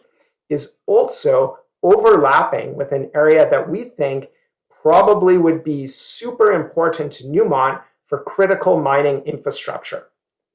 is 0.49 0.77
also 0.87 1.59
overlapping 1.83 2.75
with 2.75 2.93
an 2.93 3.11
area 3.15 3.49
that 3.51 3.69
we 3.69 3.85
think 3.85 4.29
probably 4.83 5.39
would 5.39 5.63
be 5.63 5.87
super 5.87 6.53
important 6.53 7.13
to 7.13 7.25
Newmont 7.25 7.81
for 8.07 8.23
critical 8.23 8.81
mining 8.81 9.23
infrastructure. 9.23 10.09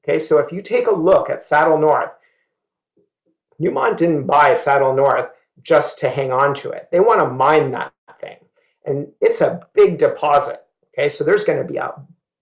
Okay, 0.04 0.18
so 0.18 0.38
if 0.38 0.52
you 0.52 0.62
take 0.62 0.86
a 0.86 0.94
look 0.94 1.28
at 1.28 1.42
Saddle 1.42 1.78
North, 1.78 2.10
Newmont 3.60 3.96
didn't 3.96 4.26
buy 4.26 4.54
Saddle 4.54 4.94
North 4.94 5.30
just 5.62 5.98
to 5.98 6.08
hang 6.08 6.32
on 6.32 6.54
to 6.54 6.70
it. 6.70 6.88
They 6.92 7.00
want 7.00 7.20
to 7.20 7.28
mine 7.28 7.72
that 7.72 7.92
thing. 8.20 8.36
And 8.84 9.08
it's 9.20 9.40
a 9.40 9.66
big 9.74 9.98
deposit. 9.98 10.64
Okay, 10.94 11.08
so 11.08 11.24
there's 11.24 11.44
going 11.44 11.58
to 11.58 11.70
be 11.70 11.78
a 11.78 11.94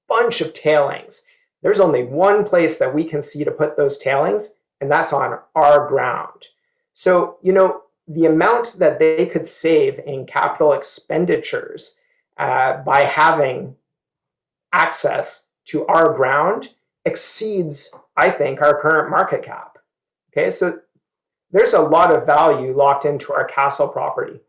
bunch 0.09 0.40
of 0.40 0.53
tailings. 0.53 1.22
There's 1.62 1.81
only 1.81 2.05
one 2.05 2.44
place 2.44 2.77
that 2.79 2.94
we 2.94 3.05
can 3.05 3.22
see 3.22 3.42
to 3.44 3.51
put 3.51 3.77
those 3.77 3.99
tailings, 3.99 4.51
and 4.81 4.90
that's 4.90 5.12
on 5.12 5.38
our 5.55 5.88
ground. 5.88 6.46
So, 6.92 7.38
you 7.42 7.53
know, 7.53 7.83
the 8.08 8.26
amount 8.26 8.78
that 8.78 8.98
they 8.98 9.26
could 9.26 9.46
save 9.46 9.98
in 10.00 10.26
capital 10.26 10.72
expenditures 10.72 11.96
uh, 12.38 12.78
by 12.78 13.02
having 13.02 13.74
access 14.72 15.48
to 15.66 15.86
our 15.86 16.14
ground 16.14 16.70
exceeds, 17.04 17.92
I 18.16 18.30
think, 18.30 18.60
our 18.60 18.80
current 18.80 19.10
market 19.10 19.42
cap. 19.42 19.78
Okay, 20.32 20.50
so 20.50 20.78
there's 21.50 21.72
a 21.72 21.80
lot 21.80 22.14
of 22.14 22.26
value 22.26 22.76
locked 22.76 23.04
into 23.04 23.32
our 23.32 23.44
castle 23.44 23.88
property. 23.88 24.40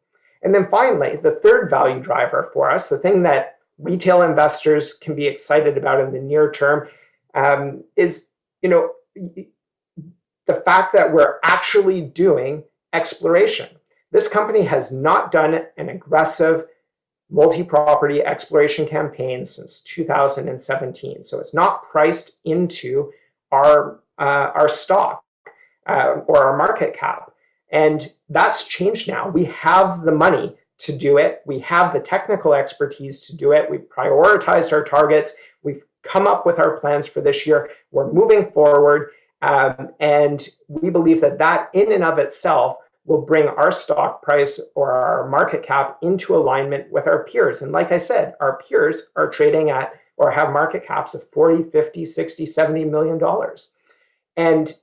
And 0.43 0.53
then 0.53 0.67
finally, 0.69 1.17
the 1.17 1.39
third 1.43 1.69
value 1.69 2.01
driver 2.01 2.49
for 2.53 2.69
us, 2.69 2.89
the 2.89 2.97
thing 2.97 3.23
that 3.23 3.57
retail 3.79 4.23
investors 4.23 4.93
can 4.93 5.15
be 5.15 5.25
excited 5.25 5.77
about 5.77 5.99
in 5.99 6.11
the 6.11 6.19
near 6.19 6.51
term, 6.51 6.87
um, 7.33 7.83
is 7.95 8.27
you 8.61 8.69
know 8.69 8.91
the 9.15 10.61
fact 10.65 10.93
that 10.93 11.11
we're 11.11 11.39
actually 11.43 12.01
doing 12.01 12.63
exploration. 12.97 13.69
This 14.11 14.27
company 14.27 14.63
has 14.63 14.91
not 14.91 15.31
done 15.31 15.61
an 15.77 15.89
aggressive 15.89 16.65
multi-property 17.29 18.23
exploration 18.23 18.87
campaign 18.87 19.45
since 19.45 19.81
2017. 19.81 21.21
So 21.21 21.39
it's 21.39 21.53
not 21.53 21.83
priced 21.83 22.37
into 22.45 23.11
our, 23.51 23.99
uh, 24.17 24.51
our 24.55 24.69
stock 24.69 25.23
uh, 25.87 26.21
or 26.27 26.37
our 26.37 26.57
market 26.57 26.97
cap. 26.97 27.31
And 27.71 28.11
that's 28.29 28.63
changed 28.63 29.07
now. 29.07 29.29
We 29.29 29.45
have 29.45 30.03
the 30.03 30.11
money 30.11 30.55
to 30.79 30.97
do 30.97 31.17
it. 31.17 31.41
We 31.45 31.59
have 31.59 31.93
the 31.93 31.99
technical 31.99 32.53
expertise 32.53 33.21
to 33.27 33.35
do 33.35 33.51
it. 33.51 33.69
We've 33.69 33.89
prioritized 33.89 34.71
our 34.71 34.83
targets. 34.83 35.33
We've 35.63 35.83
come 36.03 36.27
up 36.27 36.45
with 36.45 36.59
our 36.59 36.79
plans 36.79 37.07
for 37.07 37.21
this 37.21 37.45
year. 37.45 37.69
We're 37.91 38.11
moving 38.11 38.51
forward. 38.51 39.11
Um, 39.41 39.89
and 39.99 40.47
we 40.67 40.89
believe 40.89 41.21
that 41.21 41.37
that 41.39 41.69
in 41.73 41.91
and 41.91 42.03
of 42.03 42.17
itself 42.17 42.77
will 43.07 43.21
bring 43.21 43.47
our 43.47 43.71
stock 43.71 44.21
price 44.21 44.59
or 44.75 44.91
our 44.91 45.29
market 45.29 45.63
cap 45.63 45.97
into 46.01 46.35
alignment 46.35 46.91
with 46.91 47.07
our 47.07 47.23
peers. 47.23 47.61
And 47.61 47.71
like 47.71 47.91
I 47.93 47.97
said, 47.97 48.35
our 48.41 48.59
peers 48.59 49.03
are 49.15 49.29
trading 49.29 49.69
at 49.71 49.93
or 50.17 50.29
have 50.29 50.51
market 50.51 50.85
caps 50.85 51.15
of 51.15 51.27
40, 51.31 51.71
50, 51.71 52.05
60, 52.05 52.45
70 52.45 52.85
million 52.85 53.17
dollars. 53.17 53.71
And 54.35 54.75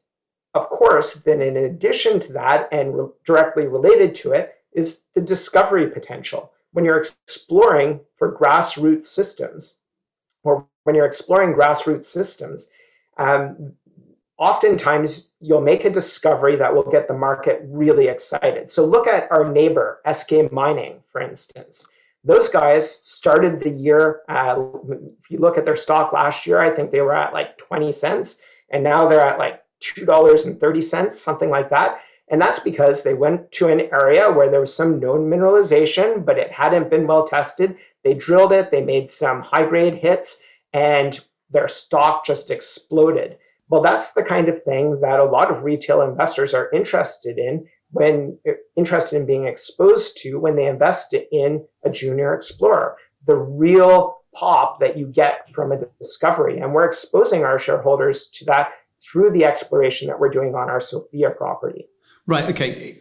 of 0.55 0.69
course, 0.69 1.15
then 1.15 1.43
in 1.43 1.57
addition 1.57 2.19
to 2.21 2.33
that 2.33 2.69
and 2.73 2.97
re- 2.97 3.09
directly 3.25 3.67
related 3.67 4.15
to 4.17 4.33
it 4.33 4.55
is 4.73 5.03
the 5.15 5.21
discovery 5.21 5.91
potential. 5.91 6.51
When 6.73 6.85
you're 6.85 6.99
exploring 6.99 8.01
for 8.17 8.37
grassroots 8.37 9.07
systems, 9.07 9.79
or 10.45 10.67
when 10.85 10.95
you're 10.95 11.07
exploring 11.07 11.55
grassroots 11.55 12.05
systems, 12.05 12.71
um, 13.19 13.75
oftentimes 14.39 15.33
you'll 15.41 15.61
make 15.61 15.85
a 15.85 15.91
discovery 15.91 16.57
that 16.57 16.75
will 16.75 16.91
get 16.91 17.07
the 17.07 17.15
market 17.15 17.63
really 17.67 18.09
excited. 18.09 18.71
So 18.71 18.85
look 18.85 19.07
at 19.07 19.31
our 19.31 19.51
neighbor, 19.51 20.01
Eskay 20.07 20.51
Mining, 20.51 21.03
for 21.11 21.21
instance. 21.21 21.87
Those 22.25 22.49
guys 22.49 22.91
started 22.91 23.61
the 23.61 23.71
year, 23.71 24.23
uh, 24.29 24.57
if 25.21 25.31
you 25.31 25.39
look 25.39 25.59
at 25.59 25.67
their 25.67 25.77
stock 25.77 26.13
last 26.13 26.47
year, 26.47 26.59
I 26.59 26.71
think 26.71 26.91
they 26.91 27.03
were 27.03 27.15
at 27.15 27.35
like 27.35 27.59
20 27.59 27.93
cents, 27.93 28.39
and 28.71 28.83
now 28.83 29.07
they're 29.07 29.21
at 29.21 29.39
like 29.39 29.63
$2.30, 29.83 31.13
something 31.13 31.51
like 31.51 31.69
that. 31.71 32.01
And 32.29 32.41
that's 32.41 32.59
because 32.59 33.03
they 33.03 33.13
went 33.13 33.53
to 33.53 33.69
an 33.69 33.83
area 33.93 34.33
where 34.33 34.51
there 34.51 34.61
was 34.61 34.75
some 34.75 34.99
known 34.99 35.29
mineralization, 35.31 36.25
but 36.25 36.39
it 36.39 36.51
hadn't 36.51 36.89
been 36.89 37.07
well 37.07 37.27
tested. 37.29 37.77
They 38.03 38.15
drilled 38.15 38.53
it, 38.53 38.71
they 38.71 38.81
made 38.81 39.11
some 39.11 39.43
high 39.43 39.67
grade 39.67 39.95
hits, 39.95 40.39
and 40.73 41.21
their 41.51 41.69
stock 41.69 42.25
just 42.25 42.51
exploded. 42.51 43.37
Well, 43.69 43.83
that's 43.83 44.13
the 44.13 44.23
kind 44.23 44.49
of 44.49 44.63
thing 44.65 45.01
that 45.01 45.21
a 45.21 45.25
lot 45.25 45.51
of 45.51 45.65
retail 45.65 46.03
investors 46.03 46.53
are 46.55 46.71
interested 46.73 47.39
in 47.39 47.67
when 47.91 48.39
interested 48.77 49.17
in 49.17 49.27
being 49.27 49.47
exposed 49.47 50.19
to 50.19 50.37
when 50.37 50.57
they 50.57 50.67
invest 50.67 51.15
in 51.15 51.65
a 51.85 51.91
junior 51.91 52.35
explorer. 52.35 52.97
The 53.27 53.37
real 53.37 54.19
pop 54.35 54.81
that 54.81 54.99
you 54.99 55.07
get 55.07 55.49
from 55.55 55.73
a 55.73 55.81
discovery. 56.01 56.59
And 56.59 56.75
we're 56.75 56.85
exposing 56.85 57.45
our 57.45 57.59
shareholders 57.59 58.27
to 58.35 58.45
that 58.47 58.73
through 59.03 59.31
the 59.31 59.45
exploration 59.45 60.09
that 60.09 60.19
we're 60.19 60.31
doing 60.31 60.55
on 60.55 60.69
our 60.69 60.81
Sofia 60.81 61.31
property. 61.31 61.89
Right. 62.27 62.45
Okay. 62.51 63.01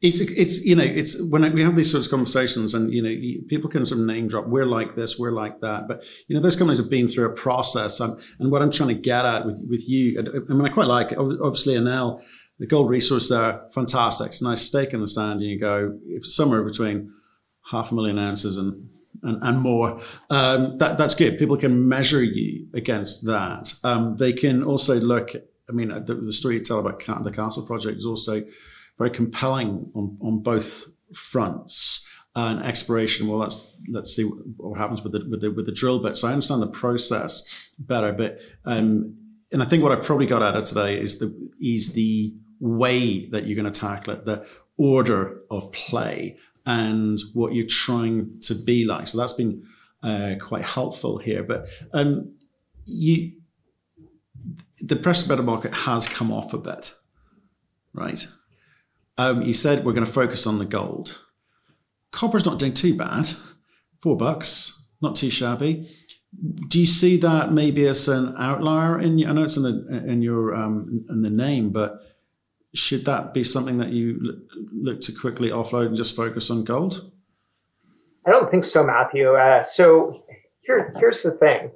It's 0.00 0.20
it's 0.20 0.64
you 0.64 0.74
know 0.74 0.82
it's 0.82 1.22
when 1.22 1.52
we 1.54 1.62
have 1.62 1.76
these 1.76 1.90
sorts 1.90 2.08
of 2.08 2.10
conversations 2.10 2.74
and 2.74 2.92
you 2.92 3.02
know 3.02 3.44
people 3.46 3.70
can 3.70 3.86
sort 3.86 4.00
of 4.00 4.06
name 4.06 4.26
drop 4.26 4.48
we're 4.48 4.66
like 4.66 4.96
this 4.96 5.16
we're 5.16 5.30
like 5.30 5.60
that 5.60 5.86
but 5.86 6.04
you 6.26 6.34
know 6.34 6.42
those 6.42 6.56
companies 6.56 6.78
have 6.78 6.90
been 6.90 7.06
through 7.06 7.26
a 7.26 7.32
process 7.32 8.00
um, 8.00 8.18
and 8.40 8.50
what 8.50 8.62
I'm 8.62 8.72
trying 8.72 8.88
to 8.88 8.96
get 8.96 9.24
at 9.24 9.46
with 9.46 9.64
with 9.70 9.88
you 9.88 10.18
I 10.18 10.52
mean 10.52 10.66
I 10.66 10.70
quite 10.70 10.88
like 10.88 11.12
it. 11.12 11.18
obviously 11.18 11.74
Inel 11.74 12.20
the 12.58 12.66
gold 12.66 12.90
resource 12.90 13.28
there 13.28 13.62
fantastic 13.72 14.26
it's 14.26 14.40
a 14.40 14.44
nice 14.44 14.62
stake 14.62 14.92
in 14.92 15.00
the 15.00 15.06
sand 15.06 15.40
and 15.40 15.48
you 15.48 15.60
go 15.60 15.96
if 16.08 16.26
somewhere 16.26 16.64
between 16.64 17.12
half 17.70 17.92
a 17.92 17.94
million 17.94 18.18
ounces 18.18 18.58
and 18.58 18.88
and, 19.22 19.42
and 19.42 19.60
more. 19.60 20.00
Um, 20.30 20.78
that, 20.78 20.98
that's 20.98 21.14
good. 21.14 21.38
People 21.38 21.56
can 21.56 21.88
measure 21.88 22.22
you 22.22 22.66
against 22.74 23.24
that. 23.26 23.74
Um, 23.84 24.16
they 24.16 24.32
can 24.32 24.62
also 24.62 24.98
look. 24.98 25.30
I 25.72 25.74
mean, 25.74 25.88
the, 25.88 26.14
the 26.14 26.32
story 26.32 26.56
you 26.56 26.60
tell 26.60 26.78
about 26.78 27.24
the 27.24 27.30
Castle 27.30 27.62
project 27.62 27.98
is 27.98 28.06
also 28.06 28.44
very 28.98 29.10
compelling 29.10 29.90
on, 29.94 30.18
on 30.20 30.42
both 30.42 30.86
fronts. 31.14 32.06
Uh, 32.34 32.56
and 32.56 32.64
exploration, 32.64 33.28
well, 33.28 33.38
let's 33.38 33.66
let's 33.90 34.16
see 34.16 34.22
what 34.22 34.78
happens 34.78 35.02
with 35.02 35.12
the 35.12 35.28
with 35.28 35.42
the 35.42 35.50
with 35.50 35.66
the 35.66 35.72
drill 35.72 35.98
bit. 35.98 36.16
So 36.16 36.28
I 36.28 36.32
understand 36.32 36.62
the 36.62 36.66
process 36.66 37.70
better, 37.78 38.10
but 38.10 38.40
um, 38.64 39.14
and 39.52 39.62
I 39.62 39.66
think 39.66 39.82
what 39.82 39.92
I've 39.92 40.02
probably 40.02 40.24
got 40.24 40.42
at 40.42 40.56
it 40.56 40.64
today 40.64 40.98
is 40.98 41.18
the 41.18 41.34
is 41.60 41.92
the 41.92 42.34
way 42.58 43.26
that 43.26 43.46
you're 43.46 43.60
going 43.60 43.70
to 43.70 43.80
tackle 43.80 44.14
it, 44.14 44.24
the 44.24 44.46
order 44.78 45.42
of 45.50 45.70
play, 45.72 46.38
and 46.64 47.20
what 47.34 47.52
you're 47.52 47.66
trying 47.66 48.40
to 48.44 48.54
be 48.54 48.86
like. 48.86 49.08
So 49.08 49.18
that's 49.18 49.34
been 49.34 49.66
uh, 50.02 50.36
quite 50.40 50.64
helpful 50.64 51.18
here. 51.18 51.42
But 51.42 51.68
um, 51.92 52.34
you, 52.86 53.32
the 54.80 54.96
precious 54.96 55.28
metal 55.28 55.44
market 55.44 55.74
has 55.74 56.06
come 56.06 56.32
off 56.32 56.52
a 56.52 56.58
bit, 56.58 56.94
right? 57.92 58.26
Um, 59.18 59.42
you 59.42 59.54
said 59.54 59.84
we're 59.84 59.92
going 59.92 60.06
to 60.06 60.12
focus 60.12 60.46
on 60.46 60.58
the 60.58 60.64
gold. 60.64 61.20
Copper's 62.10 62.44
not 62.44 62.58
doing 62.58 62.74
too 62.74 62.96
bad, 62.96 63.28
four 64.00 64.16
bucks, 64.16 64.84
not 65.00 65.16
too 65.16 65.30
shabby. 65.30 65.88
Do 66.68 66.80
you 66.80 66.86
see 66.86 67.18
that 67.18 67.52
maybe 67.52 67.86
as 67.86 68.08
an 68.08 68.34
outlier? 68.38 68.98
In 68.98 69.24
I 69.26 69.32
know 69.32 69.44
it's 69.44 69.56
in 69.56 69.64
the 69.64 70.04
in 70.06 70.22
your 70.22 70.54
um, 70.54 71.04
in 71.10 71.22
the 71.22 71.30
name, 71.30 71.70
but 71.70 72.00
should 72.74 73.04
that 73.04 73.34
be 73.34 73.44
something 73.44 73.78
that 73.78 73.90
you 73.90 74.18
look 74.72 75.02
to 75.02 75.12
quickly 75.12 75.50
offload 75.50 75.88
and 75.88 75.96
just 75.96 76.16
focus 76.16 76.50
on 76.50 76.64
gold? 76.64 77.10
I 78.26 78.30
don't 78.30 78.50
think 78.50 78.64
so, 78.64 78.82
Matthew. 78.82 79.34
Uh, 79.34 79.62
so 79.62 80.24
here, 80.62 80.94
here's 80.98 81.22
the 81.22 81.32
thing. 81.32 81.70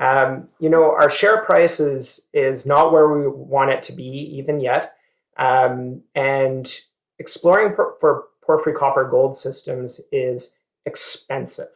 Um, 0.00 0.48
you 0.58 0.70
know, 0.70 0.92
our 0.92 1.10
share 1.10 1.44
price 1.44 1.78
is, 1.78 2.22
is 2.32 2.64
not 2.64 2.92
where 2.92 3.08
we 3.08 3.28
want 3.28 3.70
it 3.70 3.82
to 3.84 3.92
be 3.92 4.36
even 4.38 4.58
yet. 4.58 4.94
Um, 5.36 6.02
and 6.14 6.74
exploring 7.18 7.74
for, 7.74 7.96
for 8.00 8.24
porphyry 8.42 8.74
copper 8.74 9.04
gold 9.04 9.36
systems 9.36 10.00
is 10.10 10.54
expensive. 10.86 11.68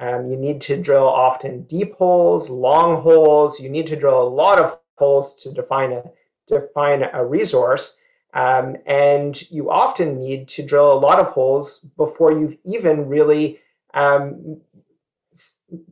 Um, 0.00 0.30
you 0.30 0.36
need 0.36 0.60
to 0.62 0.76
drill 0.76 1.08
often 1.08 1.62
deep 1.62 1.94
holes, 1.94 2.50
long 2.50 3.00
holes. 3.00 3.60
You 3.60 3.70
need 3.70 3.86
to 3.86 3.96
drill 3.96 4.20
a 4.20 4.28
lot 4.28 4.60
of 4.60 4.78
holes 4.96 5.36
to 5.42 5.52
define 5.52 5.92
a 5.92 6.02
define 6.46 7.04
a 7.12 7.24
resource. 7.24 7.96
Um, 8.34 8.76
and 8.86 9.40
you 9.50 9.70
often 9.70 10.18
need 10.18 10.48
to 10.48 10.62
drill 10.64 10.92
a 10.92 10.98
lot 10.98 11.18
of 11.18 11.28
holes 11.28 11.84
before 11.96 12.32
you've 12.32 12.56
even 12.64 13.08
really 13.08 13.60
um, 13.94 14.60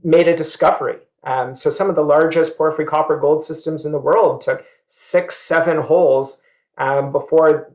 made 0.02 0.28
a 0.28 0.36
discovery. 0.36 0.98
Um, 1.24 1.54
so 1.54 1.70
some 1.70 1.90
of 1.90 1.96
the 1.96 2.02
largest 2.02 2.56
porphyry 2.56 2.86
copper 2.86 3.18
gold 3.18 3.44
systems 3.44 3.84
in 3.84 3.92
the 3.92 3.98
world 3.98 4.40
took 4.40 4.64
six, 4.86 5.36
seven 5.36 5.78
holes 5.78 6.40
um, 6.78 7.12
before 7.12 7.72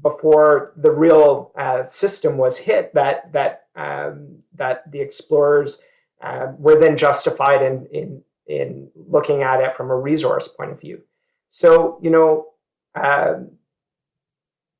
before 0.00 0.72
the 0.76 0.90
real 0.90 1.52
uh, 1.56 1.84
system 1.84 2.36
was 2.36 2.56
hit 2.56 2.92
that 2.94 3.30
that 3.32 3.66
um, 3.76 4.38
that 4.54 4.90
the 4.90 5.00
explorers 5.00 5.82
uh, 6.22 6.52
were 6.58 6.78
then 6.78 6.96
justified 6.96 7.62
in, 7.62 7.86
in 7.92 8.22
in 8.46 8.88
looking 8.94 9.42
at 9.42 9.60
it 9.60 9.74
from 9.74 9.90
a 9.90 9.96
resource 9.96 10.48
point 10.48 10.70
of 10.70 10.80
view. 10.80 11.00
So 11.50 11.98
you 12.00 12.10
know 12.10 12.46
uh, 12.94 13.34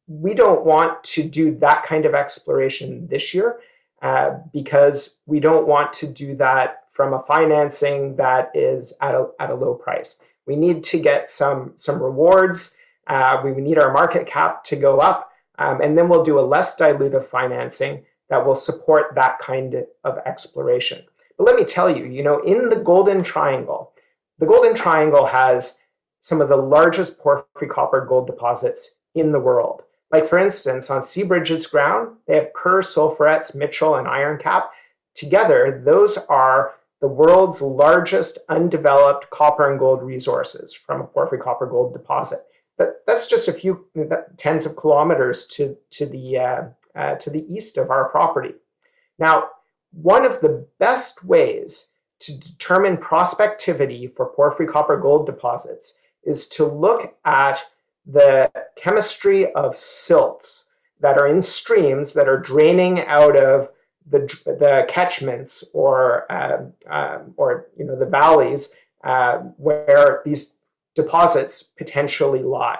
we 0.06 0.34
don't 0.34 0.64
want 0.64 1.02
to 1.04 1.22
do 1.22 1.56
that 1.58 1.84
kind 1.84 2.06
of 2.06 2.14
exploration 2.14 3.06
this 3.08 3.34
year 3.34 3.60
uh, 4.02 4.38
because 4.52 5.16
we 5.26 5.40
don't 5.40 5.66
want 5.66 5.92
to 5.94 6.06
do 6.06 6.36
that 6.36 6.81
from 6.92 7.14
a 7.14 7.22
financing 7.22 8.16
that 8.16 8.50
is 8.54 8.92
at 9.00 9.14
a, 9.14 9.28
at 9.40 9.50
a 9.50 9.54
low 9.54 9.74
price. 9.74 10.18
We 10.46 10.56
need 10.56 10.84
to 10.84 10.98
get 10.98 11.30
some, 11.30 11.72
some 11.74 12.02
rewards. 12.02 12.74
Uh, 13.06 13.40
we 13.44 13.52
need 13.52 13.78
our 13.78 13.92
market 13.92 14.26
cap 14.26 14.62
to 14.64 14.76
go 14.76 15.00
up, 15.00 15.32
um, 15.58 15.80
and 15.80 15.96
then 15.96 16.08
we'll 16.08 16.24
do 16.24 16.38
a 16.38 16.40
less 16.40 16.76
dilutive 16.76 17.26
financing 17.26 18.04
that 18.28 18.44
will 18.44 18.54
support 18.54 19.14
that 19.14 19.38
kind 19.38 19.84
of 20.04 20.18
exploration. 20.24 21.04
But 21.36 21.44
let 21.44 21.56
me 21.56 21.64
tell 21.64 21.94
you, 21.94 22.04
you 22.04 22.22
know, 22.22 22.40
in 22.40 22.68
the 22.68 22.76
Golden 22.76 23.22
Triangle, 23.22 23.92
the 24.38 24.46
Golden 24.46 24.74
Triangle 24.74 25.26
has 25.26 25.78
some 26.20 26.40
of 26.40 26.48
the 26.48 26.56
largest 26.56 27.18
porphyry 27.18 27.68
copper 27.68 28.04
gold 28.04 28.26
deposits 28.26 28.92
in 29.14 29.32
the 29.32 29.40
world. 29.40 29.82
Like 30.10 30.28
for 30.28 30.38
instance, 30.38 30.90
on 30.90 31.00
Seabridge's 31.00 31.66
ground, 31.66 32.16
they 32.26 32.36
have 32.36 32.52
Kerr, 32.54 32.82
Sulphurets, 32.82 33.54
Mitchell, 33.54 33.96
and 33.96 34.06
Ironcap. 34.06 34.68
Together, 35.14 35.82
those 35.84 36.16
are 36.16 36.74
the 37.02 37.08
world's 37.08 37.60
largest 37.60 38.38
undeveloped 38.48 39.28
copper 39.30 39.68
and 39.68 39.78
gold 39.78 40.04
resources 40.04 40.72
from 40.72 41.00
a 41.00 41.04
porphyry 41.04 41.40
copper 41.40 41.66
gold 41.66 41.92
deposit. 41.92 42.46
But 42.78 43.02
that's 43.08 43.26
just 43.26 43.48
a 43.48 43.52
few 43.52 43.86
tens 44.38 44.66
of 44.66 44.76
kilometers 44.76 45.44
to, 45.46 45.76
to, 45.90 46.06
the, 46.06 46.38
uh, 46.38 46.62
uh, 46.96 47.16
to 47.16 47.28
the 47.28 47.44
east 47.52 47.76
of 47.76 47.90
our 47.90 48.08
property. 48.08 48.54
Now, 49.18 49.48
one 49.90 50.24
of 50.24 50.40
the 50.40 50.64
best 50.78 51.24
ways 51.24 51.88
to 52.20 52.38
determine 52.38 52.96
prospectivity 52.96 54.14
for 54.14 54.26
porphyry 54.26 54.68
copper 54.68 54.96
gold 54.96 55.26
deposits 55.26 55.98
is 56.22 56.46
to 56.50 56.64
look 56.64 57.16
at 57.24 57.64
the 58.06 58.48
chemistry 58.76 59.52
of 59.54 59.76
silts 59.76 60.70
that 61.00 61.18
are 61.18 61.26
in 61.26 61.42
streams 61.42 62.12
that 62.12 62.28
are 62.28 62.38
draining 62.38 63.00
out 63.00 63.36
of 63.36 63.70
the, 64.10 64.20
the 64.44 64.86
catchments 64.88 65.64
or, 65.72 66.30
uh, 66.30 66.64
um, 66.90 67.34
or 67.36 67.68
you 67.76 67.84
know, 67.84 67.96
the 67.98 68.06
valleys 68.06 68.70
uh, 69.04 69.38
where 69.56 70.22
these 70.24 70.54
deposits 70.94 71.62
potentially 71.62 72.42
lie. 72.42 72.78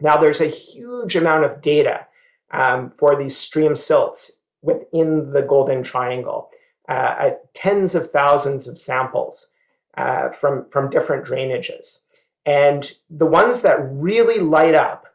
Now, 0.00 0.16
there's 0.16 0.40
a 0.40 0.46
huge 0.46 1.16
amount 1.16 1.44
of 1.44 1.62
data 1.62 2.06
um, 2.50 2.92
for 2.98 3.16
these 3.16 3.36
stream 3.36 3.76
silts 3.76 4.32
within 4.62 5.32
the 5.32 5.42
Golden 5.42 5.82
Triangle, 5.82 6.50
uh, 6.88 7.30
tens 7.54 7.94
of 7.94 8.10
thousands 8.10 8.68
of 8.68 8.78
samples 8.78 9.48
uh, 9.96 10.30
from, 10.30 10.66
from 10.70 10.90
different 10.90 11.24
drainages. 11.24 12.00
And 12.46 12.90
the 13.10 13.26
ones 13.26 13.60
that 13.60 13.78
really 13.80 14.38
light 14.38 14.74
up 14.74 15.06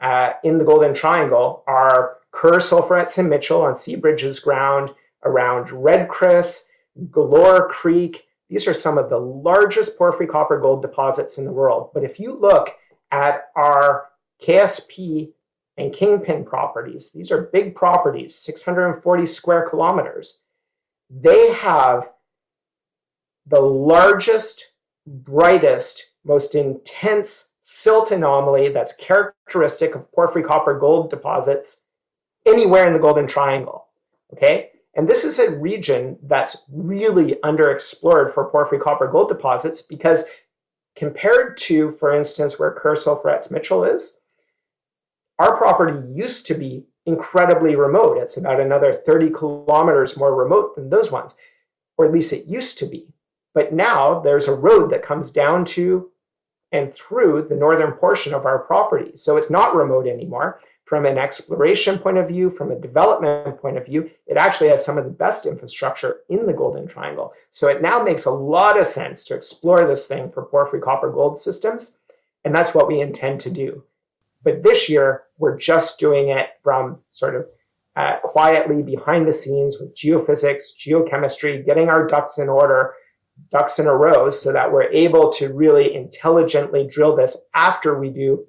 uh, 0.00 0.32
in 0.42 0.58
the 0.58 0.64
Golden 0.64 0.94
Triangle 0.94 1.62
are 1.66 2.13
Kerr, 2.34 2.58
Sulphurets, 2.58 3.16
and 3.16 3.30
Mitchell 3.30 3.62
on 3.62 3.74
Seabridge's 3.74 4.40
ground 4.40 4.92
around 5.24 5.70
Red 5.70 6.08
Chris, 6.08 6.66
Galore 7.10 7.68
Creek. 7.68 8.24
These 8.50 8.66
are 8.66 8.74
some 8.74 8.98
of 8.98 9.08
the 9.08 9.18
largest 9.18 9.96
porphyry 9.96 10.26
copper 10.26 10.58
gold 10.58 10.82
deposits 10.82 11.38
in 11.38 11.44
the 11.44 11.52
world. 11.52 11.90
But 11.94 12.02
if 12.02 12.18
you 12.18 12.34
look 12.34 12.70
at 13.12 13.50
our 13.54 14.08
KSP 14.42 15.32
and 15.76 15.92
Kingpin 15.92 16.44
properties, 16.44 17.10
these 17.10 17.30
are 17.30 17.50
big 17.52 17.76
properties, 17.76 18.34
640 18.34 19.26
square 19.26 19.68
kilometers. 19.70 20.40
They 21.08 21.52
have 21.52 22.10
the 23.46 23.60
largest, 23.60 24.72
brightest 25.06 26.10
most 26.24 26.56
intense 26.56 27.48
silt 27.62 28.10
anomaly 28.10 28.70
that's 28.70 28.92
characteristic 28.94 29.94
of 29.94 30.10
porphyry 30.10 30.42
copper 30.42 30.78
gold 30.78 31.10
deposits 31.10 31.76
anywhere 32.46 32.86
in 32.86 32.92
the 32.92 32.98
Golden 32.98 33.26
Triangle. 33.26 33.86
Okay, 34.32 34.70
and 34.94 35.08
this 35.08 35.24
is 35.24 35.38
a 35.38 35.50
region 35.50 36.18
that's 36.22 36.56
really 36.72 37.36
underexplored 37.44 38.32
for 38.32 38.50
porphyry 38.50 38.78
copper 38.78 39.08
gold 39.08 39.28
deposits 39.28 39.82
because 39.82 40.24
compared 40.96 41.56
to, 41.56 41.92
for 41.92 42.14
instance, 42.14 42.58
where 42.58 42.72
Kerr 42.72 42.94
Sulphurets 42.94 43.50
Mitchell 43.50 43.84
is, 43.84 44.14
our 45.38 45.56
property 45.56 45.98
used 46.12 46.46
to 46.46 46.54
be 46.54 46.84
incredibly 47.06 47.76
remote. 47.76 48.18
It's 48.18 48.36
about 48.36 48.60
another 48.60 48.92
30 48.92 49.30
kilometers 49.30 50.16
more 50.16 50.34
remote 50.34 50.76
than 50.76 50.88
those 50.88 51.10
ones, 51.10 51.34
or 51.98 52.06
at 52.06 52.12
least 52.12 52.32
it 52.32 52.46
used 52.46 52.78
to 52.78 52.86
be. 52.86 53.08
But 53.52 53.72
now 53.72 54.20
there's 54.20 54.48
a 54.48 54.54
road 54.54 54.90
that 54.90 55.02
comes 55.02 55.30
down 55.30 55.64
to 55.66 56.10
and 56.72 56.94
through 56.94 57.46
the 57.48 57.54
northern 57.54 57.92
portion 57.92 58.34
of 58.34 58.46
our 58.46 58.60
property. 58.60 59.16
So 59.16 59.36
it's 59.36 59.50
not 59.50 59.76
remote 59.76 60.06
anymore. 60.06 60.60
From 60.84 61.06
an 61.06 61.16
exploration 61.16 61.98
point 61.98 62.18
of 62.18 62.28
view, 62.28 62.50
from 62.50 62.70
a 62.70 62.78
development 62.78 63.58
point 63.60 63.78
of 63.78 63.86
view, 63.86 64.10
it 64.26 64.36
actually 64.36 64.68
has 64.68 64.84
some 64.84 64.98
of 64.98 65.04
the 65.04 65.10
best 65.10 65.46
infrastructure 65.46 66.20
in 66.28 66.44
the 66.46 66.52
Golden 66.52 66.86
Triangle. 66.86 67.32
So 67.52 67.68
it 67.68 67.80
now 67.80 68.02
makes 68.02 68.26
a 68.26 68.30
lot 68.30 68.78
of 68.78 68.86
sense 68.86 69.24
to 69.24 69.34
explore 69.34 69.86
this 69.86 70.06
thing 70.06 70.30
for 70.30 70.44
porphyry 70.44 70.80
copper 70.80 71.10
gold 71.10 71.38
systems. 71.38 71.96
And 72.44 72.54
that's 72.54 72.74
what 72.74 72.86
we 72.86 73.00
intend 73.00 73.40
to 73.40 73.50
do. 73.50 73.82
But 74.42 74.62
this 74.62 74.90
year, 74.90 75.22
we're 75.38 75.58
just 75.58 75.98
doing 75.98 76.28
it 76.28 76.48
from 76.62 76.98
sort 77.10 77.34
of 77.34 77.46
uh, 77.96 78.18
quietly 78.22 78.82
behind 78.82 79.26
the 79.26 79.32
scenes 79.32 79.78
with 79.78 79.96
geophysics, 79.96 80.74
geochemistry, 80.78 81.64
getting 81.64 81.88
our 81.88 82.06
ducks 82.06 82.36
in 82.38 82.50
order, 82.50 82.94
ducks 83.50 83.78
in 83.78 83.86
a 83.86 83.94
row, 83.94 84.30
so 84.30 84.52
that 84.52 84.70
we're 84.70 84.90
able 84.90 85.32
to 85.32 85.54
really 85.54 85.94
intelligently 85.94 86.86
drill 86.90 87.16
this 87.16 87.36
after 87.54 87.98
we 87.98 88.10
do 88.10 88.44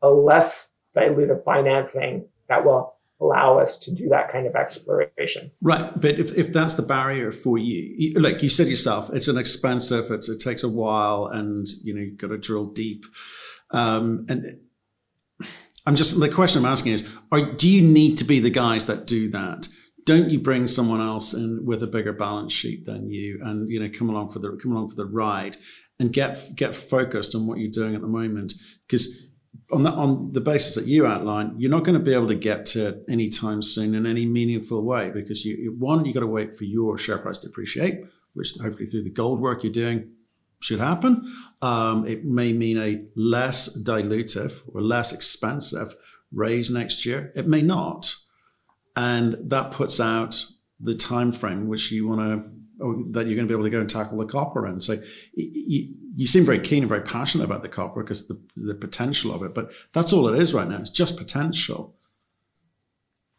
a 0.00 0.08
less 0.08 0.68
dilutive 0.96 1.44
financing 1.44 2.26
that 2.48 2.64
will 2.64 2.94
allow 3.20 3.58
us 3.58 3.78
to 3.78 3.94
do 3.94 4.08
that 4.08 4.30
kind 4.30 4.46
of 4.46 4.54
exploration. 4.54 5.50
Right, 5.62 5.92
but 6.00 6.18
if, 6.18 6.36
if 6.36 6.52
that's 6.52 6.74
the 6.74 6.82
barrier 6.82 7.32
for 7.32 7.58
you, 7.58 8.18
like 8.20 8.42
you 8.42 8.48
said 8.48 8.68
yourself, 8.68 9.10
it's 9.12 9.28
an 9.28 9.38
expensive, 9.38 10.10
it's, 10.10 10.28
it 10.28 10.40
takes 10.40 10.62
a 10.62 10.68
while, 10.68 11.26
and 11.26 11.66
you 11.82 11.94
know 11.94 12.00
you've 12.00 12.18
got 12.18 12.28
to 12.28 12.38
drill 12.38 12.66
deep. 12.66 13.04
Um, 13.70 14.26
and 14.28 14.60
I'm 15.86 15.96
just 15.96 16.18
the 16.18 16.28
question 16.28 16.64
I'm 16.64 16.70
asking 16.70 16.92
is: 16.92 17.08
are, 17.32 17.52
Do 17.52 17.68
you 17.68 17.82
need 17.82 18.18
to 18.18 18.24
be 18.24 18.40
the 18.40 18.50
guys 18.50 18.86
that 18.86 19.06
do 19.06 19.28
that? 19.30 19.68
Don't 20.04 20.28
you 20.28 20.38
bring 20.38 20.66
someone 20.66 21.00
else 21.00 21.32
in 21.32 21.64
with 21.64 21.82
a 21.82 21.86
bigger 21.86 22.12
balance 22.12 22.52
sheet 22.52 22.84
than 22.84 23.10
you, 23.10 23.38
and 23.42 23.68
you 23.68 23.80
know 23.80 23.88
come 23.96 24.10
along 24.10 24.30
for 24.30 24.38
the 24.38 24.58
come 24.62 24.72
along 24.72 24.88
for 24.88 24.96
the 24.96 25.06
ride, 25.06 25.56
and 25.98 26.12
get 26.12 26.38
get 26.56 26.74
focused 26.74 27.34
on 27.34 27.46
what 27.46 27.58
you're 27.58 27.70
doing 27.70 27.94
at 27.94 28.00
the 28.00 28.08
moment? 28.08 28.54
Because 28.86 29.26
on 29.72 29.82
the 29.82 29.90
on 29.90 30.32
the 30.32 30.40
basis 30.40 30.74
that 30.74 30.86
you 30.86 31.06
outlined, 31.06 31.60
you're 31.60 31.70
not 31.70 31.84
going 31.84 31.98
to 31.98 32.04
be 32.04 32.14
able 32.14 32.28
to 32.28 32.34
get 32.34 32.66
to 32.66 32.88
it 32.88 33.04
anytime 33.08 33.62
soon 33.62 33.94
in 33.94 34.06
any 34.06 34.26
meaningful 34.26 34.82
way 34.82 35.10
because 35.10 35.44
you 35.44 35.74
one 35.78 36.04
you've 36.04 36.14
got 36.14 36.20
to 36.20 36.26
wait 36.26 36.52
for 36.52 36.64
your 36.64 36.98
share 36.98 37.18
price 37.18 37.38
to 37.38 37.48
appreciate, 37.48 38.02
which 38.34 38.54
hopefully 38.60 38.86
through 38.86 39.02
the 39.02 39.10
gold 39.10 39.40
work 39.40 39.62
you're 39.62 39.72
doing 39.72 40.10
should 40.60 40.80
happen. 40.80 41.22
Um, 41.62 42.06
it 42.06 42.24
may 42.24 42.52
mean 42.52 42.78
a 42.78 43.04
less 43.16 43.76
dilutive 43.82 44.62
or 44.72 44.80
less 44.80 45.12
expensive 45.12 45.94
raise 46.32 46.70
next 46.70 47.06
year. 47.06 47.32
It 47.34 47.46
may 47.46 47.62
not, 47.62 48.14
and 48.96 49.36
that 49.50 49.70
puts 49.70 50.00
out 50.00 50.44
the 50.80 50.94
time 50.94 51.32
frame 51.32 51.68
which 51.68 51.90
you 51.90 52.06
want 52.06 52.20
to 52.20 52.50
that 52.78 53.26
you're 53.26 53.36
going 53.36 53.46
to 53.46 53.46
be 53.46 53.54
able 53.54 53.64
to 53.64 53.70
go 53.70 53.80
and 53.80 53.88
tackle 53.88 54.18
the 54.18 54.26
copper 54.26 54.66
in. 54.66 54.80
So 54.80 55.00
you, 55.34 55.94
you 56.16 56.26
seem 56.26 56.44
very 56.44 56.60
keen 56.60 56.82
and 56.82 56.88
very 56.88 57.02
passionate 57.02 57.44
about 57.44 57.62
the 57.62 57.68
copper 57.68 58.02
because 58.02 58.26
the, 58.26 58.40
the 58.56 58.74
potential 58.74 59.32
of 59.32 59.42
it, 59.42 59.54
but 59.54 59.72
that's 59.92 60.12
all 60.12 60.28
it 60.28 60.40
is 60.40 60.54
right 60.54 60.68
now. 60.68 60.78
It's 60.78 60.90
just 60.90 61.16
potential. 61.16 61.94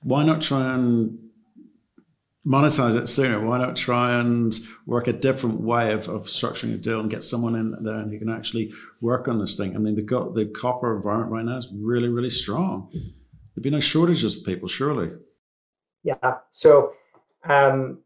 Why 0.02 0.24
not 0.24 0.42
try 0.42 0.74
and 0.74 1.20
monetize 2.46 2.96
it 2.96 3.08
sooner? 3.08 3.44
Why 3.46 3.58
not 3.58 3.76
try 3.76 4.20
and 4.20 4.58
work 4.86 5.08
a 5.08 5.14
different 5.14 5.62
way 5.62 5.92
of, 5.94 6.08
of 6.08 6.24
structuring 6.26 6.74
a 6.74 6.78
deal 6.78 7.00
and 7.00 7.10
get 7.10 7.24
someone 7.24 7.56
in 7.56 7.76
there 7.84 7.96
and 7.96 8.12
who 8.12 8.20
can 8.20 8.30
actually 8.30 8.72
work 9.02 9.28
on 9.28 9.40
this 9.40 9.58
thing? 9.58 9.76
I 9.76 9.80
mean, 9.80 9.96
the, 9.96 10.04
the 10.34 10.52
copper 10.56 10.96
environment 10.96 11.32
right 11.32 11.46
now 11.46 11.58
is 11.58 11.72
really, 11.74 12.10
really 12.10 12.30
strong. 12.30 12.90
There'd 12.92 13.64
be 13.64 13.70
no 13.70 13.80
shortages 13.80 14.38
of 14.38 14.46
people, 14.46 14.68
surely. 14.68 15.12
Yeah. 16.04 16.36
So, 16.50 16.94
um, 17.44 18.00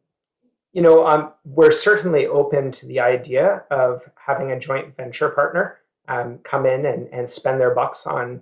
you 0.74 0.82
know, 0.82 1.06
um, 1.08 1.34
we're 1.46 1.72
certainly 1.72 2.28
open 2.28 2.72
to 2.72 2.86
the 2.86 3.00
idea 3.00 3.64
of 3.72 4.04
having 4.16 4.52
a 4.52 4.60
joint 4.60 4.96
venture 4.96 5.30
partner 5.30 5.80
um, 6.08 6.40
come 6.44 6.66
in 6.66 6.86
and, 6.86 7.08
and 7.12 7.30
spend 7.30 7.60
their 7.60 7.74
bucks 7.74 8.06
on 8.06 8.42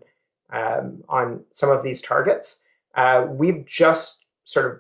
um, 0.52 1.04
on 1.10 1.44
some 1.52 1.70
of 1.70 1.84
these 1.84 2.02
targets. 2.02 2.60
Uh, 2.96 3.28
we've 3.30 3.66
just 3.66 4.26
sort 4.44 4.66
of 4.66 4.80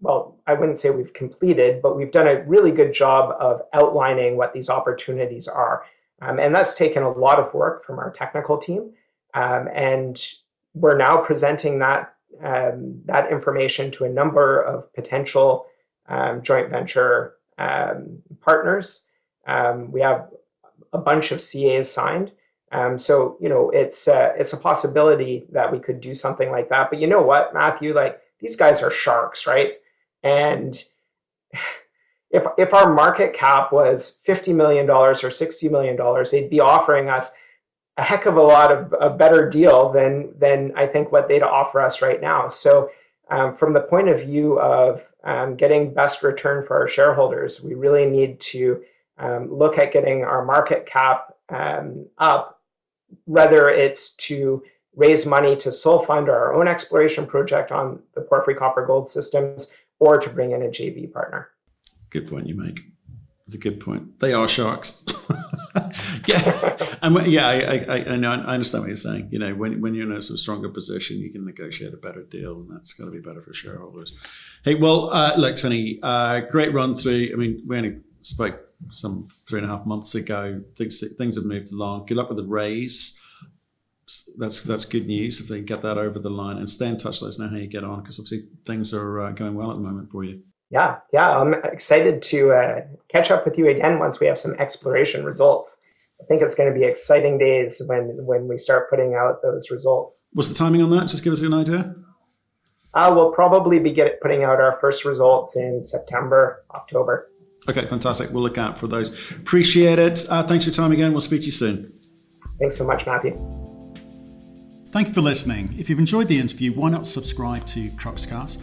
well, 0.00 0.38
I 0.46 0.52
wouldn't 0.52 0.78
say 0.78 0.90
we've 0.90 1.12
completed, 1.12 1.80
but 1.80 1.96
we've 1.96 2.10
done 2.10 2.28
a 2.28 2.42
really 2.44 2.70
good 2.70 2.92
job 2.92 3.34
of 3.40 3.62
outlining 3.72 4.36
what 4.36 4.52
these 4.52 4.68
opportunities 4.68 5.48
are. 5.48 5.84
Um, 6.20 6.38
and 6.38 6.54
that's 6.54 6.74
taken 6.74 7.02
a 7.02 7.10
lot 7.10 7.38
of 7.38 7.52
work 7.54 7.84
from 7.84 7.98
our 7.98 8.10
technical 8.10 8.58
team. 8.58 8.92
Um, 9.34 9.68
and 9.74 10.22
we're 10.74 10.96
now 10.96 11.18
presenting 11.18 11.78
that, 11.78 12.14
um, 12.42 13.00
that 13.06 13.30
information 13.32 13.90
to 13.92 14.04
a 14.04 14.08
number 14.08 14.60
of 14.60 14.92
potential 14.92 15.66
um, 16.08 16.42
joint 16.42 16.70
venture 16.70 17.34
um, 17.58 18.22
partners. 18.40 19.04
Um, 19.46 19.90
we 19.92 20.00
have 20.00 20.28
a 20.92 20.98
bunch 20.98 21.32
of 21.32 21.40
CAs 21.40 21.90
signed. 21.90 22.32
so, 22.96 23.36
you 23.40 23.48
know, 23.48 23.70
it's, 23.70 24.08
uh, 24.08 24.32
it's 24.36 24.52
a 24.52 24.56
possibility 24.56 25.46
that 25.52 25.70
we 25.70 25.78
could 25.78 26.00
do 26.00 26.14
something 26.14 26.50
like 26.50 26.68
that. 26.68 26.90
But 26.90 27.00
you 27.00 27.06
know 27.06 27.22
what, 27.22 27.54
Matthew, 27.54 27.94
like 27.94 28.20
these 28.40 28.56
guys 28.56 28.82
are 28.82 28.90
sharks, 28.90 29.46
right? 29.46 29.74
And 30.22 30.82
if 32.30 32.44
if 32.58 32.74
our 32.74 32.92
market 32.92 33.34
cap 33.34 33.72
was 33.72 34.18
$50 34.26 34.54
million 34.54 34.90
or 34.90 35.14
$60 35.14 35.70
million, 35.70 35.96
they'd 36.30 36.50
be 36.50 36.60
offering 36.60 37.08
us 37.08 37.30
a 37.96 38.02
heck 38.02 38.26
of 38.26 38.36
a 38.36 38.42
lot 38.42 38.70
of 38.70 38.94
a 39.00 39.08
better 39.08 39.48
deal 39.48 39.90
than 39.90 40.34
than 40.38 40.72
I 40.76 40.86
think 40.86 41.12
what 41.12 41.28
they'd 41.28 41.42
offer 41.42 41.80
us 41.80 42.02
right 42.02 42.20
now. 42.20 42.48
So 42.48 42.90
um, 43.28 43.56
from 43.56 43.72
the 43.72 43.80
point 43.80 44.08
of 44.08 44.20
view 44.20 44.60
of 44.60 45.02
um, 45.24 45.56
getting 45.56 45.92
best 45.92 46.22
return 46.22 46.64
for 46.66 46.78
our 46.78 46.88
shareholders, 46.88 47.60
we 47.60 47.74
really 47.74 48.06
need 48.06 48.38
to 48.40 48.82
um, 49.18 49.52
look 49.52 49.78
at 49.78 49.92
getting 49.92 50.24
our 50.24 50.44
market 50.44 50.86
cap 50.86 51.34
um, 51.48 52.06
up, 52.18 52.60
whether 53.24 53.68
it's 53.68 54.10
to 54.12 54.62
raise 54.94 55.26
money 55.26 55.56
to 55.56 55.70
sole 55.70 56.04
fund 56.04 56.28
our 56.28 56.54
own 56.54 56.68
exploration 56.68 57.26
project 57.26 57.70
on 57.70 58.00
the 58.14 58.20
porphyry 58.20 58.54
copper 58.54 58.86
gold 58.86 59.08
systems 59.08 59.68
or 59.98 60.18
to 60.18 60.30
bring 60.30 60.52
in 60.52 60.62
a 60.62 60.68
JV 60.68 61.12
partner. 61.12 61.48
Good 62.10 62.28
point 62.28 62.46
you 62.46 62.54
make. 62.54 62.80
It's 63.46 63.54
a 63.54 63.58
good 63.58 63.80
point. 63.80 64.20
They 64.20 64.32
are 64.32 64.48
sharks. 64.48 65.04
yeah, 66.26 66.96
and 67.02 67.26
yeah, 67.26 67.48
I, 67.48 67.84
I, 67.88 68.04
I, 68.12 68.16
know. 68.16 68.30
I 68.30 68.54
understand 68.54 68.82
what 68.82 68.88
you're 68.88 68.96
saying. 68.96 69.28
You 69.30 69.38
know, 69.38 69.54
when, 69.54 69.80
when 69.80 69.94
you're 69.94 70.10
in 70.10 70.16
a 70.16 70.22
sort 70.22 70.34
of 70.34 70.40
stronger 70.40 70.68
position, 70.68 71.18
you 71.18 71.30
can 71.30 71.44
negotiate 71.44 71.92
a 71.92 71.96
better 71.96 72.22
deal, 72.22 72.56
and 72.60 72.70
that's 72.70 72.92
going 72.92 73.10
to 73.10 73.16
be 73.16 73.22
better 73.22 73.42
for 73.42 73.52
shareholders. 73.52 74.12
Hey, 74.64 74.74
well, 74.74 75.10
uh, 75.12 75.34
look, 75.36 75.56
Tony, 75.56 75.98
uh, 76.02 76.40
great 76.40 76.72
run 76.72 76.96
through. 76.96 77.30
I 77.32 77.36
mean, 77.36 77.62
we 77.66 77.76
only 77.76 77.98
spoke 78.22 78.60
some 78.90 79.28
three 79.46 79.60
and 79.60 79.70
a 79.70 79.74
half 79.74 79.86
months 79.86 80.14
ago. 80.14 80.62
Things 80.74 81.02
things 81.16 81.36
have 81.36 81.44
moved 81.44 81.72
along. 81.72 82.06
Good 82.06 82.16
luck 82.16 82.28
with 82.28 82.38
the 82.38 82.44
raise 82.44 83.20
that's 84.36 84.62
that's 84.62 84.84
good 84.84 85.06
news 85.06 85.40
if 85.40 85.48
they 85.48 85.60
get 85.60 85.82
that 85.82 85.98
over 85.98 86.18
the 86.18 86.30
line 86.30 86.58
and 86.58 86.70
stay 86.70 86.86
in 86.86 86.96
touch. 86.96 87.22
Let 87.22 87.28
us 87.28 87.38
know 87.38 87.48
how 87.48 87.56
you 87.56 87.66
get 87.66 87.84
on 87.84 88.02
because 88.02 88.18
obviously 88.18 88.46
things 88.64 88.94
are 88.94 89.20
uh, 89.20 89.30
going 89.32 89.54
well 89.54 89.70
at 89.70 89.76
the 89.76 89.82
moment 89.82 90.10
for 90.10 90.24
you. 90.24 90.42
Yeah, 90.70 90.98
yeah, 91.12 91.38
I'm 91.38 91.54
excited 91.54 92.22
to 92.22 92.52
uh, 92.52 92.80
catch 93.08 93.30
up 93.30 93.44
with 93.44 93.56
you 93.56 93.68
again 93.68 93.98
once 93.98 94.18
we 94.18 94.26
have 94.26 94.38
some 94.38 94.54
exploration 94.54 95.24
results. 95.24 95.76
I 96.20 96.24
think 96.24 96.42
it's 96.42 96.54
going 96.54 96.72
to 96.72 96.78
be 96.78 96.84
exciting 96.84 97.38
days 97.38 97.80
when 97.86 98.24
when 98.24 98.48
we 98.48 98.58
start 98.58 98.90
putting 98.90 99.14
out 99.14 99.42
those 99.42 99.70
results. 99.70 100.24
What's 100.32 100.48
the 100.48 100.54
timing 100.54 100.82
on 100.82 100.90
that? 100.90 101.08
Just 101.08 101.22
give 101.22 101.32
us 101.32 101.42
an 101.42 101.54
idea. 101.54 101.94
Uh, 102.94 103.12
we'll 103.14 103.30
probably 103.30 103.78
be 103.78 103.92
get, 103.92 104.20
putting 104.22 104.42
out 104.42 104.58
our 104.58 104.78
first 104.80 105.04
results 105.04 105.54
in 105.54 105.84
September, 105.84 106.64
October. 106.74 107.30
Okay, 107.68 107.84
fantastic. 107.86 108.30
We'll 108.30 108.42
look 108.42 108.56
out 108.56 108.78
for 108.78 108.86
those. 108.86 109.10
Appreciate 109.32 109.98
it. 109.98 110.24
Uh, 110.30 110.42
thanks 110.42 110.64
for 110.64 110.70
your 110.70 110.74
time 110.74 110.92
again. 110.92 111.12
We'll 111.12 111.20
speak 111.20 111.40
to 111.40 111.46
you 111.46 111.52
soon. 111.52 111.92
Thanks 112.58 112.78
so 112.78 112.84
much, 112.84 113.04
Matthew. 113.04 113.32
Thank 114.92 115.08
you 115.08 115.14
for 115.14 115.20
listening. 115.20 115.74
If 115.76 115.90
you've 115.90 115.98
enjoyed 115.98 116.28
the 116.28 116.38
interview, 116.38 116.72
why 116.72 116.88
not 116.88 117.06
subscribe 117.06 117.66
to 117.66 117.90
Cruxcast 117.90 118.62